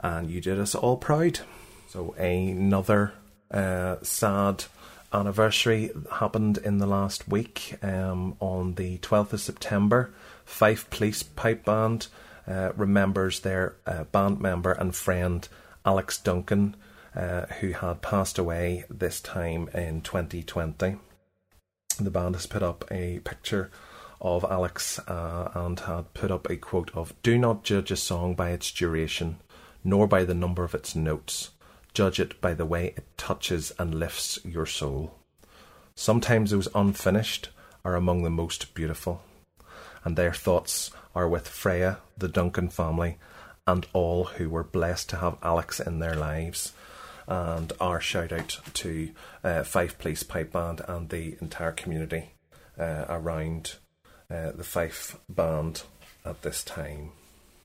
and 0.00 0.30
you 0.30 0.40
did 0.40 0.58
us 0.58 0.74
all 0.74 0.96
proud. 0.96 1.40
So, 1.88 2.12
another 2.12 3.12
uh, 3.50 3.96
sad 4.02 4.64
anniversary 5.12 5.90
happened 6.12 6.58
in 6.58 6.78
the 6.78 6.86
last 6.86 7.28
week 7.28 7.76
um, 7.82 8.36
on 8.40 8.74
the 8.74 8.98
12th 8.98 9.34
of 9.34 9.40
September. 9.40 10.12
Fife 10.44 10.88
Police 10.90 11.22
Pipe 11.22 11.64
Band 11.64 12.08
uh, 12.48 12.72
remembers 12.76 13.40
their 13.40 13.76
uh, 13.86 14.04
band 14.04 14.40
member 14.40 14.72
and 14.72 14.94
friend 14.94 15.48
Alex 15.84 16.18
Duncan, 16.18 16.76
uh, 17.14 17.46
who 17.60 17.72
had 17.72 18.02
passed 18.02 18.38
away 18.38 18.84
this 18.88 19.20
time 19.20 19.68
in 19.74 20.00
2020. 20.00 20.96
The 22.00 22.10
band 22.10 22.34
has 22.34 22.46
put 22.46 22.62
up 22.62 22.84
a 22.90 23.18
picture 23.20 23.70
of 24.20 24.44
Alex 24.44 24.98
uh, 25.00 25.50
and 25.54 25.78
had 25.80 26.14
put 26.14 26.30
up 26.30 26.48
a 26.48 26.56
quote 26.56 26.90
of 26.94 27.14
Do 27.22 27.38
not 27.38 27.64
judge 27.64 27.90
a 27.90 27.96
song 27.96 28.34
by 28.34 28.50
its 28.50 28.70
duration, 28.72 29.38
nor 29.84 30.06
by 30.06 30.24
the 30.24 30.34
number 30.34 30.64
of 30.64 30.74
its 30.74 30.94
notes 30.94 31.50
judge 31.98 32.20
it 32.20 32.40
by 32.40 32.54
the 32.54 32.64
way 32.64 32.94
it 32.96 33.04
touches 33.16 33.72
and 33.76 33.92
lifts 33.92 34.38
your 34.44 34.66
soul. 34.66 35.14
Sometimes 35.96 36.52
those 36.52 36.68
unfinished 36.72 37.48
are 37.84 37.96
among 37.96 38.22
the 38.22 38.30
most 38.30 38.72
beautiful, 38.72 39.20
and 40.08 40.16
their 40.16 40.32
thoughts 40.32 40.90
are 41.14 41.28
with 41.28 41.46
Freya, 41.46 41.98
the 42.16 42.28
Duncan 42.28 42.70
family, 42.70 43.18
and 43.66 43.86
all 43.92 44.24
who 44.24 44.48
were 44.48 44.64
blessed 44.64 45.10
to 45.10 45.16
have 45.16 45.36
Alex 45.42 45.80
in 45.80 45.98
their 45.98 46.14
lives. 46.14 46.72
And 47.26 47.74
our 47.78 48.00
shout 48.00 48.32
out 48.32 48.58
to 48.72 49.10
uh, 49.44 49.64
Fife 49.64 49.98
Police 49.98 50.22
Pipe 50.22 50.50
Band 50.50 50.80
and 50.88 51.10
the 51.10 51.36
entire 51.42 51.72
community 51.72 52.30
uh, 52.78 53.04
around 53.10 53.74
uh, 54.30 54.52
the 54.52 54.64
Fife 54.64 55.18
Band 55.28 55.82
at 56.24 56.40
this 56.40 56.64
time. 56.64 57.10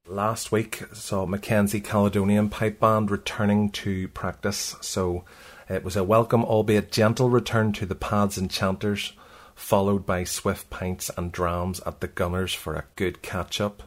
Last 0.06 0.52
week 0.52 0.84
saw 0.92 1.26
Mackenzie 1.26 1.80
Caledonian 1.80 2.50
Pipe 2.50 2.78
Band 2.82 3.10
returning 3.10 3.70
to 3.70 4.10
practice, 4.10 4.76
so 4.82 5.24
it 5.70 5.86
was 5.86 5.96
a 5.96 6.04
welcome, 6.04 6.44
albeit 6.44 6.92
gentle, 6.92 7.30
return 7.30 7.72
to 7.72 7.86
the 7.86 7.96
pads 7.96 8.38
and 8.38 8.52
chanters, 8.52 9.14
followed 9.56 10.06
by 10.06 10.24
swift 10.24 10.70
pints 10.70 11.10
and 11.18 11.32
drams 11.32 11.80
at 11.86 12.02
the 12.02 12.08
Gunners 12.08 12.54
for 12.54 12.76
a 12.76 12.86
good 12.96 13.22
catch 13.22 13.62
up. 13.62 13.84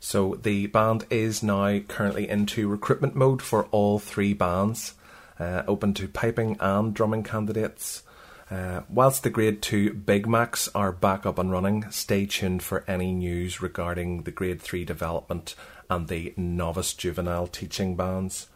So 0.00 0.34
the 0.34 0.66
band 0.66 1.06
is 1.10 1.42
now 1.42 1.78
currently 1.80 2.28
into 2.28 2.68
recruitment 2.68 3.14
mode 3.14 3.40
for 3.40 3.66
all 3.66 4.00
three 4.00 4.34
bands, 4.34 4.94
uh, 5.38 5.62
open 5.68 5.94
to 5.94 6.08
piping 6.08 6.56
and 6.58 6.92
drumming 6.92 7.22
candidates. 7.22 8.02
Uh, 8.50 8.82
whilst 8.88 9.22
the 9.22 9.30
Grade 9.30 9.62
2 9.62 9.94
Big 9.94 10.28
Macs 10.28 10.68
are 10.74 10.92
back 10.92 11.24
up 11.24 11.38
and 11.38 11.50
running, 11.50 11.90
stay 11.90 12.26
tuned 12.26 12.62
for 12.62 12.84
any 12.86 13.12
news 13.12 13.62
regarding 13.62 14.24
the 14.24 14.30
Grade 14.30 14.60
3 14.60 14.84
development 14.84 15.54
and 15.88 16.08
the 16.08 16.34
novice 16.36 16.92
juvenile 16.94 17.46
teaching 17.46 17.96
bands. 17.96 18.48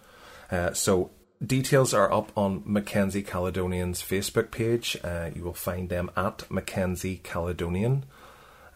Uh, 0.51 0.73
so, 0.73 1.11
details 1.45 1.93
are 1.95 2.13
up 2.13 2.33
on 2.37 2.63
Mackenzie 2.65 3.23
Caledonian's 3.23 4.03
Facebook 4.03 4.51
page. 4.51 4.97
Uh, 5.03 5.31
you 5.35 5.43
will 5.43 5.55
find 5.55 5.89
them 5.89 6.11
at 6.17 6.51
Mackenzie 6.51 7.21
Caledonian. 7.23 8.05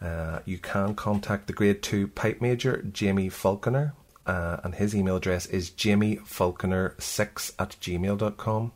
Uh, 0.01 0.39
you 0.45 0.57
can 0.57 0.95
contact 0.95 1.47
the 1.47 1.53
Grade 1.53 1.83
2 1.83 2.07
Pipe 2.07 2.41
Major, 2.41 2.81
Jamie 2.81 3.29
Falconer, 3.29 3.93
uh, 4.25 4.57
and 4.63 4.75
his 4.75 4.95
email 4.95 5.17
address 5.17 5.45
is 5.45 5.69
jamiefalconer6 5.69 7.53
at 7.59 7.69
gmail.com. 7.81 8.71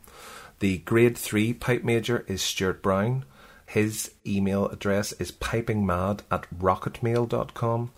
The 0.58 0.78
grade 0.78 1.18
3 1.18 1.52
pipe 1.52 1.84
major 1.84 2.24
is 2.26 2.42
Stuart 2.42 2.82
Brown. 2.82 3.24
His 3.66 4.12
email 4.26 4.68
address 4.68 5.12
is 5.12 5.32
pipingmad 5.32 6.20
at 6.30 6.46
rocketmail.com. 6.56 7.92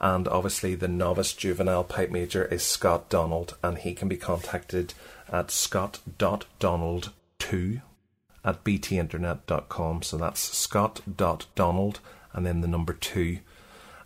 And 0.00 0.26
obviously, 0.28 0.74
the 0.74 0.88
novice 0.88 1.32
juvenile 1.32 1.84
pipe 1.84 2.10
major 2.10 2.44
is 2.46 2.64
Scott 2.64 3.08
Donald, 3.08 3.56
and 3.62 3.78
he 3.78 3.94
can 3.94 4.08
be 4.08 4.16
contacted 4.16 4.94
at 5.32 5.50
scott.donald2 5.50 7.82
at 8.44 8.64
btinternet.com. 8.64 10.02
So 10.02 10.16
that's 10.16 10.40
scott.donald 10.40 11.98
and 12.32 12.46
then 12.46 12.60
the 12.60 12.68
number 12.68 12.92
2 12.92 13.38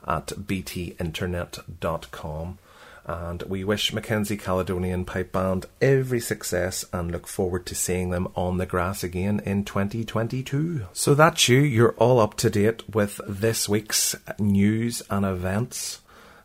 at 0.06 0.28
btinternet.com 0.28 2.58
and 3.06 3.44
we 3.44 3.62
wish 3.62 3.92
Mackenzie 3.92 4.36
Caledonian 4.36 5.04
Pipe 5.04 5.30
Band 5.30 5.66
every 5.80 6.18
success 6.18 6.84
and 6.92 7.12
look 7.12 7.28
forward 7.28 7.64
to 7.66 7.74
seeing 7.74 8.10
them 8.10 8.26
on 8.34 8.58
the 8.58 8.66
grass 8.66 9.04
again 9.04 9.40
in 9.44 9.64
2022. 9.64 10.86
So 10.92 11.14
that's 11.14 11.48
you, 11.48 11.60
you're 11.60 11.94
all 11.98 12.18
up 12.18 12.34
to 12.38 12.50
date 12.50 12.82
with 12.92 13.20
this 13.28 13.68
week's 13.68 14.16
news 14.40 15.02
and 15.08 15.24
events. 15.24 16.00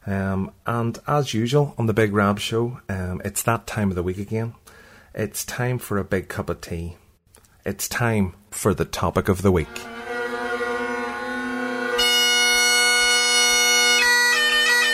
Um, 0.06 0.52
and 0.68 1.00
as 1.08 1.34
usual 1.34 1.74
on 1.80 1.88
the 1.88 1.94
Big 1.94 2.14
Rab 2.14 2.40
Show, 2.40 2.80
um, 2.88 3.24
it's 3.26 3.42
that 3.44 3.66
time 3.66 3.90
of 3.90 3.96
the 3.96 4.04
week 4.04 4.20
again. 4.20 4.54
It's 5.14 5.44
time 5.44 5.78
for 5.78 5.98
a 5.98 6.06
big 6.06 6.30
cup 6.30 6.50
of 6.50 6.62
tea. 6.62 6.96
It's 7.66 7.90
time 7.90 8.34
for 8.50 8.74
the 8.74 8.86
topic 8.86 9.28
of 9.28 9.42
the 9.42 9.52
week. 9.52 9.68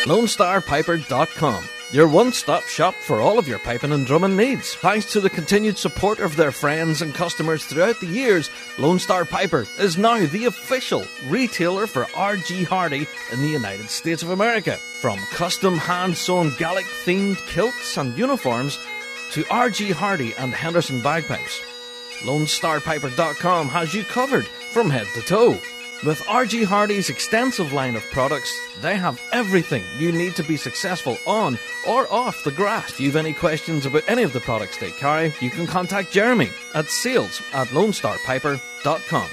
LoneStarPiper.com, 0.05 1.63
your 1.91 2.07
one 2.07 2.32
stop 2.32 2.63
shop 2.63 2.95
for 2.95 3.20
all 3.20 3.38
of 3.38 3.47
your 3.47 3.59
piping 3.59 3.91
and 3.91 4.07
drumming 4.07 4.36
needs. 4.36 4.74
Thanks 4.74 5.11
to 5.11 5.20
the 5.20 5.30
continued 5.30 5.78
support 5.78 6.18
of 6.18 6.36
their 6.36 6.51
friends 6.51 7.03
and 7.03 7.13
customers 7.13 7.63
throughout 7.65 7.99
the 7.99 8.07
years, 8.07 8.49
Lone 8.80 8.97
Star 8.97 9.24
Piper 9.24 9.68
is 9.78 9.99
now 9.99 10.26
the 10.26 10.45
official 10.45 11.05
retailer 11.28 11.86
for 11.86 12.05
RG 12.05 12.65
Hardy 12.65 13.05
in 13.32 13.41
the 13.41 13.49
United 13.49 13.91
States 13.91 14.24
of 14.24 14.32
America. 14.32 14.78
From 14.99 15.20
custom 15.30 15.78
hand 15.78 16.18
sewn 16.18 16.55
Gaelic 16.57 16.86
themed 17.05 17.38
kilts 17.45 17.97
and 17.97 18.18
uniforms 18.18 18.80
to 19.32 19.43
RG 19.43 19.91
Hardy 19.91 20.34
and 20.36 20.53
Henderson 20.53 21.01
bagpipes. 21.01 21.61
LoneStarPiper.com 22.21 23.67
has 23.69 23.93
you 23.93 24.03
covered 24.03 24.47
from 24.71 24.89
head 24.89 25.07
to 25.13 25.21
toe. 25.21 25.59
With 26.05 26.19
RG 26.21 26.65
Hardy's 26.65 27.09
extensive 27.09 27.73
line 27.73 27.95
of 27.95 28.03
products, 28.11 28.55
they 28.82 28.97
have 28.97 29.19
everything 29.32 29.84
you 29.97 30.11
need 30.11 30.36
to 30.36 30.43
be 30.43 30.55
successful 30.55 31.17
on 31.25 31.57
or 31.88 32.11
off 32.11 32.43
the 32.43 32.51
grass. 32.51 32.91
If 32.91 32.99
you've 32.99 33.15
any 33.15 33.34
questions 33.34 33.86
about 33.86 34.03
any 34.07 34.21
of 34.21 34.32
the 34.32 34.39
products 34.39 34.78
they 34.78 34.91
carry, 34.91 35.34
you 35.41 35.49
can 35.49 35.65
contact 35.65 36.11
Jeremy 36.11 36.49
at 36.75 36.88
sales 36.88 37.41
at 37.51 37.67
lonestarpiper.com. 37.69 39.28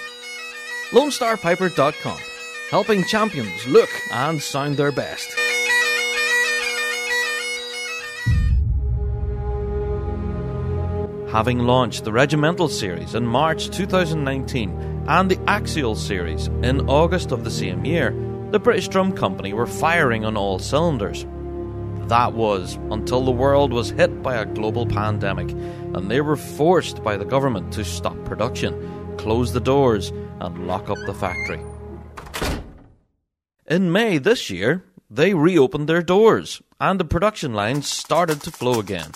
lonestarpiper.com, 0.90 2.18
helping 2.70 3.04
champions 3.04 3.66
look 3.66 3.90
and 4.10 4.42
sound 4.42 4.78
their 4.78 4.92
best. 4.92 5.43
Having 11.34 11.58
launched 11.58 12.04
the 12.04 12.12
Regimental 12.12 12.68
series 12.68 13.16
in 13.16 13.26
March 13.26 13.68
2019 13.70 15.04
and 15.08 15.28
the 15.28 15.50
Axial 15.50 15.96
series 15.96 16.46
in 16.62 16.88
August 16.88 17.32
of 17.32 17.42
the 17.42 17.50
same 17.50 17.84
year, 17.84 18.14
the 18.52 18.60
British 18.60 18.86
Drum 18.86 19.12
Company 19.12 19.52
were 19.52 19.66
firing 19.66 20.24
on 20.24 20.36
all 20.36 20.60
cylinders. 20.60 21.26
That 22.06 22.34
was 22.34 22.78
until 22.92 23.24
the 23.24 23.32
world 23.32 23.72
was 23.72 23.90
hit 23.90 24.22
by 24.22 24.36
a 24.36 24.46
global 24.46 24.86
pandemic 24.86 25.50
and 25.50 26.08
they 26.08 26.20
were 26.20 26.36
forced 26.36 27.02
by 27.02 27.16
the 27.16 27.24
government 27.24 27.72
to 27.72 27.84
stop 27.84 28.24
production, 28.24 29.16
close 29.16 29.52
the 29.52 29.58
doors, 29.58 30.12
and 30.38 30.68
lock 30.68 30.88
up 30.88 30.98
the 31.04 31.14
factory. 31.14 31.60
In 33.66 33.90
May 33.90 34.18
this 34.18 34.50
year, 34.50 34.84
they 35.10 35.34
reopened 35.34 35.88
their 35.88 36.00
doors 36.00 36.62
and 36.78 37.00
the 37.00 37.04
production 37.04 37.54
lines 37.54 37.88
started 37.88 38.40
to 38.42 38.52
flow 38.52 38.78
again. 38.78 39.10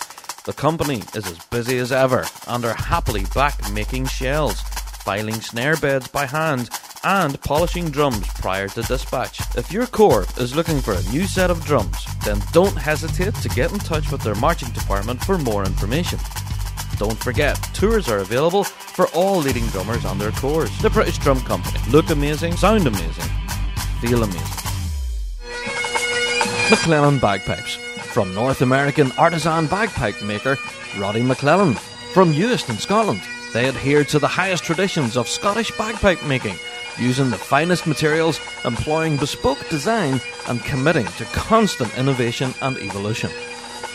The 0.45 0.53
company 0.53 1.03
is 1.13 1.27
as 1.27 1.37
busy 1.47 1.77
as 1.79 1.91
ever 1.91 2.25
and 2.47 2.63
are 2.63 2.73
happily 2.73 3.25
back 3.35 3.71
making 3.71 4.05
shells, 4.07 4.61
filing 5.03 5.41
snare 5.41 5.75
beds 5.77 6.07
by 6.07 6.25
hand, 6.25 6.69
and 7.03 7.39
polishing 7.41 7.89
drums 7.89 8.27
prior 8.35 8.67
to 8.69 8.81
dispatch. 8.81 9.41
If 9.55 9.71
your 9.71 9.85
corps 9.87 10.25
is 10.37 10.55
looking 10.55 10.81
for 10.81 10.93
a 10.93 11.03
new 11.11 11.25
set 11.25 11.51
of 11.51 11.63
drums, 11.65 11.97
then 12.23 12.41
don't 12.51 12.75
hesitate 12.75 13.35
to 13.35 13.49
get 13.49 13.71
in 13.71 13.79
touch 13.79 14.11
with 14.11 14.21
their 14.21 14.35
marching 14.35 14.69
department 14.69 15.23
for 15.23 15.37
more 15.37 15.65
information. 15.65 16.19
Don't 16.97 17.17
forget, 17.17 17.55
tours 17.73 18.09
are 18.09 18.19
available 18.19 18.63
for 18.63 19.07
all 19.13 19.37
leading 19.37 19.67
drummers 19.67 20.05
on 20.05 20.17
their 20.17 20.31
corps. 20.31 20.67
The 20.81 20.89
British 20.89 21.17
Drum 21.17 21.41
Company. 21.41 21.79
Look 21.91 22.09
amazing, 22.09 22.57
sound 22.57 22.87
amazing, 22.87 23.29
feel 24.01 24.23
amazing. 24.23 24.55
McClellan 26.69 27.19
Bagpipes. 27.19 27.88
From 28.11 28.33
North 28.33 28.61
American 28.61 29.11
artisan 29.13 29.67
bagpipe 29.67 30.21
maker 30.21 30.57
Roddy 30.97 31.21
McClellan. 31.21 31.75
From 32.13 32.31
Houston, 32.31 32.77
Scotland. 32.77 33.21
They 33.53 33.67
adhere 33.67 34.03
to 34.05 34.19
the 34.19 34.27
highest 34.27 34.63
traditions 34.63 35.15
of 35.17 35.27
Scottish 35.27 35.71
bagpipe 35.77 36.23
making, 36.23 36.55
using 36.97 37.29
the 37.29 37.37
finest 37.37 37.87
materials, 37.87 38.39
employing 38.65 39.17
bespoke 39.17 39.67
design, 39.69 40.21
and 40.47 40.63
committing 40.63 41.05
to 41.05 41.25
constant 41.25 41.95
innovation 41.97 42.53
and 42.61 42.77
evolution 42.77 43.31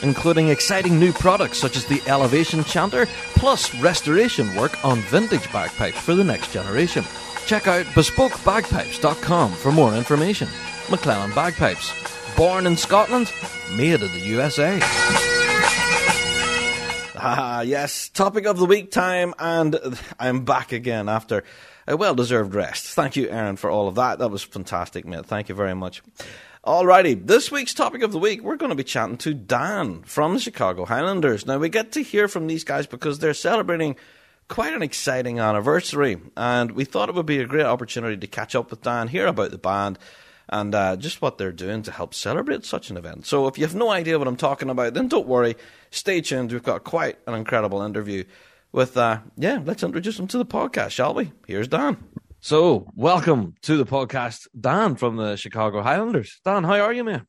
including 0.02 0.48
exciting 0.48 0.98
new 0.98 1.12
products 1.12 1.58
such 1.58 1.76
as 1.76 1.86
the 1.86 2.02
Elevation 2.06 2.62
Chanter, 2.64 3.06
plus 3.34 3.74
restoration 3.76 4.54
work 4.54 4.84
on 4.84 5.00
vintage 5.00 5.50
bagpipes 5.50 5.98
for 5.98 6.14
the 6.14 6.24
next 6.24 6.52
generation. 6.52 7.04
Check 7.46 7.66
out 7.66 7.86
bespokebagpipes.com 7.86 9.52
for 9.52 9.72
more 9.72 9.94
information. 9.94 10.48
McClellan 10.90 11.32
Bagpipes. 11.32 12.03
Born 12.36 12.66
in 12.66 12.76
Scotland, 12.76 13.32
made 13.76 14.02
in 14.02 14.12
the 14.12 14.20
USA. 14.20 14.80
Ah, 17.16 17.60
yes, 17.60 18.08
topic 18.08 18.44
of 18.44 18.58
the 18.58 18.66
week 18.66 18.90
time, 18.90 19.34
and 19.38 19.78
I'm 20.18 20.44
back 20.44 20.72
again 20.72 21.08
after 21.08 21.44
a 21.86 21.96
well 21.96 22.16
deserved 22.16 22.54
rest. 22.54 22.86
Thank 22.86 23.14
you, 23.14 23.28
Aaron, 23.28 23.56
for 23.56 23.70
all 23.70 23.86
of 23.86 23.94
that. 23.94 24.18
That 24.18 24.32
was 24.32 24.42
fantastic, 24.42 25.06
mate. 25.06 25.26
Thank 25.26 25.48
you 25.48 25.54
very 25.54 25.74
much. 25.74 26.02
Alrighty, 26.66 27.24
this 27.24 27.52
week's 27.52 27.72
topic 27.72 28.02
of 28.02 28.10
the 28.10 28.18
week, 28.18 28.42
we're 28.42 28.56
going 28.56 28.70
to 28.70 28.74
be 28.74 28.82
chatting 28.84 29.18
to 29.18 29.32
Dan 29.32 30.02
from 30.02 30.34
the 30.34 30.40
Chicago 30.40 30.84
Highlanders. 30.84 31.46
Now, 31.46 31.58
we 31.58 31.68
get 31.68 31.92
to 31.92 32.02
hear 32.02 32.26
from 32.26 32.48
these 32.48 32.64
guys 32.64 32.86
because 32.88 33.20
they're 33.20 33.34
celebrating 33.34 33.96
quite 34.48 34.74
an 34.74 34.82
exciting 34.82 35.38
anniversary, 35.38 36.18
and 36.36 36.72
we 36.72 36.84
thought 36.84 37.08
it 37.08 37.14
would 37.14 37.26
be 37.26 37.38
a 37.38 37.46
great 37.46 37.66
opportunity 37.66 38.16
to 38.16 38.26
catch 38.26 38.54
up 38.54 38.70
with 38.70 38.82
Dan, 38.82 39.08
hear 39.08 39.26
about 39.26 39.50
the 39.50 39.58
band, 39.58 39.98
and 40.48 40.74
uh, 40.74 40.96
just 40.96 41.22
what 41.22 41.38
they're 41.38 41.52
doing 41.52 41.82
to 41.82 41.90
help 41.90 42.14
celebrate 42.14 42.64
such 42.64 42.90
an 42.90 42.96
event. 42.96 43.26
So, 43.26 43.46
if 43.46 43.58
you 43.58 43.64
have 43.64 43.74
no 43.74 43.90
idea 43.90 44.18
what 44.18 44.28
I'm 44.28 44.36
talking 44.36 44.70
about, 44.70 44.94
then 44.94 45.08
don't 45.08 45.26
worry. 45.26 45.56
Stay 45.90 46.20
tuned. 46.20 46.52
We've 46.52 46.62
got 46.62 46.84
quite 46.84 47.18
an 47.26 47.34
incredible 47.34 47.82
interview 47.82 48.24
with, 48.72 48.96
uh, 48.96 49.20
yeah, 49.36 49.60
let's 49.64 49.82
introduce 49.82 50.18
him 50.18 50.26
to 50.28 50.38
the 50.38 50.46
podcast, 50.46 50.90
shall 50.90 51.14
we? 51.14 51.32
Here's 51.46 51.68
Dan. 51.68 51.96
So, 52.40 52.86
welcome 52.94 53.54
to 53.62 53.76
the 53.76 53.86
podcast, 53.86 54.48
Dan 54.58 54.96
from 54.96 55.16
the 55.16 55.36
Chicago 55.36 55.80
Highlanders. 55.82 56.40
Dan, 56.44 56.64
how 56.64 56.80
are 56.80 56.92
you, 56.92 57.04
man? 57.04 57.26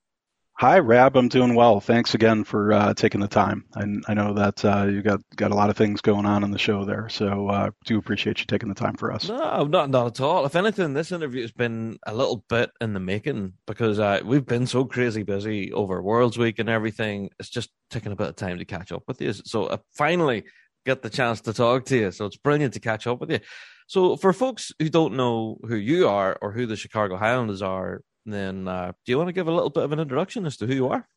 Hi, 0.57 0.79
Rab. 0.79 1.17
I'm 1.17 1.27
doing 1.27 1.53
well. 1.53 1.81
Thanks 1.81 2.13
again 2.13 2.45
for 2.45 2.71
uh, 2.71 2.93
taking 2.93 3.19
the 3.19 3.27
time. 3.27 3.65
I, 3.75 3.83
I 4.07 4.13
know 4.13 4.33
that 4.33 4.63
uh, 4.63 4.85
you 4.85 5.01
got 5.01 5.19
got 5.35 5.51
a 5.51 5.53
lot 5.55 5.69
of 5.69 5.75
things 5.75 5.99
going 5.99 6.25
on 6.25 6.45
in 6.45 6.51
the 6.51 6.57
show 6.57 6.85
there, 6.85 7.09
so 7.09 7.49
uh, 7.49 7.71
do 7.83 7.97
appreciate 7.97 8.39
you 8.39 8.45
taking 8.45 8.69
the 8.69 8.75
time 8.75 8.95
for 8.95 9.11
us. 9.11 9.27
No, 9.27 9.65
not 9.65 9.89
not 9.89 10.07
at 10.07 10.21
all. 10.21 10.45
If 10.45 10.55
anything, 10.55 10.93
this 10.93 11.11
interview 11.11 11.41
has 11.41 11.51
been 11.51 11.97
a 12.07 12.13
little 12.13 12.45
bit 12.47 12.71
in 12.79 12.93
the 12.93 13.01
making 13.01 13.51
because 13.67 13.99
uh, 13.99 14.21
we've 14.23 14.45
been 14.45 14.65
so 14.65 14.85
crazy 14.85 15.23
busy 15.23 15.73
over 15.73 16.01
Worlds 16.01 16.37
Week 16.37 16.57
and 16.57 16.69
everything. 16.69 17.31
It's 17.37 17.49
just 17.49 17.69
taking 17.89 18.13
a 18.13 18.15
bit 18.15 18.29
of 18.29 18.37
time 18.37 18.57
to 18.57 18.65
catch 18.65 18.93
up 18.93 19.03
with 19.09 19.21
you. 19.21 19.33
So, 19.33 19.69
I 19.69 19.79
finally 19.97 20.45
get 20.85 21.01
the 21.01 21.09
chance 21.09 21.41
to 21.41 21.53
talk 21.53 21.83
to 21.87 21.97
you. 21.97 22.11
So 22.11 22.25
it's 22.25 22.37
brilliant 22.37 22.75
to 22.75 22.79
catch 22.79 23.07
up 23.07 23.19
with 23.19 23.31
you. 23.31 23.39
So, 23.87 24.15
for 24.15 24.31
folks 24.31 24.71
who 24.79 24.87
don't 24.87 25.17
know 25.17 25.57
who 25.67 25.75
you 25.75 26.07
are 26.07 26.37
or 26.41 26.53
who 26.53 26.65
the 26.65 26.77
Chicago 26.77 27.17
Highlanders 27.17 27.61
are, 27.61 27.99
then 28.25 28.67
uh, 28.67 28.91
do 29.05 29.11
you 29.11 29.17
want 29.17 29.29
to 29.29 29.33
give 29.33 29.47
a 29.47 29.51
little 29.51 29.69
bit 29.69 29.83
of 29.83 29.91
an 29.91 29.99
introduction 29.99 30.45
as 30.45 30.57
to 30.57 30.67
who 30.67 30.73
you 30.73 30.87
are? 30.89 31.07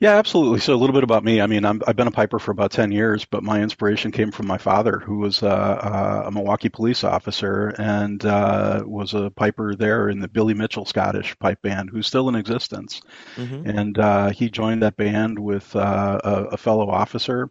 Yeah, 0.00 0.16
absolutely. 0.16 0.58
So 0.58 0.74
a 0.74 0.76
little 0.76 0.92
bit 0.92 1.04
about 1.04 1.22
me. 1.22 1.40
I 1.40 1.46
mean, 1.46 1.64
i 1.64 1.72
have 1.86 1.96
been 1.96 2.08
a 2.08 2.12
piper 2.12 2.40
for 2.40 2.50
about 2.50 2.72
10 2.72 2.90
years, 2.90 3.24
but 3.24 3.44
my 3.44 3.62
inspiration 3.62 4.10
came 4.10 4.32
from 4.32 4.46
my 4.46 4.58
father, 4.58 4.98
who 4.98 5.18
was 5.18 5.42
uh, 5.42 5.46
uh, 5.46 6.22
a 6.26 6.32
Milwaukee 6.32 6.68
police 6.68 7.04
officer 7.04 7.68
and 7.78 8.24
uh, 8.26 8.82
was 8.84 9.14
a 9.14 9.30
piper 9.30 9.76
there 9.76 10.08
in 10.08 10.18
the 10.18 10.26
Billy 10.26 10.52
Mitchell 10.52 10.84
Scottish 10.84 11.38
pipe 11.38 11.62
band, 11.62 11.90
who's 11.90 12.08
still 12.08 12.28
in 12.28 12.34
existence. 12.34 13.02
Mm-hmm. 13.36 13.70
And 13.70 13.98
uh, 13.98 14.30
he 14.30 14.50
joined 14.50 14.82
that 14.82 14.96
band 14.96 15.38
with 15.38 15.74
uh, 15.76 16.20
a, 16.24 16.44
a 16.52 16.56
fellow 16.56 16.90
officer 16.90 17.50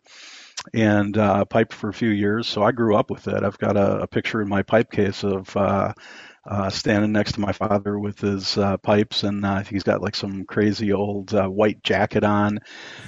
and 0.74 1.18
uh, 1.18 1.46
piped 1.46 1.74
for 1.74 1.90
a 1.90 1.94
few 1.94 2.10
years. 2.10 2.48
So 2.48 2.62
I 2.62 2.74
grew 2.74 2.98
up 2.98 3.10
with 3.10 3.28
it. 3.30 3.42
I've 3.42 3.58
got 3.58 3.78
a, 3.78 4.02
a 4.02 4.08
picture 4.08 4.42
in 4.42 4.50
my 4.50 4.64
pipe 4.64 4.92
case 4.92 5.24
of 5.24 5.56
uh, 6.46 6.70
standing 6.70 7.12
next 7.12 7.34
to 7.34 7.40
my 7.40 7.52
father 7.52 7.98
with 7.98 8.20
his 8.20 8.58
uh, 8.58 8.78
pipes, 8.78 9.24
and 9.24 9.46
uh, 9.46 9.64
he's 9.64 9.84
got 9.84 10.02
like 10.02 10.16
some 10.16 10.46
crazy 10.46 10.92
old 10.92 11.34
uh, 11.34 11.48
white 11.48 11.84
jacket 11.84 12.24
on 12.24 12.60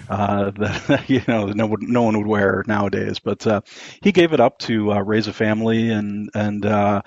uh, 0.09 0.51
that 0.57 1.03
you 1.07 1.21
know 1.27 1.47
no 1.47 1.67
one, 1.67 1.79
no 1.81 2.03
one 2.03 2.17
would 2.17 2.27
wear 2.27 2.63
nowadays. 2.67 3.19
But 3.19 3.45
uh, 3.45 3.61
he 4.01 4.11
gave 4.11 4.33
it 4.33 4.39
up 4.39 4.59
to 4.59 4.93
uh, 4.93 5.01
raise 5.01 5.27
a 5.27 5.33
family 5.33 5.89
and 5.91 6.29
and. 6.33 6.65
Uh, 6.65 7.01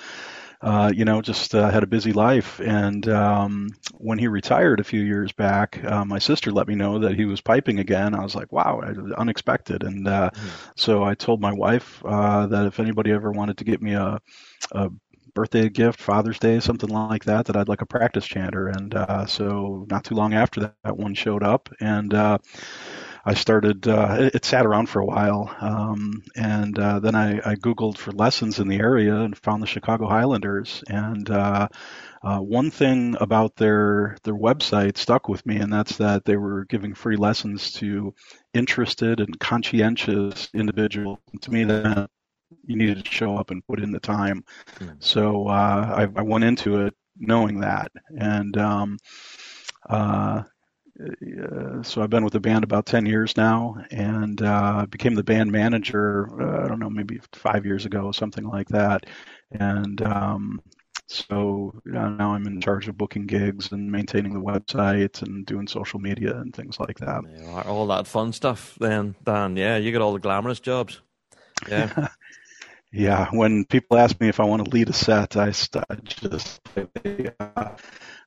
uh, 0.61 0.91
you 0.93 1.05
know, 1.05 1.23
just 1.23 1.55
uh, 1.55 1.71
had 1.71 1.85
a 1.85 1.87
busy 1.87 2.13
life. 2.13 2.59
And 2.59 3.09
um, 3.09 3.69
when 3.95 4.19
he 4.19 4.27
retired 4.27 4.81
a 4.81 4.85
few 4.85 5.01
years 5.01 5.31
back, 5.31 5.83
uh, 5.85 6.05
my 6.05 6.19
sister 6.19 6.51
let 6.51 6.67
me 6.67 6.75
know 6.75 6.99
that 6.99 7.15
he 7.15 7.27
was 7.27 7.41
piping 7.41 7.79
again. 7.79 8.15
I 8.15 8.25
was 8.25 8.35
like, 8.35 8.51
wow, 8.51 8.81
unexpected. 9.17 9.85
And 9.85 10.07
mm-hmm. 10.07 10.49
so 10.75 11.05
I 11.05 11.15
told 11.15 11.41
my 11.41 11.53
wife 11.53 12.03
uh, 12.05 12.49
that 12.49 12.67
if 12.67 12.81
anybody 12.81 13.13
ever 13.13 13.31
wanted 13.31 13.59
to 13.59 13.65
get 13.65 13.81
me 13.81 13.93
a, 13.93 14.21
a 14.73 14.91
birthday 15.35 15.69
gift, 15.69 16.01
Father's 16.01 16.39
Day, 16.39 16.61
something 16.61 16.91
like 16.91 17.25
that, 17.25 17.47
that 17.47 17.57
I'd 17.57 17.69
like 17.69 17.83
a 17.83 17.87
practice 17.87 18.27
chanter. 18.27 18.69
And 18.69 18.95
uh, 18.95 19.27
so 19.27 19.87
not 19.91 20.05
too 20.05 20.15
long 20.15 20.35
after 20.35 20.61
that, 20.61 20.75
that 20.85 20.97
one 20.97 21.15
showed 21.15 21.43
up. 21.43 21.69
And 21.81 22.13
uh, 22.15 22.39
I 23.29 23.35
started. 23.35 23.87
Uh, 23.87 24.17
it, 24.21 24.35
it, 24.37 24.45
sat 24.47 24.65
around 24.65 24.89
for 24.89 25.01
a 25.01 25.05
while, 25.05 25.55
um, 25.61 26.23
and 26.35 26.79
uh, 26.79 26.99
then 27.01 27.15
I, 27.15 27.39
I, 27.45 27.57
Googled 27.57 27.99
for 27.99 28.11
lessons 28.13 28.59
in 28.59 28.69
the 28.69 28.79
area 28.79 29.17
and 29.17 29.37
found 29.37 29.63
the 29.63 29.67
Chicago 29.67 30.09
Highlanders. 30.09 30.83
And 30.89 31.29
uh, 31.29 31.69
uh, 32.23 32.39
one 32.39 32.71
thing 32.71 33.17
about 33.21 33.55
their 33.57 34.17
their 34.23 34.35
website 34.35 34.97
stuck 34.97 35.29
with 35.29 35.45
me, 35.45 35.57
and 35.57 35.71
that's 35.71 35.99
that 35.99 36.25
they 36.25 36.37
were 36.37 36.65
giving 36.65 36.95
free 36.95 37.17
lessons 37.17 37.73
to 37.73 38.15
interested 38.55 39.21
and 39.21 39.39
conscientious 39.39 40.49
individuals. 40.55 41.19
To 41.43 41.51
me, 41.51 41.65
that 41.65 42.09
you 42.65 42.77
needed 42.77 43.05
to 43.05 43.11
show 43.11 43.37
up 43.37 43.51
and 43.51 43.67
put 43.67 43.81
in 43.81 43.93
the 43.93 44.01
time. 44.01 44.45
Mm. 44.79 44.97
So 44.99 45.49
uh, 45.49 46.09
I, 46.15 46.19
I, 46.19 46.23
went 46.23 46.45
into 46.45 46.87
it 46.87 46.95
knowing 47.19 47.61
that, 47.61 47.91
and 48.19 48.57
um, 48.57 48.99
uh, 49.89 50.43
uh, 51.01 51.83
so 51.83 52.03
I've 52.03 52.11
been 52.11 52.25
with 52.25 52.33
the 52.33 52.41
band 52.41 52.65
about 52.65 52.87
10 52.87 53.07
years 53.07 53.37
now 53.37 53.77
and 53.91 54.41
uh, 54.43 54.87
became 54.91 55.15
the 55.15 55.23
band 55.23 55.53
manager, 55.53 56.29
uh, 56.41 56.65
I 56.65 56.69
don't 56.69 56.81
know, 56.81 56.91
maybe 56.91 57.21
five 57.33 57.65
years 57.65 57.87
ago, 57.87 58.11
something 58.11 58.45
like 58.45 58.69
that. 58.69 59.07
And 59.53 60.03
um, 60.03 60.61
so 61.07 61.73
now 61.85 62.33
I'm 62.35 62.47
in 62.47 62.61
charge 62.61 62.89
of 62.89 62.99
booking 62.99 63.27
gigs 63.27 63.71
and 63.73 63.91
maintaining 63.91 64.35
the 64.35 64.41
website 64.41 65.23
and 65.23 65.47
doing 65.47 65.69
social 65.69 66.01
media 66.01 66.37
and 66.37 66.55
things 66.55 66.81
like 66.81 66.99
that. 66.99 67.23
Yeah, 67.39 67.63
all 67.63 67.87
that 67.87 68.07
fun 68.07 68.33
stuff 68.33 68.77
then, 68.81 69.15
Dan. 69.25 69.57
Yeah, 69.57 69.77
you 69.77 69.93
get 69.93 70.03
all 70.03 70.13
the 70.13 70.19
glamorous 70.19 70.61
jobs. 70.61 71.01
Yeah. 71.69 72.09
yeah. 72.93 73.29
When 73.31 73.65
people 73.65 73.99
ask 73.99 74.21
me 74.21 74.29
if 74.29 74.41
I 74.41 74.45
want 74.45 74.65
to 74.65 74.71
lead 74.71 74.89
a 74.89 74.93
set, 74.93 75.37
I, 75.37 75.51
just 75.51 75.77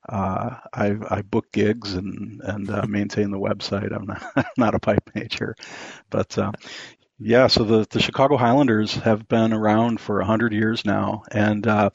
uh, 0.09 0.55
I, 0.73 0.95
I, 1.09 1.21
book 1.21 1.51
gigs 1.51 1.93
and 1.93 2.41
and 2.43 2.69
uh, 2.69 2.85
maintain 2.87 3.31
the 3.31 3.39
website. 3.39 3.95
I'm 3.95 4.05
not 4.05 4.45
not 4.57 4.75
a 4.75 4.79
pipe 4.79 5.09
major, 5.15 5.55
but 6.09 6.37
uh, 6.37 6.51
yeah. 7.23 7.47
So 7.47 7.63
the 7.63 7.87
the 7.89 8.01
Chicago 8.01 8.35
Highlanders 8.35 8.95
have 8.95 9.27
been 9.27 9.53
around 9.53 9.99
for 9.99 10.21
hundred 10.21 10.53
years 10.53 10.83
now, 10.85 11.23
and 11.31 11.65
uh, 11.67 11.91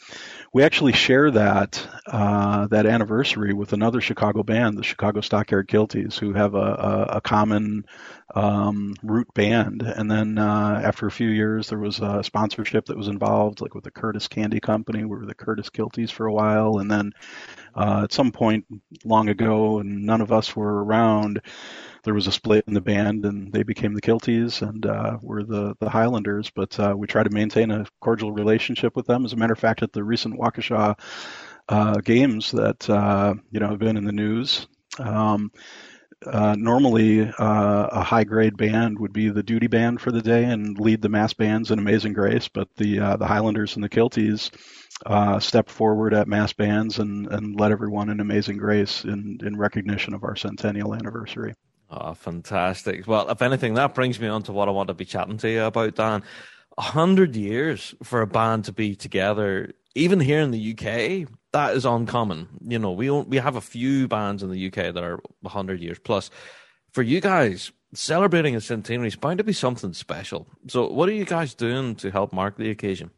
we 0.52 0.62
actually 0.62 0.92
share 0.92 1.30
that 1.32 1.86
uh, 2.06 2.68
that 2.68 2.86
anniversary 2.86 3.52
with 3.52 3.72
another 3.72 4.00
Chicago 4.00 4.42
band, 4.42 4.78
the 4.78 4.84
Chicago 4.84 5.20
Stockyard 5.20 5.68
Kilties, 5.68 6.18
who 6.18 6.32
have 6.32 6.54
a, 6.54 6.58
a, 6.58 7.02
a 7.16 7.20
common 7.20 7.84
um, 8.34 8.94
root 9.02 9.26
band. 9.34 9.82
And 9.82 10.10
then 10.10 10.38
uh, 10.38 10.80
after 10.84 11.06
a 11.06 11.10
few 11.10 11.28
years, 11.28 11.68
there 11.68 11.78
was 11.78 11.98
a 12.00 12.22
sponsorship 12.22 12.86
that 12.86 12.96
was 12.96 13.08
involved, 13.08 13.60
like 13.60 13.74
with 13.74 13.84
the 13.84 13.90
Curtis 13.90 14.28
Candy 14.28 14.60
Company. 14.60 15.00
We 15.00 15.16
were 15.16 15.26
the 15.26 15.34
Curtis 15.34 15.70
Kilties 15.70 16.10
for 16.10 16.26
a 16.26 16.32
while, 16.32 16.78
and 16.78 16.90
then 16.90 17.12
uh, 17.74 18.02
at 18.04 18.12
some 18.12 18.32
point 18.32 18.64
long 19.04 19.28
ago, 19.28 19.78
and 19.80 20.06
none 20.06 20.20
of 20.20 20.32
us 20.32 20.54
were 20.54 20.84
around, 20.84 21.40
there 22.06 22.14
was 22.14 22.26
a 22.26 22.32
split 22.32 22.64
in 22.68 22.74
the 22.74 22.80
band, 22.80 23.26
and 23.26 23.52
they 23.52 23.64
became 23.64 23.92
the 23.92 24.00
Kilties, 24.00 24.62
and 24.62 24.86
uh, 24.86 25.18
we're 25.20 25.42
the 25.42 25.74
the 25.80 25.90
Highlanders. 25.90 26.50
But 26.50 26.78
uh, 26.80 26.94
we 26.96 27.06
try 27.06 27.22
to 27.24 27.30
maintain 27.30 27.70
a 27.70 27.84
cordial 28.00 28.32
relationship 28.32 28.96
with 28.96 29.06
them. 29.06 29.26
As 29.26 29.34
a 29.34 29.36
matter 29.36 29.52
of 29.52 29.58
fact, 29.58 29.82
at 29.82 29.92
the 29.92 30.04
recent 30.04 30.38
Waukesha 30.40 30.98
uh, 31.68 31.96
games 32.00 32.52
that 32.52 32.88
uh, 32.88 33.34
you 33.50 33.60
know 33.60 33.68
have 33.68 33.78
been 33.78 33.98
in 33.98 34.04
the 34.04 34.12
news, 34.12 34.66
Um, 34.98 35.50
uh, 36.26 36.56
normally, 36.58 37.28
uh, 37.28 37.86
a 37.92 38.02
high 38.02 38.24
grade 38.24 38.56
band 38.56 38.98
would 38.98 39.12
be 39.12 39.28
the 39.28 39.42
duty 39.42 39.66
band 39.66 40.00
for 40.00 40.10
the 40.10 40.22
day 40.22 40.44
and 40.44 40.78
lead 40.80 41.02
the 41.02 41.08
mass 41.08 41.34
bands 41.34 41.70
in 41.70 41.78
Amazing 41.78 42.14
Grace, 42.14 42.48
but 42.48 42.68
the 42.76 43.00
uh, 43.00 43.16
the 43.16 43.26
Highlanders 43.26 43.76
and 43.76 43.84
the 43.84 43.88
Kilties 43.88 44.50
uh, 45.04 45.38
step 45.40 45.68
forward 45.68 46.14
at 46.14 46.28
mass 46.28 46.52
bands 46.54 46.98
and, 46.98 47.26
and 47.26 47.60
led 47.60 47.72
everyone 47.72 48.08
in 48.10 48.20
Amazing 48.20 48.56
Grace 48.56 49.04
in, 49.04 49.38
in 49.42 49.56
recognition 49.58 50.14
of 50.14 50.24
our 50.24 50.36
centennial 50.36 50.94
anniversary. 50.94 51.52
Oh, 51.90 52.14
fantastic. 52.14 53.06
Well, 53.06 53.28
if 53.30 53.42
anything, 53.42 53.74
that 53.74 53.94
brings 53.94 54.18
me 54.18 54.26
on 54.26 54.42
to 54.44 54.52
what 54.52 54.68
I 54.68 54.72
want 54.72 54.88
to 54.88 54.94
be 54.94 55.04
chatting 55.04 55.38
to 55.38 55.50
you 55.50 55.64
about, 55.64 55.94
Dan. 55.94 56.22
A 56.78 56.82
hundred 56.82 57.36
years 57.36 57.94
for 58.02 58.20
a 58.20 58.26
band 58.26 58.64
to 58.66 58.72
be 58.72 58.94
together, 58.94 59.72
even 59.94 60.20
here 60.20 60.40
in 60.40 60.50
the 60.50 60.72
UK, 60.72 61.28
that 61.52 61.74
is 61.74 61.86
uncommon. 61.86 62.48
You 62.66 62.78
know, 62.78 62.92
we 62.92 63.10
we 63.10 63.38
have 63.38 63.56
a 63.56 63.62
few 63.62 64.08
bands 64.08 64.42
in 64.42 64.50
the 64.50 64.66
UK 64.66 64.92
that 64.92 65.02
are 65.02 65.20
hundred 65.46 65.80
years 65.80 65.98
plus. 65.98 66.30
For 66.92 67.02
you 67.02 67.20
guys, 67.20 67.72
celebrating 67.94 68.56
a 68.56 68.60
centenary 68.60 69.08
is 69.08 69.16
bound 69.16 69.38
to 69.38 69.44
be 69.44 69.52
something 69.52 69.92
special. 69.94 70.46
So, 70.68 70.90
what 70.90 71.08
are 71.08 71.12
you 71.12 71.24
guys 71.24 71.54
doing 71.54 71.94
to 71.96 72.10
help 72.10 72.32
mark 72.32 72.56
the 72.56 72.70
occasion? 72.70 73.10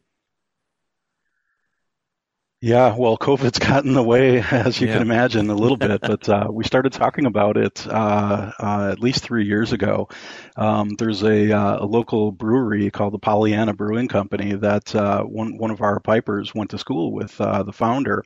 Yeah, 2.61 2.97
well, 2.99 3.17
COVID's 3.17 3.59
got 3.61 3.85
in 3.85 3.93
the 3.93 4.03
way, 4.03 4.41
as 4.51 4.81
you 4.81 4.89
Yeah. 4.89 4.89
can 4.89 5.03
imagine, 5.03 5.49
a 5.49 5.55
little 5.55 5.77
bit. 5.77 6.03
But 6.05 6.29
uh, 6.29 6.49
we 6.51 6.65
started 6.65 6.93
talking 6.93 7.25
about 7.27 7.57
it 7.57 7.87
uh, 7.87 8.51
uh, 8.59 8.89
at 8.91 8.99
least 8.99 9.23
three 9.23 9.45
years 9.47 9.73
ago. 9.73 10.09
Um, 10.57 10.91
there's 10.99 11.23
a, 11.23 11.53
uh, 11.53 11.85
a 11.85 11.87
local 11.87 12.33
brewery 12.33 12.91
called 12.91 13.15
the 13.15 13.19
Pollyanna 13.21 13.75
Brewing 13.75 14.09
Company 14.09 14.55
that 14.57 14.93
uh, 14.95 15.23
one 15.23 15.57
one 15.57 15.71
of 15.71 15.83
our 15.83 16.01
pipers 16.01 16.53
went 16.53 16.71
to 16.71 16.79
school 16.79 17.13
with 17.13 17.41
uh, 17.41 17.63
the 17.63 17.73
founder. 17.73 18.25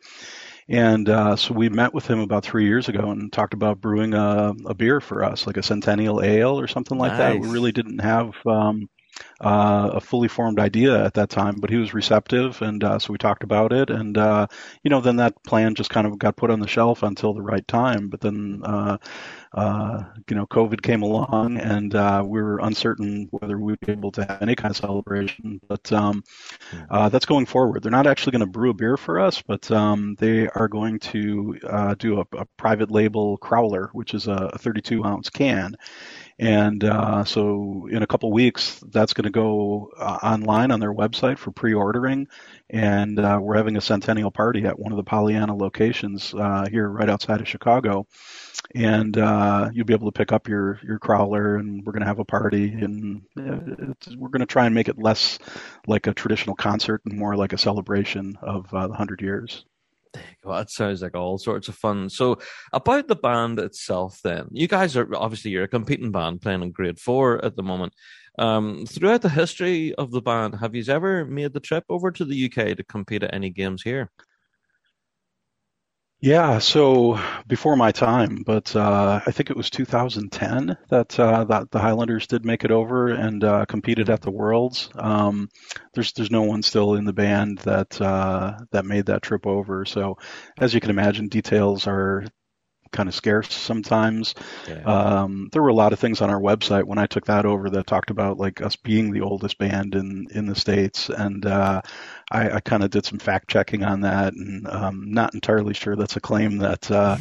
And 0.68 1.09
uh, 1.09 1.37
so 1.37 1.55
we 1.55 1.68
met 1.68 1.95
with 1.95 2.07
him 2.07 2.20
about 2.20 2.45
three 2.45 2.66
years 2.66 2.89
ago 2.89 3.11
and 3.11 3.33
talked 3.33 3.55
about 3.55 3.80
brewing 3.80 4.14
a, 4.14 4.55
a 4.66 4.74
beer 4.74 5.01
for 5.01 5.24
us, 5.24 5.47
like 5.47 5.57
a 5.59 5.62
Centennial 5.62 6.22
Ale 6.22 6.59
or 6.59 6.68
something 6.68 6.99
like 6.99 7.16
that. 7.16 7.39
We 7.39 7.49
really 7.49 7.72
didn't 7.72 8.01
have 8.01 8.35
um, 8.47 8.89
uh, 9.40 9.90
a 9.94 10.00
fully 10.00 10.28
formed 10.28 10.58
idea 10.58 11.04
at 11.04 11.14
that 11.14 11.30
time, 11.30 11.56
but 11.58 11.70
he 11.70 11.76
was 11.76 11.94
receptive, 11.94 12.62
and 12.62 12.82
uh, 12.84 12.98
so 12.98 13.12
we 13.12 13.18
talked 13.18 13.42
about 13.42 13.72
it. 13.72 13.90
And 13.90 14.16
uh, 14.16 14.46
you 14.82 14.90
know, 14.90 15.00
then 15.00 15.16
that 15.16 15.42
plan 15.44 15.74
just 15.74 15.90
kind 15.90 16.06
of 16.06 16.18
got 16.18 16.36
put 16.36 16.50
on 16.50 16.60
the 16.60 16.68
shelf 16.68 17.02
until 17.02 17.34
the 17.34 17.42
right 17.42 17.66
time. 17.66 18.08
But 18.08 18.20
then, 18.20 18.62
uh, 18.64 18.98
uh, 19.52 20.04
you 20.28 20.36
know, 20.36 20.46
COVID 20.46 20.82
came 20.82 21.02
along, 21.02 21.58
and 21.58 21.94
uh, 21.94 22.22
we 22.26 22.40
were 22.40 22.58
uncertain 22.58 23.28
whether 23.30 23.58
we'd 23.58 23.80
be 23.80 23.92
able 23.92 24.12
to 24.12 24.24
have 24.24 24.42
any 24.42 24.54
kind 24.54 24.70
of 24.70 24.76
celebration. 24.76 25.60
But 25.68 25.92
um, 25.92 26.22
uh, 26.90 27.08
that's 27.08 27.26
going 27.26 27.46
forward. 27.46 27.82
They're 27.82 27.90
not 27.90 28.06
actually 28.06 28.32
going 28.32 28.40
to 28.40 28.46
brew 28.46 28.70
a 28.70 28.74
beer 28.74 28.96
for 28.96 29.20
us, 29.20 29.42
but 29.42 29.70
um, 29.70 30.16
they 30.18 30.48
are 30.48 30.68
going 30.68 30.98
to 31.00 31.58
uh, 31.68 31.94
do 31.94 32.20
a, 32.20 32.26
a 32.36 32.46
private 32.56 32.90
label 32.90 33.38
crowler, 33.38 33.88
which 33.92 34.14
is 34.14 34.26
a 34.26 34.56
32 34.58 35.04
ounce 35.04 35.30
can. 35.30 35.76
And 36.43 36.82
uh, 36.82 37.22
so, 37.22 37.86
in 37.88 38.03
a 38.03 38.07
couple 38.09 38.32
weeks, 38.32 38.80
that's 38.90 39.12
going 39.12 39.26
to 39.26 39.30
go 39.30 39.93
uh, 39.97 40.18
online 40.24 40.72
on 40.72 40.80
their 40.80 40.93
website 40.93 41.38
for 41.38 41.53
pre-ordering, 41.53 42.26
and 42.68 43.16
uh, 43.20 43.38
we're 43.40 43.57
having 43.57 43.76
a 43.76 43.80
centennial 43.80 44.32
party 44.32 44.64
at 44.66 44.76
one 44.76 44.90
of 44.90 44.97
the 44.97 45.05
Pollyanna 45.05 45.55
locations 45.55 46.34
uh, 46.34 46.66
here, 46.68 46.88
right 46.88 47.09
outside 47.09 47.40
of 47.40 47.47
Chicago. 47.47 48.09
And 48.74 49.16
uh, 49.16 49.70
you'll 49.72 49.86
be 49.86 49.95
able 49.95 50.11
to 50.11 50.18
pick 50.18 50.32
up 50.32 50.49
your 50.49 50.80
your 50.82 50.99
crowler, 50.99 51.61
and 51.61 51.86
we're 51.86 51.93
going 51.93 52.01
to 52.01 52.09
have 52.09 52.18
a 52.18 52.24
party, 52.24 52.72
and 52.72 53.22
uh, 53.38 53.95
we're 54.16 54.30
going 54.30 54.40
to 54.40 54.47
try 54.47 54.66
and 54.66 54.74
make 54.74 54.88
it 54.88 54.99
less 54.99 55.38
like 55.86 56.09
a 56.09 56.12
traditional 56.12 56.57
concert 56.57 57.03
and 57.05 57.16
more 57.16 57.36
like 57.36 57.53
a 57.53 57.59
celebration 57.59 58.36
of 58.43 58.68
the 58.70 58.88
hundred 58.88 59.22
years. 59.22 59.64
Well, 60.44 60.58
that 60.58 60.70
sounds 60.70 61.02
like 61.02 61.14
all 61.14 61.38
sorts 61.38 61.68
of 61.68 61.76
fun. 61.76 62.08
So, 62.10 62.38
about 62.72 63.06
the 63.06 63.16
band 63.16 63.58
itself, 63.58 64.18
then 64.24 64.48
you 64.50 64.66
guys 64.66 64.96
are 64.96 65.08
obviously 65.14 65.52
you're 65.52 65.64
a 65.64 65.68
competing 65.68 66.10
band 66.10 66.40
playing 66.42 66.62
in 66.62 66.72
Grade 66.72 66.98
Four 66.98 67.44
at 67.44 67.56
the 67.56 67.62
moment. 67.62 67.94
Um, 68.38 68.86
throughout 68.86 69.22
the 69.22 69.28
history 69.28 69.94
of 69.94 70.10
the 70.10 70.22
band, 70.22 70.56
have 70.56 70.74
you 70.74 70.84
ever 70.88 71.24
made 71.24 71.52
the 71.52 71.60
trip 71.60 71.84
over 71.88 72.10
to 72.10 72.24
the 72.24 72.46
UK 72.46 72.76
to 72.76 72.84
compete 72.84 73.22
at 73.22 73.34
any 73.34 73.50
games 73.50 73.82
here? 73.82 74.10
Yeah, 76.24 76.58
so 76.60 77.18
before 77.48 77.74
my 77.76 77.90
time, 77.90 78.44
but 78.46 78.74
uh, 78.76 79.20
I 79.26 79.30
think 79.32 79.50
it 79.50 79.56
was 79.56 79.70
2010 79.70 80.76
that 80.88 81.18
uh, 81.18 81.42
that 81.44 81.72
the 81.72 81.80
Highlanders 81.80 82.28
did 82.28 82.44
make 82.44 82.64
it 82.64 82.70
over 82.70 83.08
and 83.08 83.42
uh, 83.42 83.64
competed 83.66 84.08
at 84.08 84.20
the 84.22 84.30
Worlds. 84.30 84.88
Um, 84.94 85.48
there's 85.94 86.12
there's 86.12 86.30
no 86.30 86.42
one 86.42 86.62
still 86.62 86.94
in 86.94 87.04
the 87.04 87.12
band 87.12 87.58
that 87.60 88.00
uh, 88.00 88.56
that 88.70 88.84
made 88.86 89.06
that 89.06 89.22
trip 89.22 89.48
over. 89.48 89.84
So, 89.84 90.16
as 90.58 90.72
you 90.72 90.80
can 90.80 90.90
imagine, 90.90 91.26
details 91.26 91.88
are 91.88 92.24
kind 92.93 93.09
of 93.09 93.14
scarce 93.14 93.53
sometimes. 93.53 94.34
Yeah. 94.68 94.82
Um, 94.82 95.49
there 95.53 95.62
were 95.62 95.68
a 95.68 95.74
lot 95.74 95.93
of 95.93 95.99
things 95.99 96.20
on 96.20 96.30
our 96.30 96.40
website 96.40 96.84
when 96.84 96.99
I 96.99 97.07
took 97.07 97.26
that 97.26 97.47
over 97.47 97.70
that 97.70 97.86
talked 97.86 98.11
about 98.11 98.38
like 98.38 98.61
us 98.62 98.76
being 98.76 99.11
the 99.12 99.22
oldest 99.22 99.59
band 99.59 99.95
in 99.95 100.28
in 100.30 100.47
the 100.47 100.55
states, 100.55 101.09
and 101.09 101.45
uh, 101.45 101.82
I, 102.30 102.51
I 102.51 102.61
kind 102.61 102.84
of 102.84 102.90
did 102.90 103.05
some 103.05 103.18
fact 103.18 103.49
checking 103.49 103.82
on 103.82 104.03
that, 104.03 104.34
and 104.34 104.66
um, 104.68 105.12
not 105.12 105.34
entirely 105.34 105.74
sure 105.74 105.97
that's 105.97 106.16
a 106.16 106.20
claim 106.20 106.59
that 106.59 106.90
uh, 106.90 107.16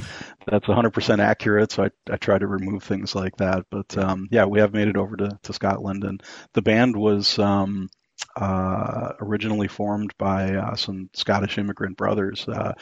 that's 0.46 0.68
100% 0.68 1.20
accurate. 1.20 1.72
So 1.72 1.86
I 1.86 1.90
I 2.12 2.18
try 2.18 2.38
to 2.38 2.48
remove 2.48 2.84
things 2.84 3.16
like 3.16 3.38
that. 3.38 3.66
But 3.70 3.98
um, 3.98 4.28
yeah, 4.32 4.46
we 4.46 4.60
have 4.60 4.74
made 4.74 4.88
it 4.88 4.98
over 4.98 5.16
to 5.18 5.40
to 5.42 5.54
Scotland, 5.54 6.04
and 6.04 6.22
the 6.54 6.62
band 6.62 6.96
was. 6.96 7.40
Um, 7.40 7.90
uh, 8.36 9.14
originally 9.20 9.68
formed 9.68 10.14
by 10.18 10.56
uh, 10.56 10.76
some 10.76 11.10
Scottish 11.14 11.58
immigrant 11.58 11.98
brothers, 11.98 12.48
uh, 12.48 12.74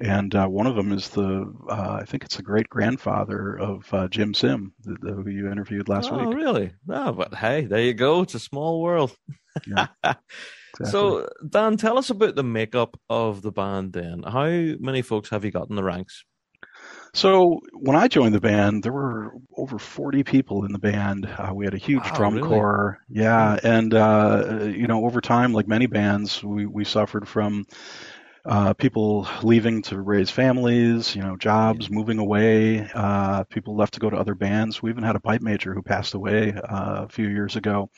and 0.00 0.34
uh, 0.34 0.46
one 0.46 0.66
of 0.66 0.76
them 0.76 0.92
is 0.92 1.08
the 1.10 1.52
uh, 1.68 1.98
I 2.00 2.04
think 2.04 2.24
it's 2.24 2.36
the 2.36 2.42
great 2.42 2.68
grandfather 2.68 3.58
of 3.58 3.92
uh, 3.92 4.08
Jim 4.08 4.34
Sim, 4.34 4.72
the, 4.82 4.96
the, 5.00 5.12
who 5.12 5.30
you 5.30 5.50
interviewed 5.50 5.88
last 5.88 6.10
oh, 6.12 6.18
week. 6.18 6.36
really? 6.36 6.72
No, 6.86 7.12
but 7.12 7.34
hey, 7.34 7.66
there 7.66 7.82
you 7.82 7.94
go. 7.94 8.22
It's 8.22 8.34
a 8.34 8.40
small 8.40 8.80
world. 8.80 9.16
Yeah, 9.66 9.88
Exactly. 10.80 10.90
So, 10.90 11.28
Dan, 11.46 11.76
tell 11.76 11.98
us 11.98 12.08
about 12.08 12.34
the 12.34 12.42
makeup 12.42 12.98
of 13.10 13.42
the 13.42 13.52
band. 13.52 13.92
Then, 13.92 14.22
how 14.22 14.46
many 14.46 15.02
folks 15.02 15.28
have 15.28 15.44
you 15.44 15.50
got 15.50 15.68
in 15.68 15.76
the 15.76 15.84
ranks? 15.84 16.24
So 17.14 17.60
when 17.74 17.96
I 17.96 18.08
joined 18.08 18.34
the 18.34 18.40
band, 18.40 18.82
there 18.82 18.92
were 18.92 19.32
over 19.56 19.78
40 19.78 20.22
people 20.24 20.64
in 20.64 20.72
the 20.72 20.78
band. 20.78 21.26
Uh, 21.26 21.52
we 21.54 21.64
had 21.66 21.74
a 21.74 21.78
huge 21.78 22.10
Wow, 22.10 22.12
drum 22.12 22.38
really? 22.38 22.40
corps. 22.40 22.98
Yeah. 23.08 23.58
And, 23.62 23.92
uh, 23.94 24.64
you 24.74 24.86
know, 24.86 25.04
over 25.04 25.20
time, 25.20 25.52
like 25.52 25.68
many 25.68 25.86
bands, 25.86 26.42
we, 26.42 26.66
we 26.66 26.84
suffered 26.84 27.28
from 27.28 27.66
uh, 28.46 28.74
people 28.74 29.28
leaving 29.42 29.82
to 29.82 30.00
raise 30.00 30.30
families, 30.30 31.14
you 31.14 31.22
know, 31.22 31.36
jobs, 31.36 31.90
moving 31.90 32.18
away. 32.18 32.88
Uh, 32.94 33.44
people 33.44 33.76
left 33.76 33.94
to 33.94 34.00
go 34.00 34.10
to 34.10 34.16
other 34.16 34.34
bands. 34.34 34.82
We 34.82 34.90
even 34.90 35.04
had 35.04 35.16
a 35.16 35.20
pipe 35.20 35.42
major 35.42 35.74
who 35.74 35.82
passed 35.82 36.14
away 36.14 36.52
uh, 36.54 37.04
a 37.04 37.08
few 37.08 37.28
years 37.28 37.56
ago. 37.56 37.90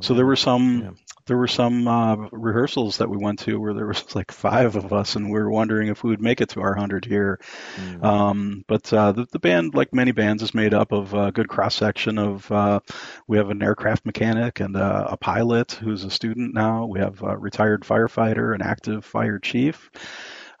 So 0.00 0.14
there 0.14 0.26
were 0.26 0.36
some. 0.36 0.86
There 1.26 1.36
were 1.36 1.48
some 1.48 1.86
uh, 1.86 2.16
rehearsals 2.32 2.98
that 2.98 3.08
we 3.08 3.16
went 3.16 3.40
to 3.40 3.58
where 3.60 3.74
there 3.74 3.86
was 3.86 4.14
like 4.14 4.32
five 4.32 4.76
of 4.76 4.92
us, 4.92 5.16
and 5.16 5.26
we 5.26 5.38
were 5.38 5.50
wondering 5.50 5.88
if 5.88 6.02
we 6.02 6.10
would 6.10 6.20
make 6.20 6.40
it 6.40 6.50
to 6.50 6.60
our 6.60 6.74
hundred 6.74 7.06
year. 7.06 7.40
Mm. 7.76 8.04
Um, 8.04 8.64
but 8.66 8.92
uh, 8.92 9.12
the, 9.12 9.26
the 9.30 9.38
band, 9.38 9.74
like 9.74 9.94
many 9.94 10.12
bands, 10.12 10.42
is 10.42 10.54
made 10.54 10.74
up 10.74 10.92
of 10.92 11.14
a 11.14 11.32
good 11.32 11.48
cross 11.48 11.74
section 11.74 12.18
of. 12.18 12.50
Uh, 12.50 12.80
we 13.26 13.36
have 13.36 13.50
an 13.50 13.62
aircraft 13.62 14.06
mechanic 14.06 14.60
and 14.60 14.76
uh, 14.76 15.06
a 15.10 15.16
pilot 15.16 15.72
who's 15.72 16.04
a 16.04 16.10
student 16.10 16.54
now. 16.54 16.86
We 16.86 17.00
have 17.00 17.22
a 17.22 17.36
retired 17.36 17.82
firefighter, 17.82 18.54
an 18.54 18.62
active 18.62 19.04
fire 19.04 19.38
chief, 19.38 19.90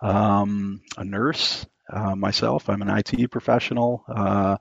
um, 0.00 0.80
a 0.96 1.04
nurse. 1.04 1.66
Uh, 1.92 2.14
myself, 2.14 2.70
I'm 2.70 2.80
an 2.80 2.88
IT 2.88 3.30
professional. 3.30 4.04
Uh, 4.08 4.56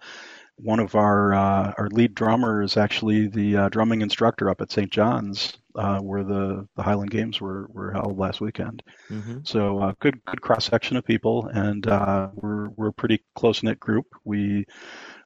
one 0.61 0.79
of 0.79 0.95
our 0.95 1.33
uh, 1.33 1.73
our 1.77 1.89
lead 1.89 2.13
drummer 2.13 2.61
is 2.61 2.77
actually 2.77 3.27
the 3.27 3.57
uh, 3.57 3.69
drumming 3.69 4.01
instructor 4.01 4.49
up 4.49 4.61
at 4.61 4.71
St. 4.71 4.91
John's, 4.91 5.57
uh, 5.75 5.99
where 5.99 6.23
the, 6.23 6.67
the 6.75 6.83
Highland 6.83 7.11
Games 7.11 7.41
were, 7.41 7.67
were 7.69 7.91
held 7.91 8.17
last 8.17 8.41
weekend. 8.41 8.83
hmm 9.09 9.41
So 9.43 9.79
uh, 9.79 9.93
good 9.99 10.23
good 10.25 10.41
cross 10.41 10.65
section 10.65 10.97
of 10.97 11.05
people, 11.05 11.47
and 11.53 11.87
uh, 11.87 12.29
we're 12.35 12.69
we're 12.71 12.89
a 12.89 12.93
pretty 12.93 13.23
close 13.35 13.63
knit 13.63 13.79
group. 13.79 14.07
We 14.25 14.65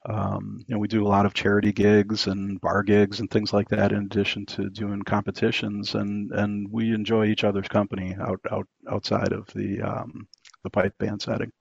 um, 0.07 0.63
you 0.67 0.75
know 0.75 0.79
we 0.79 0.87
do 0.87 1.05
a 1.05 1.09
lot 1.09 1.25
of 1.25 1.33
charity 1.33 1.71
gigs 1.73 2.27
and 2.27 2.59
bar 2.61 2.83
gigs 2.83 3.19
and 3.19 3.29
things 3.29 3.53
like 3.53 3.69
that, 3.69 3.91
in 3.91 4.05
addition 4.05 4.45
to 4.47 4.69
doing 4.69 5.01
competitions, 5.03 5.95
and 5.95 6.31
and 6.31 6.71
we 6.71 6.93
enjoy 6.93 7.27
each 7.27 7.43
other's 7.43 7.67
company 7.67 8.15
out 8.19 8.39
out 8.51 8.67
outside 8.89 9.33
of 9.33 9.47
the 9.55 9.81
um, 9.81 10.27
the 10.63 10.69
pipe 10.69 10.97
band 10.99 11.21
setting. 11.21 11.51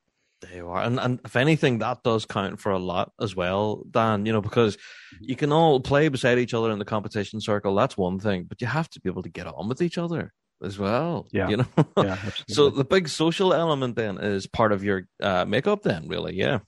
There 0.45 0.57
you 0.57 0.69
are. 0.69 0.83
And, 0.83 1.01
and 1.01 1.21
if 1.25 1.37
anything, 1.37 1.79
that 1.79 2.03
does 2.03 2.27
count 2.27 2.61
for 2.61 2.73
a 2.73 2.79
lot 2.79 3.13
as 3.21 3.35
well, 3.35 3.85
Dan, 3.91 4.27
you 4.27 4.33
know, 4.33 4.43
because 4.43 4.77
you 5.21 5.37
can 5.37 5.53
all 5.53 5.81
play 5.81 6.09
beside 6.09 6.39
each 6.39 6.53
other 6.53 6.71
in 6.71 6.79
the 6.79 6.85
competition 6.85 7.41
circle. 7.41 7.75
That's 7.75 7.97
one 7.97 8.19
thing, 8.19 8.45
but 8.45 8.61
you 8.61 8.67
have 8.67 8.91
to 8.91 9.01
be 9.01 9.09
able 9.09 9.23
to 9.23 9.31
get 9.31 9.47
on 9.47 9.69
with 9.69 9.81
each 9.81 9.97
other 9.97 10.35
as 10.63 10.79
well. 10.79 11.27
Yeah. 11.33 11.49
You 11.49 11.57
know? 11.59 11.67
Yeah, 11.77 11.85
absolutely. 11.97 12.55
so 12.55 12.71
the 12.71 12.85
big 12.85 13.09
social 13.09 13.55
element 13.55 13.97
then 13.97 14.19
is 14.19 14.47
part 14.47 14.73
of 14.73 14.85
your 14.85 15.09
uh, 15.23 15.47
makeup, 15.47 15.83
then, 15.83 16.09
really. 16.09 16.35
Yeah. 16.35 16.59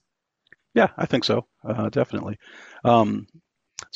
Yeah, 0.73 0.89
I 0.97 1.05
think 1.05 1.23
so. 1.23 1.47
Uh, 1.67 1.89
definitely. 1.89 2.37
Um, 2.83 3.27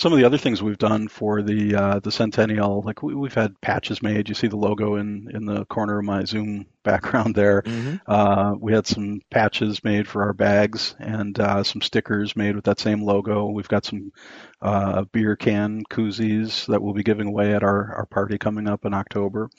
some 0.01 0.13
of 0.13 0.17
the 0.17 0.25
other 0.25 0.39
things 0.39 0.63
we've 0.63 0.79
done 0.79 1.07
for 1.07 1.43
the 1.43 1.75
uh, 1.75 1.99
the 1.99 2.11
centennial, 2.11 2.81
like 2.81 3.03
we, 3.03 3.13
have 3.27 3.35
had 3.35 3.61
patches 3.61 4.01
made. 4.01 4.29
You 4.29 4.33
see 4.33 4.47
the 4.47 4.57
logo 4.57 4.95
in 4.95 5.29
in 5.31 5.45
the 5.45 5.63
corner 5.65 5.99
of 5.99 6.05
my 6.05 6.23
Zoom 6.25 6.65
background 6.83 7.35
there. 7.35 7.61
Mm-hmm. 7.61 7.97
Uh, 8.07 8.55
we 8.59 8.73
had 8.73 8.87
some 8.87 9.21
patches 9.29 9.83
made 9.83 10.07
for 10.07 10.23
our 10.23 10.33
bags 10.33 10.95
and 10.97 11.39
uh, 11.39 11.63
some 11.63 11.83
stickers 11.83 12.35
made 12.35 12.55
with 12.55 12.65
that 12.65 12.79
same 12.79 13.03
logo. 13.03 13.51
We've 13.51 13.67
got 13.67 13.85
some 13.85 14.11
uh, 14.59 15.03
beer 15.03 15.35
can 15.35 15.83
koozies 15.83 16.65
that 16.65 16.81
we'll 16.81 16.95
be 16.95 17.03
giving 17.03 17.27
away 17.27 17.53
at 17.53 17.61
our 17.61 17.93
our 17.97 18.05
party 18.07 18.39
coming 18.39 18.67
up 18.67 18.85
in 18.85 18.95
October. 18.95 19.51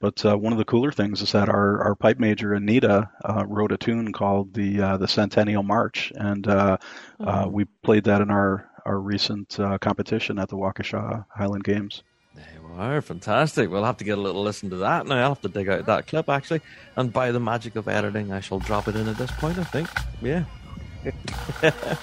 But 0.00 0.26
uh, 0.26 0.36
one 0.36 0.52
of 0.52 0.58
the 0.58 0.64
cooler 0.64 0.90
things 0.90 1.22
is 1.22 1.32
that 1.32 1.48
our, 1.48 1.82
our 1.82 1.94
pipe 1.94 2.18
major 2.18 2.52
Anita 2.52 3.08
uh, 3.24 3.44
wrote 3.46 3.72
a 3.72 3.78
tune 3.78 4.12
called 4.12 4.52
the 4.52 4.82
uh, 4.82 4.96
the 4.96 5.08
Centennial 5.08 5.62
March, 5.62 6.12
and 6.14 6.46
uh, 6.46 6.76
uh, 7.20 7.44
oh. 7.46 7.48
we 7.48 7.64
played 7.82 8.04
that 8.04 8.20
in 8.20 8.30
our 8.30 8.68
our 8.86 8.98
recent 8.98 9.58
uh, 9.58 9.78
competition 9.78 10.38
at 10.38 10.48
the 10.48 10.56
Waukesha 10.56 11.26
Highland 11.28 11.64
Games. 11.64 12.02
There 12.34 12.44
are, 12.78 13.00
fantastic. 13.00 13.70
We'll 13.70 13.84
have 13.84 13.96
to 13.98 14.04
get 14.04 14.18
a 14.18 14.20
little 14.20 14.42
listen 14.42 14.70
to 14.70 14.76
that 14.76 15.06
now. 15.06 15.22
I'll 15.22 15.28
have 15.30 15.40
to 15.42 15.48
dig 15.48 15.68
out 15.68 15.86
that 15.86 16.06
clip 16.06 16.28
actually, 16.28 16.60
and 16.94 17.12
by 17.12 17.32
the 17.32 17.40
magic 17.40 17.76
of 17.76 17.88
editing, 17.88 18.32
I 18.32 18.40
shall 18.40 18.60
drop 18.60 18.88
it 18.88 18.96
in 18.96 19.08
at 19.08 19.16
this 19.16 19.30
point. 19.32 19.58
I 19.58 19.64
think, 19.64 19.88
yeah. 20.22 20.44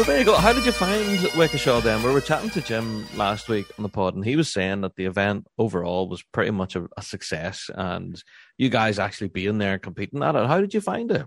So 0.00 0.04
there 0.04 0.18
you 0.18 0.24
go. 0.24 0.34
How 0.34 0.54
did 0.54 0.64
you 0.64 0.72
find 0.72 1.18
Waukesha 1.36 1.82
then? 1.82 2.02
We 2.02 2.10
were 2.10 2.22
chatting 2.22 2.48
to 2.50 2.62
Jim 2.62 3.04
last 3.18 3.50
week 3.50 3.66
on 3.76 3.82
the 3.82 3.90
pod, 3.90 4.14
and 4.14 4.24
he 4.24 4.34
was 4.34 4.50
saying 4.50 4.80
that 4.80 4.96
the 4.96 5.04
event 5.04 5.46
overall 5.58 6.08
was 6.08 6.22
pretty 6.22 6.52
much 6.52 6.74
a, 6.74 6.88
a 6.96 7.02
success, 7.02 7.68
and 7.74 8.24
you 8.56 8.70
guys 8.70 8.98
actually 8.98 9.28
being 9.28 9.58
there 9.58 9.78
competing 9.78 10.22
at 10.22 10.36
it. 10.36 10.46
How 10.46 10.58
did 10.58 10.72
you 10.72 10.80
find 10.80 11.10
it? 11.10 11.26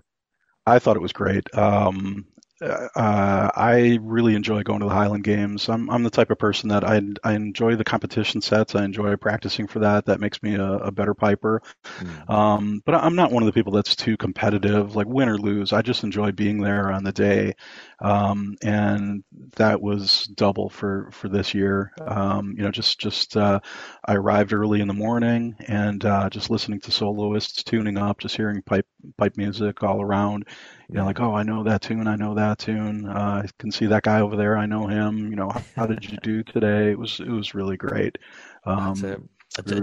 I 0.66 0.80
thought 0.80 0.96
it 0.96 1.02
was 1.02 1.12
great. 1.12 1.44
Um, 1.54 2.26
uh, 2.64 3.50
I 3.54 3.98
really 4.02 4.34
enjoy 4.34 4.62
going 4.62 4.80
to 4.80 4.86
the 4.86 4.92
Highland 4.94 5.24
Games. 5.24 5.68
I'm 5.68 5.90
I'm 5.90 6.02
the 6.02 6.10
type 6.10 6.30
of 6.30 6.38
person 6.38 6.68
that 6.70 6.84
I 6.84 7.00
I 7.22 7.34
enjoy 7.34 7.76
the 7.76 7.84
competition 7.84 8.40
sets. 8.40 8.74
I 8.74 8.84
enjoy 8.84 9.16
practicing 9.16 9.66
for 9.66 9.80
that. 9.80 10.06
That 10.06 10.20
makes 10.20 10.42
me 10.42 10.54
a, 10.54 10.64
a 10.64 10.92
better 10.92 11.14
piper. 11.14 11.62
Mm. 11.98 12.30
Um, 12.30 12.82
but 12.84 12.94
I'm 12.94 13.14
not 13.14 13.32
one 13.32 13.42
of 13.42 13.46
the 13.46 13.52
people 13.52 13.72
that's 13.72 13.96
too 13.96 14.16
competitive, 14.16 14.96
like 14.96 15.06
win 15.06 15.28
or 15.28 15.38
lose. 15.38 15.72
I 15.72 15.82
just 15.82 16.04
enjoy 16.04 16.32
being 16.32 16.60
there 16.60 16.90
on 16.90 17.04
the 17.04 17.12
day, 17.12 17.54
um, 18.00 18.56
and 18.62 19.24
that 19.56 19.80
was 19.80 20.24
double 20.34 20.68
for 20.68 21.10
for 21.12 21.28
this 21.28 21.54
year. 21.54 21.92
Um, 22.00 22.54
you 22.56 22.62
know, 22.64 22.70
just 22.70 22.98
just 22.98 23.36
uh, 23.36 23.60
I 24.04 24.14
arrived 24.14 24.52
early 24.52 24.80
in 24.80 24.88
the 24.88 24.94
morning 24.94 25.56
and 25.66 26.04
uh, 26.04 26.30
just 26.30 26.50
listening 26.50 26.80
to 26.80 26.90
soloists 26.90 27.62
tuning 27.62 27.98
up, 27.98 28.18
just 28.18 28.36
hearing 28.36 28.62
pipe 28.62 28.86
pipe 29.18 29.36
music 29.36 29.82
all 29.82 30.00
around 30.00 30.46
you 30.88 30.96
know, 30.96 31.04
like, 31.04 31.20
oh, 31.20 31.34
I 31.34 31.42
know 31.42 31.64
that 31.64 31.82
tune, 31.82 32.06
I 32.06 32.16
know 32.16 32.34
that 32.34 32.58
tune. 32.58 33.06
Uh, 33.06 33.42
I 33.44 33.48
can 33.58 33.70
see 33.70 33.86
that 33.86 34.02
guy 34.02 34.20
over 34.20 34.36
there, 34.36 34.56
I 34.56 34.66
know 34.66 34.86
him. 34.86 35.30
You 35.30 35.36
know, 35.36 35.50
how, 35.76 35.86
did 35.86 36.10
you 36.10 36.18
do 36.22 36.42
today? 36.42 36.90
It 36.90 36.98
was 36.98 37.20
it 37.20 37.28
was 37.28 37.54
really 37.54 37.76
great. 37.76 38.18
Um, 38.64 39.28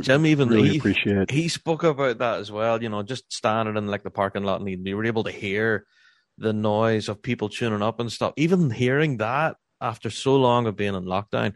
Jim 0.02 0.26
even 0.26 0.50
really 0.50 0.70
he, 0.70 0.78
appreciate. 0.78 1.32
he 1.32 1.48
spoke 1.48 1.84
about 1.84 2.18
that 2.18 2.40
as 2.40 2.52
well. 2.52 2.82
You 2.82 2.90
know, 2.90 3.04
just 3.04 3.32
standing 3.32 3.78
in 3.78 3.88
like 3.88 4.04
the 4.04 4.12
parking 4.12 4.44
lot, 4.44 4.62
and 4.62 4.88
you 4.88 4.98
were 4.98 5.06
able 5.06 5.24
to 5.24 5.32
hear 5.32 5.86
the 6.38 6.54
noise 6.54 7.08
of 7.08 7.22
people 7.22 7.50
tuning 7.50 7.82
up 7.82 8.00
and 8.00 8.12
stuff. 8.12 8.34
Even 8.38 8.70
hearing 8.70 9.18
that 9.18 9.56
after 9.80 10.10
so 10.10 10.36
long 10.36 10.68
of 10.68 10.76
being 10.76 10.96
in 10.96 11.06
lockdown, 11.06 11.54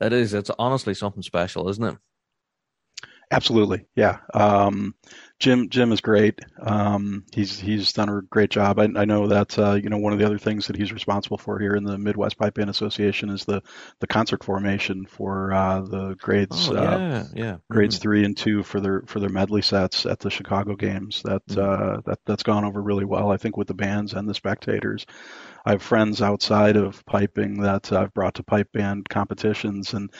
it 0.00 0.12
is. 0.12 0.34
It's 0.34 0.50
honestly 0.58 0.94
something 0.94 1.22
special, 1.22 1.68
isn't 1.68 1.84
it? 1.84 1.96
Absolutely, 3.30 3.86
yeah. 3.94 4.18
Um, 4.32 4.94
Jim 5.38 5.68
Jim 5.68 5.92
is 5.92 6.00
great. 6.00 6.40
Um, 6.60 7.24
he's 7.32 7.60
he's 7.60 7.92
done 7.92 8.08
a 8.08 8.22
great 8.22 8.50
job. 8.50 8.80
I, 8.80 8.88
I 8.96 9.04
know 9.04 9.28
that 9.28 9.56
uh, 9.56 9.74
you 9.74 9.88
know 9.88 9.98
one 9.98 10.12
of 10.12 10.18
the 10.18 10.26
other 10.26 10.38
things 10.38 10.66
that 10.66 10.76
he's 10.76 10.92
responsible 10.92 11.38
for 11.38 11.60
here 11.60 11.76
in 11.76 11.84
the 11.84 11.96
Midwest 11.96 12.38
Pipe 12.38 12.54
Band 12.54 12.70
Association 12.70 13.30
is 13.30 13.44
the 13.44 13.62
the 14.00 14.08
concert 14.08 14.42
formation 14.42 15.06
for 15.06 15.52
uh, 15.52 15.80
the 15.82 16.16
grades 16.16 16.68
oh, 16.70 16.74
yeah, 16.74 16.80
uh, 16.80 17.24
yeah. 17.34 17.56
grades 17.70 17.96
mm-hmm. 17.96 18.02
three 18.02 18.24
and 18.24 18.36
two 18.36 18.64
for 18.64 18.80
their 18.80 19.02
for 19.06 19.20
their 19.20 19.28
medley 19.28 19.62
sets 19.62 20.06
at 20.06 20.18
the 20.18 20.30
Chicago 20.30 20.74
games. 20.74 21.22
That 21.22 21.46
mm-hmm. 21.46 21.60
Uh, 21.60 22.00
that 22.06 22.18
that's 22.26 22.42
gone 22.42 22.64
over 22.64 22.82
really 22.82 23.04
well. 23.04 23.30
I 23.30 23.36
think 23.36 23.56
with 23.56 23.68
the 23.68 23.74
bands 23.74 24.14
and 24.14 24.28
the 24.28 24.34
spectators. 24.34 25.06
I 25.64 25.72
have 25.72 25.82
friends 25.82 26.22
outside 26.22 26.76
of 26.76 27.04
piping 27.04 27.60
that 27.60 27.92
I've 27.92 28.14
brought 28.14 28.34
to 28.34 28.42
pipe 28.42 28.72
band 28.72 29.08
competitions 29.08 29.92
and 29.92 30.10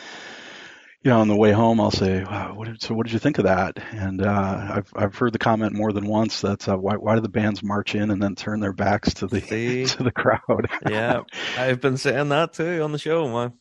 you 1.02 1.10
know, 1.12 1.20
on 1.20 1.28
the 1.28 1.36
way 1.36 1.52
home, 1.52 1.80
I'll 1.80 1.92
say, 1.92 2.24
wow, 2.24 2.54
what 2.54 2.66
did, 2.66 2.82
so 2.82 2.92
what 2.94 3.06
did 3.06 3.12
you 3.12 3.20
think 3.20 3.38
of 3.38 3.44
that? 3.44 3.78
And 3.92 4.20
uh, 4.20 4.68
I've 4.74 4.92
I've 4.96 5.14
heard 5.14 5.32
the 5.32 5.38
comment 5.38 5.72
more 5.72 5.92
than 5.92 6.06
once 6.06 6.40
that 6.40 6.68
uh, 6.68 6.76
why 6.76 6.94
why 6.96 7.14
do 7.14 7.20
the 7.20 7.28
bands 7.28 7.62
march 7.62 7.94
in 7.94 8.10
and 8.10 8.20
then 8.22 8.34
turn 8.34 8.60
their 8.60 8.72
backs 8.72 9.14
to 9.14 9.28
the 9.28 9.40
See? 9.40 9.86
to 9.96 10.02
the 10.02 10.10
crowd? 10.10 10.68
yeah, 10.88 11.20
I've 11.56 11.80
been 11.80 11.96
saying 11.96 12.30
that 12.30 12.52
too 12.54 12.82
on 12.82 12.92
the 12.92 12.98
show, 12.98 13.28
man. 13.28 13.52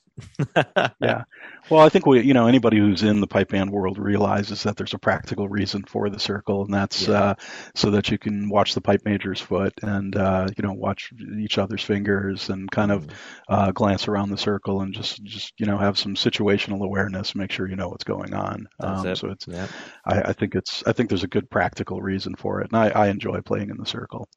yeah. 0.99 1.23
Well, 1.69 1.81
I 1.81 1.89
think 1.89 2.05
we, 2.05 2.21
you 2.21 2.33
know, 2.33 2.47
anybody 2.47 2.77
who's 2.77 3.03
in 3.03 3.19
the 3.19 3.27
pipe 3.27 3.49
band 3.49 3.71
world 3.71 3.97
realizes 3.97 4.63
that 4.63 4.77
there's 4.77 4.93
a 4.93 4.99
practical 4.99 5.49
reason 5.49 5.83
for 5.83 6.09
the 6.09 6.19
circle, 6.19 6.63
and 6.63 6.73
that's 6.73 7.07
yeah. 7.07 7.19
uh, 7.19 7.35
so 7.75 7.91
that 7.91 8.09
you 8.09 8.17
can 8.17 8.49
watch 8.49 8.73
the 8.73 8.81
pipe 8.81 9.01
major's 9.05 9.41
foot 9.41 9.73
and 9.81 10.15
uh, 10.15 10.47
you 10.57 10.63
know 10.63 10.73
watch 10.73 11.11
each 11.39 11.57
other's 11.57 11.83
fingers 11.83 12.49
and 12.49 12.71
kind 12.71 12.91
of 12.91 13.05
mm-hmm. 13.05 13.53
uh, 13.53 13.71
glance 13.71 14.07
around 14.07 14.29
the 14.29 14.37
circle 14.37 14.81
and 14.81 14.93
just 14.93 15.23
just 15.23 15.53
you 15.57 15.65
know 15.65 15.77
have 15.77 15.97
some 15.97 16.15
situational 16.15 16.83
awareness, 16.83 17.35
make 17.35 17.51
sure 17.51 17.67
you 17.67 17.75
know 17.75 17.89
what's 17.89 18.05
going 18.05 18.33
on. 18.33 18.67
Um, 18.79 19.05
it. 19.05 19.17
So 19.17 19.29
it's, 19.29 19.47
yeah. 19.47 19.67
I, 20.05 20.21
I 20.21 20.33
think 20.33 20.55
it's, 20.55 20.83
I 20.85 20.93
think 20.93 21.09
there's 21.09 21.23
a 21.23 21.27
good 21.27 21.49
practical 21.49 22.01
reason 22.01 22.35
for 22.35 22.61
it, 22.61 22.71
and 22.71 22.79
I, 22.79 22.89
I 22.89 23.07
enjoy 23.09 23.41
playing 23.41 23.69
in 23.69 23.77
the 23.77 23.85
circle. 23.85 24.27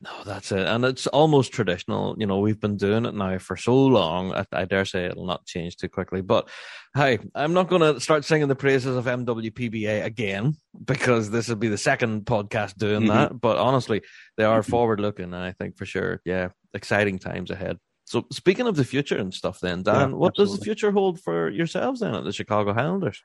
No, 0.00 0.10
that's 0.24 0.52
it. 0.52 0.66
And 0.66 0.84
it's 0.84 1.06
almost 1.06 1.52
traditional. 1.52 2.14
You 2.18 2.26
know, 2.26 2.38
we've 2.38 2.60
been 2.60 2.76
doing 2.76 3.06
it 3.06 3.14
now 3.14 3.38
for 3.38 3.56
so 3.56 3.74
long. 3.74 4.32
I, 4.34 4.44
I 4.52 4.64
dare 4.64 4.84
say 4.84 5.06
it'll 5.06 5.26
not 5.26 5.46
change 5.46 5.76
too 5.76 5.88
quickly. 5.88 6.20
But 6.20 6.48
hey, 6.94 7.18
I'm 7.34 7.52
not 7.52 7.68
going 7.68 7.82
to 7.82 8.00
start 8.00 8.24
singing 8.24 8.48
the 8.48 8.54
praises 8.54 8.96
of 8.96 9.04
MWPBA 9.04 10.04
again 10.04 10.56
because 10.84 11.30
this 11.30 11.48
will 11.48 11.56
be 11.56 11.68
the 11.68 11.78
second 11.78 12.26
podcast 12.26 12.76
doing 12.76 13.02
mm-hmm. 13.02 13.08
that. 13.08 13.40
But 13.40 13.56
honestly, 13.56 14.02
they 14.36 14.44
are 14.44 14.62
forward 14.62 15.00
looking. 15.00 15.26
And 15.26 15.36
I 15.36 15.52
think 15.52 15.76
for 15.76 15.86
sure, 15.86 16.20
yeah, 16.24 16.48
exciting 16.72 17.18
times 17.18 17.50
ahead. 17.50 17.78
So 18.06 18.26
speaking 18.30 18.66
of 18.66 18.76
the 18.76 18.84
future 18.84 19.16
and 19.16 19.32
stuff, 19.32 19.60
then 19.60 19.82
Dan, 19.82 20.10
yeah, 20.10 20.16
what 20.16 20.32
absolutely. 20.32 20.52
does 20.52 20.58
the 20.58 20.64
future 20.64 20.92
hold 20.92 21.20
for 21.20 21.48
yourselves 21.48 22.00
then 22.00 22.14
at 22.14 22.24
the 22.24 22.32
Chicago 22.32 22.74
Highlanders? 22.74 23.22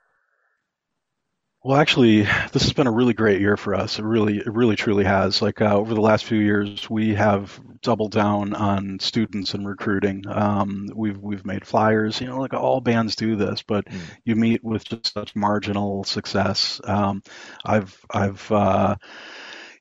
Well, 1.62 1.78
actually, 1.78 2.22
this 2.54 2.64
has 2.64 2.72
been 2.72 2.88
a 2.88 2.92
really 2.92 3.14
great 3.14 3.42
year 3.42 3.58
for 3.58 3.76
us. 3.76 4.00
It 4.00 4.06
really, 4.06 4.38
it 4.38 4.48
really, 4.48 4.78
truly 4.78 5.04
has. 5.04 5.42
Like 5.42 5.62
uh, 5.62 5.76
over 5.76 5.94
the 5.94 6.00
last 6.00 6.24
few 6.24 6.38
years, 6.38 6.90
we 6.90 7.16
have 7.16 7.60
doubled 7.82 8.14
down 8.14 8.54
on 8.54 9.00
students 9.00 9.54
and 9.54 9.68
recruiting. 9.68 10.24
Um, 10.26 10.88
we've 10.96 11.18
we've 11.18 11.46
made 11.46 11.68
flyers. 11.68 12.22
You 12.22 12.28
know, 12.28 12.40
like 12.40 12.54
all 12.54 12.80
bands 12.80 13.18
do 13.18 13.36
this, 13.36 13.62
but 13.62 13.84
mm. 13.86 14.00
you 14.24 14.38
meet 14.38 14.64
with 14.64 14.86
just 14.86 15.12
such 15.14 15.36
marginal 15.36 16.06
success. 16.06 16.80
Um, 16.86 17.24
I've 17.66 18.06
I've 18.10 18.50
uh, 18.50 18.96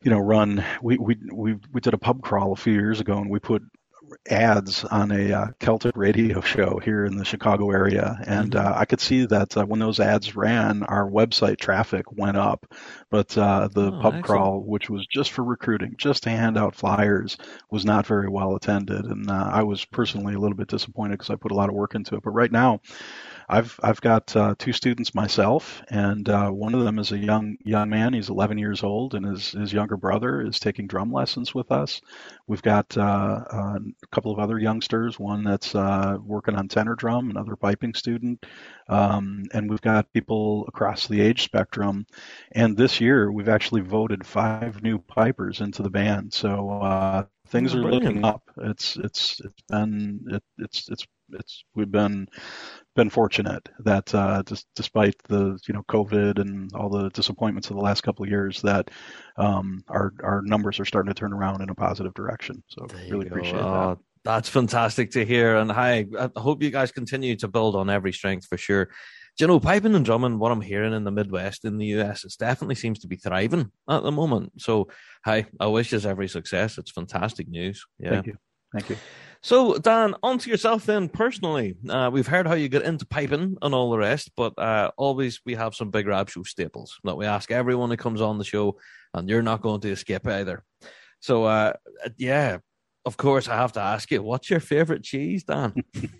you 0.03 0.11
know 0.11 0.19
run. 0.19 0.65
We 0.83 0.99
we 0.99 1.17
we 1.33 1.55
we 1.73 1.81
did 1.81 1.95
a 1.95 1.99
pub 1.99 2.23
crawl 2.23 2.53
a 2.53 2.57
few 2.57 2.73
years 2.73 2.99
ago, 2.99 3.19
and 3.19 3.31
we 3.31 3.39
put 3.39 3.63
ads 4.29 4.85
on 4.85 5.11
a 5.11 5.33
uh, 5.33 5.47
Celtic 5.59 5.97
radio 5.97 6.41
show 6.41 6.79
here 6.79 7.05
in 7.05 7.17
the 7.17 7.25
Chicago 7.25 7.71
area, 7.71 8.19
and 8.27 8.53
mm-hmm. 8.53 8.67
uh, 8.67 8.79
I 8.79 8.85
could 8.85 9.01
see 9.01 9.27
that 9.27 9.57
uh, 9.57 9.65
when 9.65 9.81
those 9.81 10.01
ads 10.01 10.37
ran, 10.37 10.83
our 10.85 11.09
website 11.09 11.59
traffic 11.59 12.11
went 12.13 12.37
up. 12.37 12.67
But 13.11 13.37
uh, 13.37 13.69
the 13.69 13.87
oh, 13.87 13.91
pub 13.91 14.15
excellent. 14.15 14.25
crawl, 14.25 14.61
which 14.61 14.91
was 14.91 15.07
just 15.07 15.33
for 15.33 15.45
recruiting, 15.45 15.95
just 15.97 16.25
to 16.25 16.31
hand 16.31 16.59
out 16.59 16.75
flyers, 16.75 17.37
was 17.71 17.85
not 17.85 18.07
very 18.07 18.29
well 18.29 18.55
attended, 18.57 19.05
and 19.05 19.31
uh, 19.31 19.51
I 19.53 19.63
was 19.63 19.85
personally 19.85 20.35
a 20.35 20.39
little 20.39 20.57
bit 20.57 20.69
disappointed 20.69 21.19
because 21.19 21.31
I 21.31 21.37
put 21.37 21.53
a 21.53 21.57
lot 21.57 21.69
of 21.69 21.75
work 21.75 21.95
into 21.95 22.17
it. 22.17 22.23
But 22.23 22.31
right 22.31 22.53
now, 22.53 22.81
I've 23.51 23.81
I've 23.83 24.01
got 24.01 24.37
uh, 24.37 24.55
two 24.59 24.75
students 24.75 25.15
myself, 25.15 25.83
and 25.89 26.29
uh, 26.29 26.51
one 26.51 26.75
of 26.75 26.85
them 26.85 26.99
is 26.99 27.13
a 27.13 27.19
young 27.19 27.57
young 27.65 27.89
man. 27.89 28.13
He's 28.13 28.29
11 28.29 28.59
years 28.59 28.83
old, 28.83 29.15
and 29.15 29.25
his 29.25 29.53
his 29.53 29.73
younger 29.73 29.97
brother 29.97 30.43
is 30.43 30.61
taking 30.61 30.87
drum 30.87 31.11
lessons 31.11 31.55
with 31.55 31.73
us. 31.73 32.03
We've 32.47 32.63
got 32.63 32.97
uh, 32.97 33.45
uh 33.51 33.79
a 34.03 34.07
couple 34.13 34.33
of 34.33 34.39
other 34.39 34.59
youngsters. 34.59 35.19
One 35.19 35.45
that's 35.45 35.75
uh, 35.75 36.19
working 36.23 36.57
on 36.57 36.69
tenor 36.69 36.95
drum, 36.95 37.31
another 37.31 37.57
piping 37.57 37.95
student, 37.95 38.45
um, 38.89 39.45
and 39.55 39.71
we've 39.71 39.81
got 39.81 40.13
people 40.13 40.67
across 40.69 41.07
the 41.07 41.23
age 41.23 41.43
spectrum. 41.43 42.07
And 42.53 42.77
this 42.77 43.01
year, 43.01 43.33
we've 43.33 43.49
actually 43.49 43.81
voted 43.81 44.27
five 44.27 44.83
new 44.83 44.99
pipers 44.99 45.63
into 45.63 45.83
the 45.83 45.91
band. 45.91 46.35
So 46.35 46.71
uh, 46.71 47.25
things 47.49 47.75
oh, 47.75 47.79
are 47.79 47.91
looking 47.91 48.25
up. 48.25 48.43
It's 48.59 48.97
it's 48.97 49.41
it's 49.41 49.63
been 49.69 50.21
it, 50.29 50.43
it's 50.59 50.89
it's 50.91 51.07
it's 51.31 51.65
we've 51.75 51.91
been 51.91 52.29
been 52.99 53.09
fortunate 53.09 53.69
that 53.79 54.13
uh, 54.13 54.43
just 54.43 54.67
despite 54.75 55.15
the 55.29 55.57
you 55.69 55.73
know 55.73 55.85
COVID 55.89 56.41
and 56.41 56.69
all 56.75 56.89
the 56.89 57.09
disappointments 57.11 57.71
of 57.71 57.77
the 57.77 57.83
last 57.83 58.01
couple 58.01 58.25
of 58.25 58.29
years, 58.29 58.61
that 58.63 58.91
um, 59.37 59.85
our 59.87 60.13
our 60.25 60.43
numbers 60.43 60.81
are 60.81 60.85
starting 60.85 61.15
to 61.15 61.19
turn 61.19 61.33
around 61.33 61.63
in 61.63 61.71
a 61.71 61.77
positive 61.77 62.13
direction. 62.15 62.61
So 62.67 62.89
really 63.09 63.29
appreciate 63.29 63.59
that. 63.59 63.65
Oh, 63.65 64.01
that's 64.25 64.49
fantastic 64.49 65.13
to 65.13 65.25
hear. 65.25 65.57
And 65.59 65.71
hi, 65.71 66.07
I 66.19 66.29
hope 66.37 66.61
you 66.61 66.71
guys 66.71 66.91
continue 66.91 67.37
to 67.37 67.47
build 67.47 67.77
on 67.77 67.89
every 67.89 68.13
strength 68.13 68.47
for 68.47 68.59
sure. 68.59 68.87
Do 68.87 69.45
you 69.45 69.47
know, 69.47 69.61
piping 69.61 69.95
and 69.95 70.05
drumming, 70.05 70.41
what 70.41 70.51
I'm 70.51 70.61
hearing 70.61 70.93
in 70.93 71.05
the 71.05 71.13
Midwest 71.13 71.65
in 71.65 71.79
the 71.79 71.87
US, 71.99 72.25
it 72.25 72.35
definitely 72.37 72.75
seems 72.75 72.99
to 72.99 73.07
be 73.07 73.15
thriving 73.15 73.71
at 73.89 74.03
the 74.03 74.11
moment. 74.11 74.61
So, 74.61 74.89
hi, 75.25 75.47
I 75.61 75.69
wish 75.69 75.93
you 75.93 76.01
every 76.01 76.27
success. 76.27 76.79
It's 76.79 76.91
fantastic 76.91 77.49
news. 77.49 77.87
Yeah. 78.01 78.11
Thank 78.11 78.27
you. 78.27 78.37
Thank 78.73 78.91
you. 78.91 78.97
So, 79.41 79.79
Dan, 79.79 80.15
on 80.23 80.39
to 80.39 80.51
yourself 80.51 80.85
then 80.85 81.09
personally. 81.09 81.77
Uh, 81.89 82.11
we've 82.13 82.27
heard 82.27 82.47
how 82.47 82.55
you 82.55 82.69
get 82.69 82.83
into 82.83 83.07
piping 83.07 83.57
and 83.63 83.75
all 83.75 83.91
the 83.91 83.99
rest, 83.99 84.33
but 84.37 84.59
uh, 84.59 84.91
always 84.97 85.41
we 85.47 85.55
have 85.55 85.75
some 85.75 85.91
big 85.91 86.09
Rab 86.09 86.29
show 86.29 86.43
staples 86.43 86.99
that 87.05 87.17
we 87.17 87.25
ask 87.25 87.51
everyone 87.51 87.91
who 87.91 87.97
comes 87.97 88.21
on 88.21 88.39
the 88.39 88.45
show, 88.45 88.79
and 89.15 89.29
you're 89.29 89.43
not 89.43 89.63
going 89.63 89.81
to 89.83 89.91
escape 89.91 90.27
either. 90.27 90.65
So, 91.21 91.45
uh, 91.45 91.75
yeah, 92.17 92.59
of 93.09 93.17
course, 93.17 93.49
I 93.49 93.57
have 93.57 93.73
to 93.73 93.81
ask 93.81 94.11
you, 94.11 94.23
what's 94.23 94.51
your 94.51 94.61
favorite 94.61 95.03
cheese, 95.03 95.43
Dan? 95.45 95.75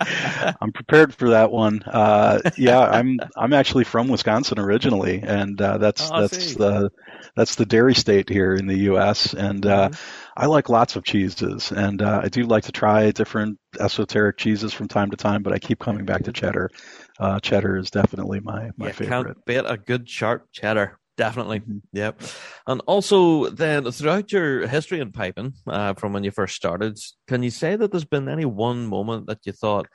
I'm 0.60 0.72
prepared 0.72 1.14
for 1.14 1.30
that 1.30 1.50
one. 1.50 1.82
Uh, 1.82 2.40
yeah, 2.56 2.78
I'm 2.78 3.18
I'm 3.36 3.52
actually 3.52 3.84
from 3.84 4.08
Wisconsin 4.08 4.58
originally, 4.60 5.22
and 5.22 5.60
uh, 5.60 5.78
that's 5.78 6.10
Oh, 6.10 6.20
that's 6.20 6.54
the 6.54 6.90
that's 7.36 7.56
the 7.56 7.66
dairy 7.66 7.94
state 7.94 8.28
here 8.28 8.54
in 8.54 8.66
the 8.66 8.78
U.S. 8.90 9.34
And 9.34 9.66
uh, 9.66 9.90
I 10.36 10.46
like 10.46 10.68
lots 10.68 10.96
of 10.96 11.04
cheeses, 11.04 11.72
and 11.72 12.00
uh, 12.00 12.20
I 12.22 12.28
do 12.28 12.44
like 12.44 12.64
to 12.64 12.72
try 12.72 13.10
different 13.10 13.58
esoteric 13.80 14.36
cheeses 14.38 14.72
from 14.72 14.88
time 14.88 15.10
to 15.10 15.16
time. 15.16 15.42
But 15.42 15.52
I 15.52 15.58
keep 15.58 15.80
coming 15.80 16.04
back 16.04 16.24
to 16.24 16.32
cheddar. 16.32 16.70
Uh, 17.18 17.40
cheddar 17.40 17.76
is 17.76 17.90
definitely 17.90 18.40
my 18.40 18.70
my 18.76 18.88
you 18.88 18.92
favorite. 18.92 19.26
can't 19.26 19.44
beat 19.44 19.64
a 19.66 19.76
good 19.76 20.08
sharp 20.08 20.48
cheddar. 20.52 20.98
Definitely. 21.18 21.60
Mhm. 21.60 21.82
Yep. 21.92 22.22
And 22.68 22.80
also, 22.86 23.50
then 23.50 23.90
throughout 23.90 24.32
your 24.32 24.68
history 24.68 25.00
in 25.00 25.12
piping, 25.12 25.52
uh, 25.66 25.94
from 25.94 26.12
when 26.12 26.24
you 26.24 26.30
first 26.30 26.54
started, 26.56 26.96
can 27.26 27.42
you 27.42 27.50
say 27.50 27.76
that 27.76 27.90
there's 27.90 28.04
been 28.04 28.28
any 28.28 28.44
one 28.46 28.86
moment 28.86 29.26
that 29.26 29.40
you 29.44 29.52
thought, 29.52 29.86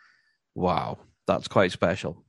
wow, 0.55 0.99
that's 1.27 1.47
quite 1.47 1.71
special? 1.71 2.25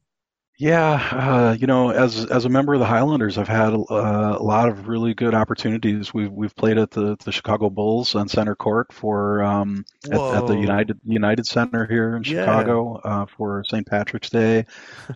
Yeah, 0.56 0.92
uh, 1.10 1.56
you 1.58 1.66
know, 1.66 1.90
as 1.90 2.26
as 2.26 2.44
a 2.44 2.48
member 2.48 2.74
of 2.74 2.78
the 2.80 2.86
Highlanders, 2.86 3.38
I've 3.38 3.48
had 3.48 3.74
uh, 3.74 4.36
a 4.38 4.42
lot 4.42 4.68
of 4.68 4.86
really 4.86 5.12
good 5.12 5.34
opportunities. 5.34 6.14
We've 6.14 6.30
we've 6.30 6.54
played 6.54 6.78
at 6.78 6.92
the, 6.92 7.16
the 7.24 7.32
Chicago 7.32 7.70
Bulls 7.70 8.14
on 8.14 8.28
center 8.28 8.54
court 8.54 8.92
for 8.92 9.42
um, 9.42 9.84
at, 10.08 10.12
at 10.20 10.46
the 10.46 10.54
United 10.56 11.00
United 11.04 11.46
Center 11.46 11.86
here 11.86 12.14
in 12.14 12.22
Yeah. 12.22 12.44
Chicago 12.44 12.94
uh, 13.02 13.26
for 13.26 13.64
St. 13.64 13.84
Patrick's 13.84 14.30
Day. 14.30 14.66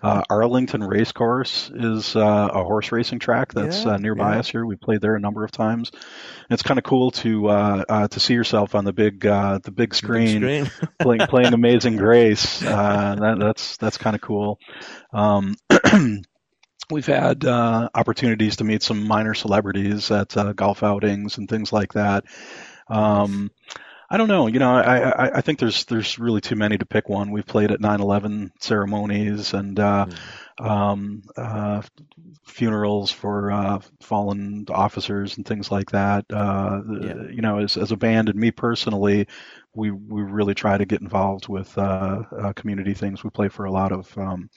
Uh, 0.03 0.23
Arlington 0.29 0.83
Racecourse 0.83 1.71
is 1.73 2.17
uh, 2.17 2.49
a 2.53 2.65
horse 2.65 2.91
racing 2.91 3.21
track 3.21 3.53
that's 3.55 3.85
Yeah, 3.85 3.93
uh, 3.93 3.97
nearby 3.99 4.33
yeah. 4.33 4.41
us 4.41 4.51
here. 4.51 4.67
We 4.67 4.75
played 4.75 5.01
there 5.03 5.15
a 5.15 5.21
number 5.21 5.45
of 5.45 5.53
times. 5.53 5.93
It's 6.51 6.65
kind 6.65 6.79
of 6.79 6.85
cool 6.85 7.13
to 7.13 7.49
uh, 7.49 7.85
uh, 7.89 8.09
to 8.09 8.19
see 8.19 8.35
yourself 8.35 8.75
on 8.75 8.85
the 8.85 8.93
big 8.93 9.25
uh, 9.25 9.61
the 9.63 9.71
big 9.71 9.91
Big 9.91 9.95
screen 9.95 10.41
screen. 10.41 10.71
playing 10.99 11.27
playing 11.29 11.53
Amazing 11.55 11.97
Grace. 11.97 12.61
Uh, 12.61 13.15
that, 13.21 13.39
that's 13.39 13.77
that's 13.77 13.99
kind 13.99 14.17
of 14.17 14.21
cool. 14.23 14.59
Um, 15.13 15.28
we've 16.91 17.07
had 17.07 17.45
uh, 17.45 17.89
opportunities 17.95 18.57
to 18.57 18.65
meet 18.65 18.83
some 18.83 19.07
minor 19.07 19.35
celebrities 19.35 20.11
at 20.11 20.37
uh, 20.37 20.53
golf 20.53 20.83
outings 20.83 21.39
and 21.39 21.49
things 21.49 21.73
like 21.73 21.93
that. 21.95 22.25
Um, 22.89 23.51
I 24.11 24.17
don't 24.17 24.29
know. 24.29 24.47
You 24.47 24.59
know, 24.59 24.75
I, 24.75 24.99
I, 25.27 25.31
I 25.37 25.41
think 25.43 25.59
there's 25.59 25.85
there's 25.87 26.19
really 26.19 26.41
too 26.41 26.57
many 26.57 26.79
to 26.79 26.87
pick 26.87 27.09
one. 27.09 27.31
We've 27.31 27.47
played 27.47 27.73
at 27.73 27.81
9/11 27.81 28.51
ceremonies 28.61 29.53
and 29.55 29.79
uh, 29.79 30.07
um, 30.59 31.23
uh, 31.37 31.83
funerals 32.47 33.11
for 33.11 33.51
uh, 33.53 33.81
fallen 34.01 34.65
officers 34.71 35.37
and 35.37 35.47
things 35.47 35.71
like 35.71 35.91
that. 35.91 36.25
Uh, 36.33 36.81
Yeah. 37.01 37.15
You 37.31 37.43
know, 37.43 37.59
as 37.59 37.77
as 37.77 37.93
a 37.93 37.97
band 37.97 38.29
and 38.29 38.39
me 38.39 38.51
personally, 38.51 39.29
we 39.75 39.91
we 39.91 40.23
really 40.23 40.55
try 40.55 40.77
to 40.79 40.87
get 40.87 41.01
involved 41.03 41.49
with 41.49 41.77
uh, 41.79 42.23
uh, 42.37 42.53
community 42.55 42.95
things. 42.95 43.23
We 43.23 43.31
play 43.31 43.49
for 43.49 43.65
a 43.67 43.73
lot 43.73 43.93
of 43.93 44.17
um, 44.19 44.49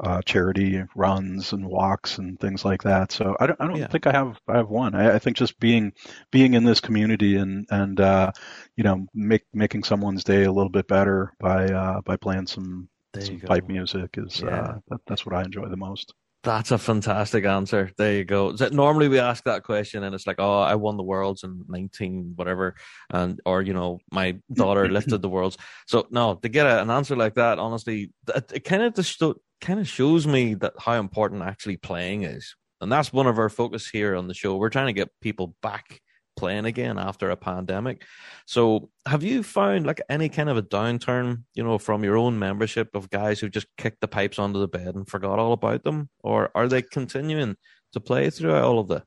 uh, 0.00 0.22
charity 0.22 0.82
runs 0.94 1.52
and 1.52 1.66
walks 1.66 2.18
and 2.18 2.38
things 2.38 2.64
like 2.64 2.82
that. 2.84 3.12
So 3.12 3.36
I 3.40 3.46
don't 3.46 3.60
I 3.60 3.66
don't 3.66 3.80
Yeah. 3.80 3.88
think 3.90 4.06
I 4.06 4.12
have 4.12 4.38
I 4.48 4.56
have 4.58 4.68
one. 4.68 4.94
I, 4.94 5.14
I 5.16 5.18
think 5.18 5.36
just 5.36 5.58
being 5.60 5.92
being 6.30 6.54
in 6.54 6.64
this 6.64 6.80
community 6.80 7.36
and 7.36 7.66
and 7.70 8.00
uh, 8.00 8.32
you 8.76 8.84
know 8.84 9.06
make 9.14 9.42
making 9.54 9.84
someone's 9.84 10.24
day 10.24 10.44
a 10.44 10.52
little 10.52 10.70
bit 10.70 10.88
better 10.88 11.32
by 11.40 11.66
uh, 11.72 12.00
by 12.02 12.16
playing 12.16 12.46
some 12.46 12.88
some 13.18 13.40
pipe 13.42 13.64
music 13.68 14.16
is 14.18 14.42
Yeah. 14.42 14.44
uh, 14.44 14.78
that, 14.88 15.00
that's 15.06 15.24
what 15.26 15.34
I 15.34 15.42
enjoy 15.44 15.68
the 15.68 15.76
most. 15.76 16.12
That's 16.46 16.70
a 16.70 16.78
fantastic 16.78 17.44
answer. 17.44 17.90
There 17.98 18.12
you 18.18 18.24
go. 18.24 18.54
So 18.54 18.68
normally 18.68 19.08
we 19.08 19.18
ask 19.18 19.42
that 19.44 19.64
question 19.64 20.04
and 20.04 20.14
it's 20.14 20.28
like, 20.28 20.36
oh, 20.38 20.60
I 20.60 20.76
won 20.76 20.96
the 20.96 21.02
worlds 21.02 21.42
in 21.42 21.64
19 21.66 22.34
whatever, 22.36 22.76
and 23.10 23.40
or 23.44 23.62
you 23.62 23.74
know, 23.74 23.98
my 24.12 24.38
daughter 24.52 24.88
lifted 24.98 25.22
the 25.22 25.28
worlds. 25.28 25.58
So 25.88 26.06
no, 26.10 26.36
to 26.36 26.48
get 26.48 26.66
a, 26.66 26.80
an 26.80 26.88
answer 26.88 27.16
like 27.16 27.34
that, 27.34 27.58
honestly, 27.58 28.12
it, 28.32 28.52
it 28.54 28.60
kind 28.60 28.84
of 28.84 28.94
just 28.94 29.20
kind 29.60 29.80
of 29.80 29.88
shows 29.88 30.24
me 30.24 30.54
that 30.54 30.74
how 30.78 30.92
important 30.92 31.42
actually 31.42 31.78
playing 31.78 32.22
is, 32.22 32.54
and 32.80 32.92
that's 32.92 33.12
one 33.12 33.26
of 33.26 33.40
our 33.40 33.48
focus 33.48 33.88
here 33.88 34.14
on 34.14 34.28
the 34.28 34.34
show. 34.34 34.56
We're 34.56 34.70
trying 34.70 34.86
to 34.86 34.92
get 34.92 35.10
people 35.20 35.56
back 35.62 36.00
playing 36.36 36.64
again 36.64 36.98
after 36.98 37.30
a 37.30 37.36
pandemic. 37.36 38.04
So, 38.46 38.90
have 39.06 39.22
you 39.22 39.42
found 39.42 39.86
like 39.86 40.00
any 40.08 40.28
kind 40.28 40.48
of 40.48 40.56
a 40.56 40.62
downturn, 40.62 41.44
you 41.54 41.64
know, 41.64 41.78
from 41.78 42.04
your 42.04 42.16
own 42.16 42.38
membership 42.38 42.94
of 42.94 43.10
guys 43.10 43.40
who 43.40 43.48
just 43.48 43.66
kicked 43.76 44.00
the 44.00 44.08
pipes 44.08 44.38
onto 44.38 44.60
the 44.60 44.68
bed 44.68 44.94
and 44.94 45.08
forgot 45.08 45.38
all 45.38 45.52
about 45.52 45.84
them, 45.84 46.08
or 46.22 46.50
are 46.54 46.68
they 46.68 46.82
continuing 46.82 47.56
to 47.92 48.00
play 48.00 48.30
throughout 48.30 48.64
all 48.64 48.78
of 48.78 48.88
the 48.88 49.02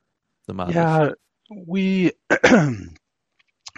the 0.46 0.54
madness? 0.54 0.74
Yeah, 0.74 1.10
we 1.66 2.12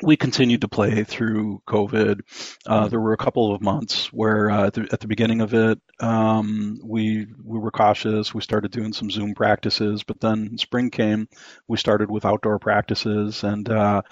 we 0.02 0.16
continued 0.16 0.62
to 0.62 0.68
play 0.68 1.04
through 1.04 1.62
COVID. 1.66 2.20
Uh, 2.66 2.88
there 2.88 3.00
were 3.00 3.12
a 3.12 3.16
couple 3.18 3.54
of 3.54 3.62
months 3.62 4.12
where 4.12 4.50
uh, 4.50 4.66
at, 4.66 4.74
the, 4.74 4.88
at 4.92 5.00
the 5.00 5.06
beginning 5.06 5.40
of 5.40 5.54
it, 5.54 5.78
um, 6.00 6.80
we 6.84 7.26
we 7.44 7.58
were 7.58 7.70
cautious. 7.70 8.34
We 8.34 8.42
started 8.42 8.72
doing 8.72 8.92
some 8.92 9.10
Zoom 9.10 9.34
practices, 9.34 10.02
but 10.02 10.20
then 10.20 10.58
spring 10.58 10.90
came. 10.90 11.28
We 11.68 11.76
started 11.76 12.10
with 12.10 12.24
outdoor 12.24 12.58
practices, 12.58 13.44
and 13.44 13.68
uh, 13.68 14.02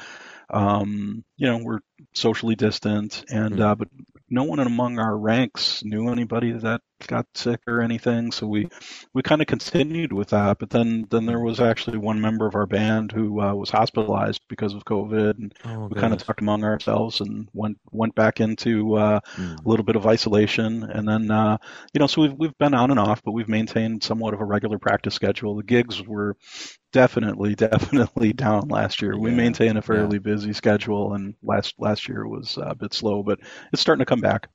um, 0.51 1.25
you 1.37 1.47
know 1.49 1.59
we're 1.59 1.81
socially 2.15 2.57
distant, 2.57 3.25
and 3.31 3.57
Mhm. 3.57 3.61
uh, 3.61 3.75
but 3.75 3.89
no 4.31 4.45
one 4.45 4.61
among 4.61 4.99
our 4.99 5.17
ranks 5.17 5.83
knew 5.85 6.11
anybody 6.11 6.53
that 6.53 6.81
got 7.07 7.27
sick 7.35 7.61
or 7.67 7.81
anything. 7.83 8.31
So 8.31 8.47
we 8.47 8.69
we 9.13 9.23
kind 9.23 9.41
of 9.41 9.47
continued 9.47 10.13
with 10.13 10.29
that. 10.31 10.59
But 10.59 10.71
then 10.71 11.07
then 11.11 11.27
there 11.27 11.41
was 11.41 11.61
actually 11.61 11.99
one 11.99 12.21
member 12.21 12.47
of 12.47 12.55
our 12.55 12.67
band 12.67 13.13
who 13.13 13.41
uh, 13.41 13.55
was 13.55 13.71
hospitalized 13.71 14.43
because 14.49 14.75
of 14.75 14.85
COVID, 14.85 15.39
and 15.39 15.55
Oh, 15.65 15.89
we 15.89 16.01
kind 16.01 16.13
of 16.13 16.23
talked 16.23 16.41
among 16.41 16.65
ourselves 16.65 17.21
and 17.21 17.49
went 17.53 17.79
went 17.91 18.15
back 18.15 18.41
into 18.41 18.95
uh, 18.97 19.21
Mm. 19.37 19.65
a 19.65 19.69
little 19.69 19.85
bit 19.85 19.97
of 19.97 20.07
isolation, 20.07 20.83
and 20.85 21.09
then 21.09 21.31
uh, 21.31 21.59
you 21.93 21.99
know, 21.99 22.07
so 22.07 22.23
we've 22.23 22.35
we've 22.35 22.59
been 22.59 22.75
on 22.75 22.91
and 22.91 23.01
off, 23.01 23.23
but 23.25 23.33
we've 23.33 23.49
maintained 23.49 24.03
somewhat 24.03 24.35
of 24.35 24.41
a 24.41 24.45
regular 24.45 24.79
practice 24.79 25.15
schedule. 25.15 25.57
The 25.57 25.63
gigs 25.65 26.03
were 26.07 26.37
definitely 26.93 27.55
definitely 27.57 28.33
down 28.33 28.69
last 28.69 29.03
year. 29.03 29.19
We 29.19 29.31
Yeah, 29.31 29.37
maintain 29.37 29.77
a 29.77 29.83
fairly 29.83 30.19
busy 30.19 30.53
schedule, 30.53 31.15
and 31.15 31.35
last 31.43 31.75
last 31.79 32.09
year 32.09 32.27
was 32.27 32.59
a 32.61 32.75
bit 32.75 32.95
slow, 32.95 33.23
but 33.23 33.41
it's 33.73 33.83
starting 33.83 34.01
to 34.01 34.07
come 34.07 34.21
back. 34.21 34.49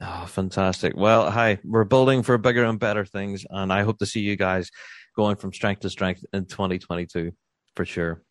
Oh, 0.00 0.26
fantastic. 0.26 0.94
Well, 0.96 1.30
hi, 1.30 1.58
we're 1.64 1.84
building 1.84 2.22
for 2.22 2.38
bigger 2.38 2.64
and 2.64 2.78
better 2.78 3.04
things, 3.04 3.44
and 3.50 3.72
I 3.72 3.82
hope 3.82 3.98
to 3.98 4.06
see 4.06 4.20
you 4.20 4.36
guys 4.36 4.70
going 5.16 5.36
from 5.36 5.52
strength 5.52 5.80
to 5.80 5.90
strength 5.90 6.24
in 6.32 6.46
2022 6.46 7.32
for 7.74 7.84
sure. 7.84 8.22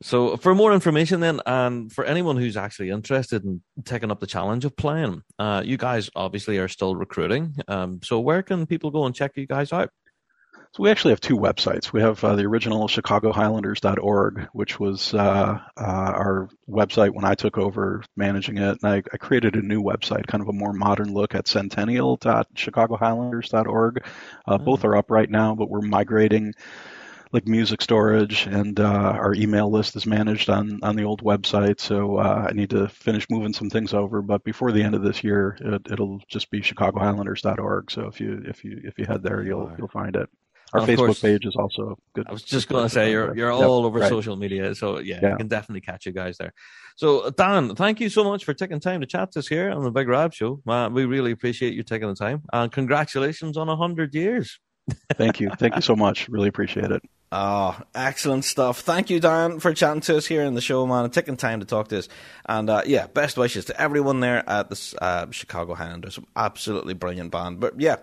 So, 0.00 0.36
for 0.36 0.54
more 0.54 0.72
information, 0.72 1.18
then, 1.18 1.40
and 1.44 1.90
for 1.90 2.04
anyone 2.04 2.36
who's 2.36 2.56
actually 2.56 2.90
interested 2.90 3.44
in 3.44 3.62
taking 3.84 4.12
up 4.12 4.20
the 4.20 4.28
challenge 4.28 4.64
of 4.64 4.76
playing, 4.76 5.22
uh, 5.40 5.62
you 5.64 5.76
guys 5.76 6.08
obviously 6.14 6.58
are 6.58 6.68
still 6.68 6.94
recruiting. 6.94 7.56
Um, 7.66 8.00
so, 8.04 8.20
where 8.20 8.42
can 8.42 8.64
people 8.64 8.92
go 8.92 9.06
and 9.06 9.14
check 9.14 9.32
you 9.34 9.46
guys 9.46 9.72
out? 9.72 9.90
So 10.72 10.82
we 10.82 10.90
actually 10.90 11.12
have 11.12 11.20
two 11.20 11.36
websites. 11.36 11.92
We 11.92 12.00
have 12.02 12.22
uh, 12.22 12.36
the 12.36 12.44
original 12.44 12.86
ChicagoHighlanders.org, 12.88 14.48
which 14.52 14.78
was 14.78 15.14
uh, 15.14 15.58
uh, 15.76 15.80
our 15.80 16.48
website 16.68 17.14
when 17.14 17.24
I 17.24 17.34
took 17.34 17.58
over 17.58 18.02
managing 18.16 18.58
it, 18.58 18.78
and 18.82 18.92
I, 18.92 19.02
I 19.12 19.16
created 19.16 19.54
a 19.56 19.62
new 19.62 19.82
website, 19.82 20.26
kind 20.26 20.42
of 20.42 20.48
a 20.48 20.52
more 20.52 20.72
modern 20.72 21.12
look 21.12 21.34
at 21.34 21.48
Centennial.ChicagoHighlanders.org. 21.48 24.04
Uh, 24.46 24.58
Both 24.58 24.84
are 24.84 24.96
up 24.96 25.10
right 25.10 25.28
now, 25.28 25.54
but 25.54 25.70
we're 25.70 25.80
migrating 25.80 26.54
like 27.32 27.46
music 27.46 27.82
storage, 27.82 28.46
and 28.46 28.80
uh, 28.80 28.84
our 28.84 29.34
email 29.34 29.70
list 29.70 29.96
is 29.96 30.06
managed 30.06 30.48
on 30.48 30.80
on 30.82 30.96
the 30.96 31.04
old 31.04 31.22
website. 31.22 31.80
So 31.80 32.16
uh, 32.18 32.46
I 32.48 32.52
need 32.52 32.70
to 32.70 32.88
finish 32.88 33.26
moving 33.30 33.52
some 33.52 33.70
things 33.70 33.92
over, 33.94 34.22
but 34.22 34.44
before 34.44 34.72
the 34.72 34.82
end 34.82 34.94
of 34.94 35.02
this 35.02 35.22
year, 35.24 35.56
it, 35.60 35.90
it'll 35.90 36.20
just 36.28 36.50
be 36.50 36.60
ChicagoHighlanders.org. 36.60 37.90
So 37.90 38.06
if 38.06 38.20
you 38.20 38.42
if 38.46 38.64
you 38.64 38.80
if 38.84 38.98
you 38.98 39.04
head 39.06 39.22
there, 39.22 39.42
you'll 39.42 39.72
you'll 39.78 39.88
find 39.88 40.16
it. 40.16 40.28
Our 40.74 40.80
Facebook 40.86 40.96
course- 41.06 41.20
page 41.20 41.46
is 41.46 41.56
also 41.56 41.96
good. 42.14 42.26
I 42.28 42.32
was 42.32 42.42
just 42.42 42.68
going 42.68 42.84
to 42.84 42.88
say 42.90 43.10
you're 43.10 43.34
you're 43.36 43.50
Yep, 43.52 43.62
all 43.62 43.84
over 43.86 44.00
right. 44.00 44.08
social 44.08 44.36
media, 44.36 44.74
so 44.74 44.98
yeah, 44.98 45.18
Yeah. 45.22 45.30
you 45.32 45.36
can 45.38 45.48
definitely 45.48 45.80
catch 45.80 46.04
you 46.06 46.12
guys 46.12 46.36
there. 46.38 46.52
So 46.96 47.30
Dan, 47.30 47.74
thank 47.74 48.00
you 48.00 48.08
so 48.10 48.22
much 48.24 48.44
for 48.44 48.52
taking 48.54 48.78
time 48.80 49.00
to 49.00 49.06
chat 49.06 49.32
to 49.32 49.38
us 49.38 49.48
here 49.48 49.70
on 49.70 49.82
the 49.82 49.90
Big 49.90 50.08
Rab 50.08 50.32
Show. 50.34 50.60
Man, 50.66 50.92
we 50.92 51.04
really 51.06 51.30
appreciate 51.32 51.72
you 51.74 51.82
taking 51.82 52.08
the 52.08 52.14
time, 52.14 52.42
and 52.52 52.70
congratulations 52.70 53.56
on 53.56 53.68
a 53.68 53.76
hundred 53.76 54.14
years. 54.14 54.58
Thank 55.14 55.40
you. 55.40 55.50
Thank 55.58 55.74
you 55.76 55.82
so 55.82 55.94
much. 55.96 56.28
Really 56.28 56.48
appreciate 56.48 56.90
it. 56.90 57.02
Oh, 57.30 57.78
excellent 57.94 58.46
stuff. 58.46 58.80
Thank 58.80 59.10
you, 59.10 59.20
Dan, 59.20 59.60
for 59.60 59.74
chatting 59.74 60.00
to 60.02 60.16
us 60.16 60.24
here 60.24 60.44
in 60.44 60.54
the 60.54 60.62
show, 60.62 60.86
man, 60.86 61.04
and 61.04 61.12
taking 61.12 61.36
time 61.36 61.60
to 61.60 61.66
talk 61.66 61.88
to 61.88 61.98
us. 61.98 62.08
And 62.46 62.70
uh, 62.70 62.82
yeah, 62.86 63.06
best 63.06 63.36
wishes 63.36 63.66
to 63.66 63.78
everyone 63.78 64.20
there 64.20 64.48
at 64.48 64.70
the 64.70 64.98
uh, 65.02 65.30
Chicago 65.30 65.74
Highlanders. 65.74 66.18
Absolutely 66.34 66.94
brilliant 66.94 67.30
band. 67.30 67.60
But 67.60 67.78
yeah, 67.78 67.96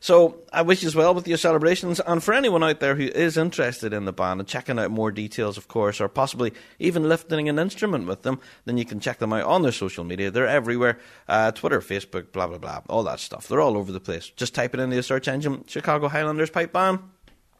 so 0.00 0.42
I 0.52 0.62
wish 0.62 0.82
you 0.82 0.88
as 0.88 0.96
well 0.96 1.14
with 1.14 1.28
your 1.28 1.38
celebrations. 1.38 2.00
And 2.00 2.24
for 2.24 2.34
anyone 2.34 2.64
out 2.64 2.80
there 2.80 2.96
who 2.96 3.04
is 3.04 3.36
interested 3.36 3.92
in 3.92 4.04
the 4.04 4.12
band 4.12 4.40
and 4.40 4.48
checking 4.48 4.80
out 4.80 4.90
more 4.90 5.12
details, 5.12 5.56
of 5.56 5.68
course, 5.68 6.00
or 6.00 6.08
possibly 6.08 6.52
even 6.80 7.08
lifting 7.08 7.48
an 7.48 7.60
instrument 7.60 8.08
with 8.08 8.22
them, 8.22 8.40
then 8.64 8.78
you 8.78 8.84
can 8.84 8.98
check 8.98 9.18
them 9.18 9.32
out 9.32 9.44
on 9.44 9.62
their 9.62 9.70
social 9.70 10.02
media. 10.02 10.32
They're 10.32 10.48
everywhere 10.48 10.98
uh, 11.28 11.52
Twitter, 11.52 11.80
Facebook, 11.80 12.32
blah, 12.32 12.48
blah, 12.48 12.58
blah, 12.58 12.80
all 12.88 13.04
that 13.04 13.20
stuff. 13.20 13.46
They're 13.46 13.60
all 13.60 13.76
over 13.76 13.92
the 13.92 14.00
place. 14.00 14.28
Just 14.30 14.56
type 14.56 14.74
it 14.74 14.80
into 14.80 14.96
the 14.96 15.04
search 15.04 15.28
engine 15.28 15.62
Chicago 15.68 16.08
Highlanders 16.08 16.50
Pipe 16.50 16.72
Band 16.72 16.98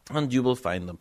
and 0.09 0.33
you 0.33 0.43
will 0.43 0.55
find 0.55 0.87
them. 0.87 0.99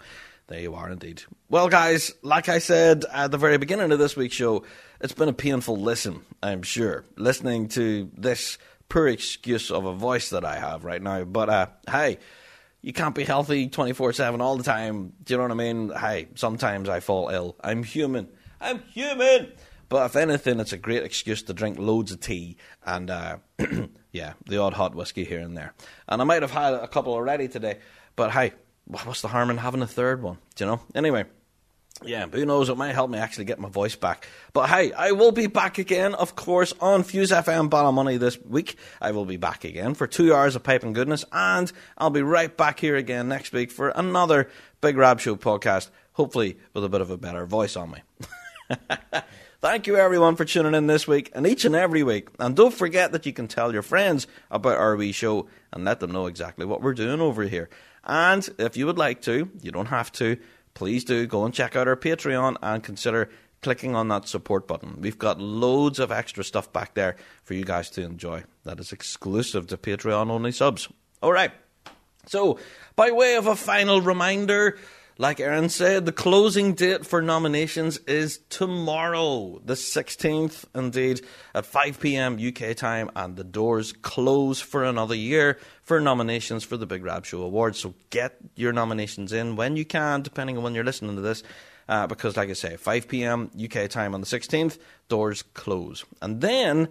There 0.49 0.61
you 0.61 0.74
are 0.74 0.91
indeed. 0.91 1.23
Well, 1.49 1.69
guys, 1.69 2.12
like 2.23 2.49
I 2.49 2.59
said 2.59 3.05
at 3.12 3.31
the 3.31 3.39
very 3.39 3.59
beginning 3.59 3.93
of 3.93 3.99
this 3.99 4.16
week's 4.16 4.35
show, 4.35 4.65
it's 5.01 5.15
been 5.15 5.29
a 5.29 5.33
painful 5.33 5.77
listen, 5.77 6.23
I'm 6.43 6.62
sure, 6.62 7.05
listening 7.16 7.69
to 7.69 8.11
this 8.16 8.59
poor 8.89 9.09
excuse 9.09 9.70
of 9.70 9.87
a 9.87 9.95
voice 9.95 10.31
that 10.31 10.45
I 10.45 10.59
have 10.59 10.85
right 10.85 11.01
now. 11.01 11.24
But 11.24 11.49
uh, 11.49 11.66
hey, 11.91 12.19
you 12.83 12.93
can't 12.93 13.15
be 13.15 13.24
healthy 13.24 13.69
24 13.69 14.12
7 14.12 14.41
all 14.41 14.57
the 14.57 14.65
time. 14.65 15.12
Do 15.23 15.35
you 15.35 15.39
know 15.39 15.45
what 15.45 15.53
I 15.53 15.55
mean? 15.55 15.91
Hey, 15.91 16.29
sometimes 16.35 16.89
I 16.89 17.01
fall 17.01 17.29
ill. 17.31 17.57
I'm 17.62 17.85
human. 17.85 18.29
I'm 18.61 18.81
human. 18.93 19.53
But 19.89 20.07
if 20.07 20.16
anything, 20.16 20.59
it's 20.59 20.73
a 20.73 20.79
great 20.79 21.03
excuse 21.03 21.43
to 21.45 21.53
drink 21.53 21.79
loads 21.79 22.12
of 22.12 22.20
tea 22.20 22.57
and, 22.85 23.11
uh, 23.11 23.37
yeah, 24.12 24.35
the 24.47 24.59
odd 24.59 24.73
hot 24.73 24.95
whiskey 24.95 25.24
here 25.24 25.41
and 25.41 25.57
there. 25.57 25.74
And 26.09 26.20
I 26.20 26.24
might 26.24 26.43
have 26.43 26.51
had 26.51 26.74
a 26.74 26.89
couple 26.89 27.12
already 27.12 27.47
today, 27.47 27.79
but 28.16 28.31
hey, 28.31 28.53
what's 28.87 29.23
the 29.23 29.29
harm 29.29 29.51
in 29.51 29.59
having 29.59 29.83
a 29.83 29.87
third 29.87 30.23
one? 30.23 30.39
Do 30.55 30.65
you 30.65 30.71
know? 30.71 30.81
Anyway, 30.95 31.25
yeah, 32.05 32.27
who 32.27 32.45
knows? 32.45 32.69
It 32.69 32.77
might 32.77 32.95
help 32.95 33.11
me 33.11 33.19
actually 33.19 33.45
get 33.45 33.59
my 33.59 33.69
voice 33.69 33.97
back. 33.97 34.27
But 34.53 34.69
hey, 34.69 34.93
I 34.93 35.13
will 35.13 35.33
be 35.33 35.47
back 35.47 35.79
again, 35.79 36.15
of 36.15 36.35
course, 36.35 36.73
on 36.81 37.03
Fuse 37.03 37.31
FM 37.31 37.71
Money 37.95 38.17
this 38.17 38.41
week. 38.41 38.77
I 39.01 39.13
will 39.13 39.25
be 39.25 39.37
back 39.37 39.65
again 39.65 39.95
for 39.95 40.07
two 40.07 40.35
hours 40.35 40.57
of 40.57 40.63
pipe 40.63 40.83
and 40.83 40.95
goodness, 40.95 41.25
and 41.33 41.71
I'll 41.97 42.11
be 42.11 42.23
right 42.23 42.55
back 42.55 42.81
here 42.81 42.97
again 42.97 43.29
next 43.29 43.53
week 43.53 43.71
for 43.71 43.91
another 43.91 44.51
Big 44.81 44.97
Rab 44.97 45.21
Show 45.21 45.37
podcast, 45.37 45.91
hopefully 46.15 46.59
with 46.75 46.85
a 46.85 46.89
bit 46.89 47.01
of 47.01 47.11
a 47.11 47.19
better 47.19 47.47
voice 47.47 47.77
on 47.77 47.93
me. 47.93 47.99
Thank 49.61 49.87
you 49.87 49.97
everyone 49.97 50.35
for 50.35 50.45
tuning 50.45 50.75
in 50.75 50.89
this 50.89 51.07
week 51.07 51.31
and 51.35 51.47
each 51.47 51.65
and 51.65 51.77
every 51.77 52.03
week. 52.03 52.31
And 52.41 52.57
don't 52.57 52.75
forget 52.75 53.13
that 53.13 53.27
you 53.27 53.33
can 53.33 53.47
tell 53.47 53.73
your 53.73 53.83
friends 53.83 54.27
about 54.51 54.77
our 54.77 54.97
wee 54.97 55.13
show 55.13 55.47
and 55.73 55.85
let 55.85 56.01
them 56.01 56.11
know 56.11 56.27
exactly 56.27 56.67
what 56.67 56.83
we're 56.83 56.95
doing 56.95 57.21
over 57.21 57.45
here. 57.45 57.71
And 58.05 58.49
if 58.59 58.77
you 58.77 58.87
would 58.87 58.99
like 58.99 59.23
to, 59.23 59.51
you 59.61 59.70
don't 59.70 59.87
have 59.87 60.11
to, 60.12 60.37
please 60.74 61.05
do 61.05 61.27
go 61.27 61.45
and 61.45 61.55
check 61.55 61.77
out 61.77 61.89
our 61.89 61.97
Patreon 61.97 62.57
and 62.62 62.83
consider 62.83 63.31
clicking 63.62 63.95
on 63.95 64.09
that 64.09 64.27
support 64.27 64.66
button. 64.66 64.97
We've 65.01 65.19
got 65.19 65.41
loads 65.41 65.99
of 65.99 66.11
extra 66.11 66.43
stuff 66.43 66.73
back 66.73 66.95
there 66.95 67.16
for 67.45 67.55
you 67.55 67.65
guys 67.65 67.91
to 67.91 68.03
enjoy. 68.03 68.45
That 68.65 68.81
is 68.81 68.93
exclusive 68.93 69.69
to 69.69 69.77
Patreon 69.77 70.31
only 70.31 70.53
subs. 70.53 70.89
All 71.23 71.33
right. 71.33 71.53
So, 72.27 72.59
by 72.97 73.11
way 73.11 73.37
of 73.37 73.47
a 73.47 73.57
final 73.57 74.01
reminder, 74.01 74.79
like 75.18 75.40
Aaron 75.40 75.68
said, 75.68 76.06
the 76.06 76.12
closing 76.12 76.74
date 76.74 77.06
for 77.06 77.22
nominations 77.22 77.98
is 78.06 78.40
tomorrow, 78.48 79.60
the 79.64 79.74
16th, 79.74 80.64
indeed, 80.74 81.20
at 81.55 81.66
5 81.66 82.01
pm 82.01 82.39
UK 82.39 82.76
time, 82.76 83.10
and 83.14 83.36
the 83.36 83.44
doors 83.44 83.93
close 83.93 84.60
for 84.60 84.84
another 84.84 85.14
year 85.14 85.59
for 85.82 86.01
nominations 86.01 86.64
for 86.64 86.76
the 86.76 86.86
Big 86.86 87.05
Rab 87.05 87.24
Show 87.24 87.43
Awards. 87.43 87.78
So 87.78 87.94
get 88.10 88.36
your 88.55 88.72
nominations 88.72 89.32
in 89.32 89.56
when 89.56 89.76
you 89.76 89.84
can, 89.84 90.22
depending 90.22 90.56
on 90.56 90.62
when 90.62 90.74
you're 90.74 90.84
listening 90.84 91.16
to 91.16 91.22
this. 91.22 91.43
Uh, 91.89 92.06
because, 92.06 92.36
like 92.36 92.48
I 92.48 92.55
say, 92.55 92.76
5 92.76 93.09
pm 93.09 93.51
UK 93.62 93.90
time 93.90 94.14
on 94.14 94.20
the 94.20 94.26
16th, 94.26 94.78
doors 95.09 95.43
close. 95.43 96.05
And 96.22 96.40
then 96.40 96.89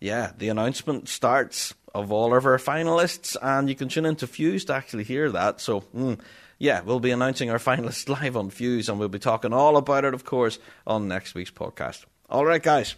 yeah, 0.00 0.32
the 0.36 0.48
announcement 0.48 1.08
starts 1.08 1.74
of 1.94 2.10
all 2.10 2.34
of 2.34 2.46
our 2.46 2.56
finalists, 2.56 3.36
and 3.40 3.68
you 3.68 3.74
can 3.74 3.88
tune 3.88 4.06
into 4.06 4.26
Fuse 4.26 4.64
to 4.64 4.74
actually 4.74 5.04
hear 5.04 5.30
that. 5.30 5.60
So, 5.60 5.82
mm, 5.94 6.18
yeah, 6.60 6.82
we'll 6.82 7.00
be 7.00 7.10
announcing 7.10 7.50
our 7.50 7.58
finalists 7.58 8.08
live 8.08 8.36
on 8.36 8.50
Fuse, 8.50 8.88
and 8.88 8.98
we'll 8.98 9.08
be 9.08 9.18
talking 9.18 9.52
all 9.52 9.78
about 9.78 10.04
it, 10.04 10.14
of 10.14 10.24
course, 10.24 10.58
on 10.86 11.08
next 11.08 11.34
week's 11.34 11.50
podcast. 11.50 12.04
All 12.28 12.44
right, 12.44 12.62
guys, 12.62 12.94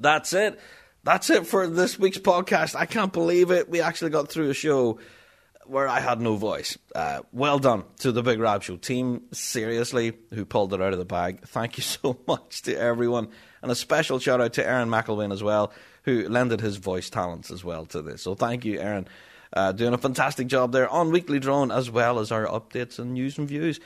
that's 0.00 0.32
it. 0.32 0.58
That's 1.02 1.28
it 1.28 1.46
for 1.46 1.66
this 1.66 1.98
week's 1.98 2.18
podcast. 2.18 2.76
I 2.76 2.86
can't 2.86 3.12
believe 3.12 3.50
it. 3.50 3.68
We 3.68 3.80
actually 3.80 4.10
got 4.12 4.28
through 4.28 4.50
a 4.50 4.54
show 4.54 5.00
where 5.66 5.88
I 5.88 5.98
had 5.98 6.20
no 6.20 6.36
voice. 6.36 6.78
Uh, 6.94 7.22
well 7.32 7.58
done 7.58 7.82
to 7.98 8.12
the 8.12 8.22
Big 8.22 8.38
Rab 8.38 8.62
Show 8.62 8.76
team, 8.76 9.22
seriously, 9.32 10.12
who 10.32 10.44
pulled 10.44 10.72
it 10.72 10.80
out 10.80 10.92
of 10.92 11.00
the 11.00 11.04
bag. 11.04 11.40
Thank 11.46 11.76
you 11.78 11.82
so 11.82 12.18
much 12.28 12.62
to 12.62 12.78
everyone. 12.78 13.28
And 13.62 13.72
a 13.72 13.74
special 13.74 14.20
shout 14.20 14.40
out 14.40 14.52
to 14.54 14.66
Aaron 14.66 14.88
McElwain 14.88 15.32
as 15.32 15.42
well, 15.42 15.72
who 16.04 16.28
lended 16.28 16.60
his 16.60 16.76
voice 16.76 17.10
talents 17.10 17.50
as 17.50 17.64
well 17.64 17.84
to 17.86 18.00
this. 18.00 18.22
So 18.22 18.36
thank 18.36 18.64
you, 18.64 18.78
Aaron. 18.78 19.08
Uh, 19.52 19.72
doing 19.72 19.94
a 19.94 19.98
fantastic 19.98 20.46
job 20.46 20.72
there 20.72 20.88
on 20.88 21.10
Weekly 21.10 21.38
Drone 21.38 21.70
as 21.70 21.90
well 21.90 22.18
as 22.18 22.32
our 22.32 22.46
updates 22.46 22.98
and 22.98 23.14
news 23.14 23.38
and 23.38 23.48
views. 23.48 23.80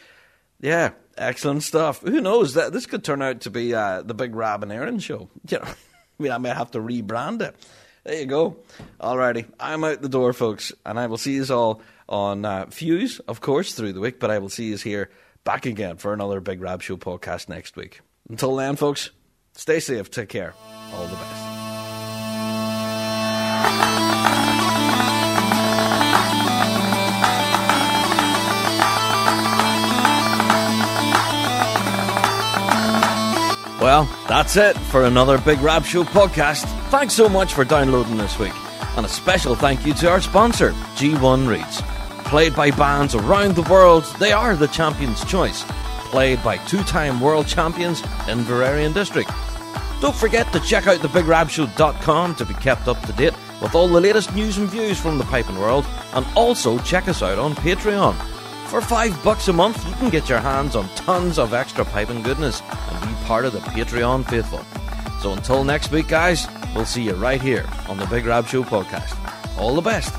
Yeah, 0.61 0.91
excellent 1.17 1.63
stuff. 1.63 2.01
Who 2.03 2.21
knows? 2.21 2.55
That 2.55 2.73
This 2.73 2.87
could 2.87 3.05
turn 3.05 3.23
out 3.23 3.43
to 3.43 3.51
be 3.51 3.75
uh, 3.75 4.03
the 4.03 4.15
Big 4.15 4.35
Rab 4.35 4.63
and 4.63 4.73
Aaron 4.73 4.99
show. 4.99 5.29
You 5.49 5.59
know, 5.59 5.65
I 5.65 6.23
mean, 6.23 6.33
I 6.33 6.39
may 6.39 6.51
have 6.51 6.71
to 6.73 6.79
rebrand 6.81 7.41
it. 7.41 7.57
There 8.05 8.19
you 8.21 8.27
go. 8.27 8.57
Alrighty, 9.01 9.47
I'm 9.59 9.85
out 9.85 10.03
the 10.03 10.09
door, 10.09 10.33
folks, 10.35 10.73
and 10.85 10.99
I 10.99 11.07
will 11.07 11.17
see 11.17 11.35
you 11.35 11.47
all 11.55 11.81
on 12.09 12.45
uh, 12.45 12.67
Fuse, 12.67 13.21
of 13.21 13.41
course, 13.41 13.73
through 13.75 13.95
the 13.95 14.01
week. 14.01 14.21
But 14.21 14.31
I 14.31 14.39
will 14.39 14.49
see 14.51 14.67
you 14.67 14.77
here 14.77 15.11
back 15.45 15.65
again 15.67 15.97
for 15.97 16.13
another 16.13 16.41
Big 16.41 16.61
Rab 16.61 16.83
Show 16.83 16.97
podcast 16.97 17.49
next 17.49 17.77
week. 17.77 18.01
Until 18.29 18.55
then, 18.57 18.77
folks, 18.77 19.11
stay 19.55 19.81
safe, 19.81 20.11
take 20.11 20.29
care, 20.29 20.53
all 20.93 21.07
the 21.07 21.17
best. 21.17 21.47
Well, 33.81 34.05
that's 34.29 34.57
it 34.57 34.77
for 34.77 35.05
another 35.05 35.39
Big 35.39 35.59
Rab 35.61 35.87
Show 35.87 36.05
podcast. 36.05 36.65
Thanks 36.91 37.15
so 37.15 37.31
much 37.31 37.55
for 37.55 37.65
downloading 37.65 38.19
this 38.19 38.39
week. 38.39 38.53
And 38.97 39.07
a 39.07 39.09
special 39.09 39.55
thank 39.55 39.87
you 39.87 39.95
to 39.95 40.11
our 40.11 40.21
sponsor, 40.21 40.73
G1 40.97 41.49
Reeds. 41.49 41.81
Played 42.29 42.55
by 42.55 42.73
bands 42.73 43.15
around 43.15 43.55
the 43.55 43.69
world, 43.71 44.05
they 44.19 44.33
are 44.33 44.55
the 44.55 44.69
champion's 44.69 45.25
choice. 45.25 45.65
Played 46.11 46.45
by 46.45 46.59
two 46.59 46.83
time 46.83 47.21
world 47.21 47.47
champions 47.47 48.03
Inveraray 48.27 48.93
District. 48.93 49.31
Don't 50.03 50.15
forget 50.15 50.53
to 50.53 50.61
check 50.61 50.87
out 50.87 51.01
thebigrabshow.com 51.01 52.35
to 52.35 52.45
be 52.45 52.55
kept 52.55 52.87
up 52.87 53.01
to 53.07 53.13
date 53.15 53.35
with 53.63 53.75
all 53.75 53.89
the 53.89 54.01
latest 54.01 54.35
news 54.35 54.59
and 54.59 54.69
views 54.69 55.01
from 55.01 55.17
the 55.17 55.25
piping 55.25 55.59
world, 55.59 55.87
and 56.13 56.27
also 56.37 56.79
check 56.81 57.09
us 57.09 57.23
out 57.23 57.39
on 57.39 57.55
Patreon. 57.55 58.15
For 58.71 58.81
five 58.81 59.21
bucks 59.25 59.49
a 59.49 59.53
month, 59.53 59.85
you 59.89 59.95
can 59.97 60.11
get 60.11 60.29
your 60.29 60.39
hands 60.39 60.77
on 60.77 60.89
tons 60.91 61.41
of 61.41 61.53
extra 61.53 61.85
piping 61.85 62.23
goodness 62.23 62.63
and 62.71 63.01
be 63.01 63.25
part 63.25 63.45
of 63.45 63.53
the 63.53 63.59
Patreon 63.59 64.25
faithful. 64.31 64.65
So 65.21 65.33
until 65.33 65.65
next 65.65 65.91
week, 65.91 66.07
guys, 66.07 66.47
we'll 66.73 66.85
see 66.85 67.03
you 67.03 67.15
right 67.15 67.43
here 67.43 67.69
on 67.89 67.97
the 67.97 68.07
Big 68.07 68.27
Rab 68.27 68.47
Show 68.47 68.63
podcast. 68.63 69.17
All 69.59 69.75
the 69.75 69.81
best. 69.81 70.15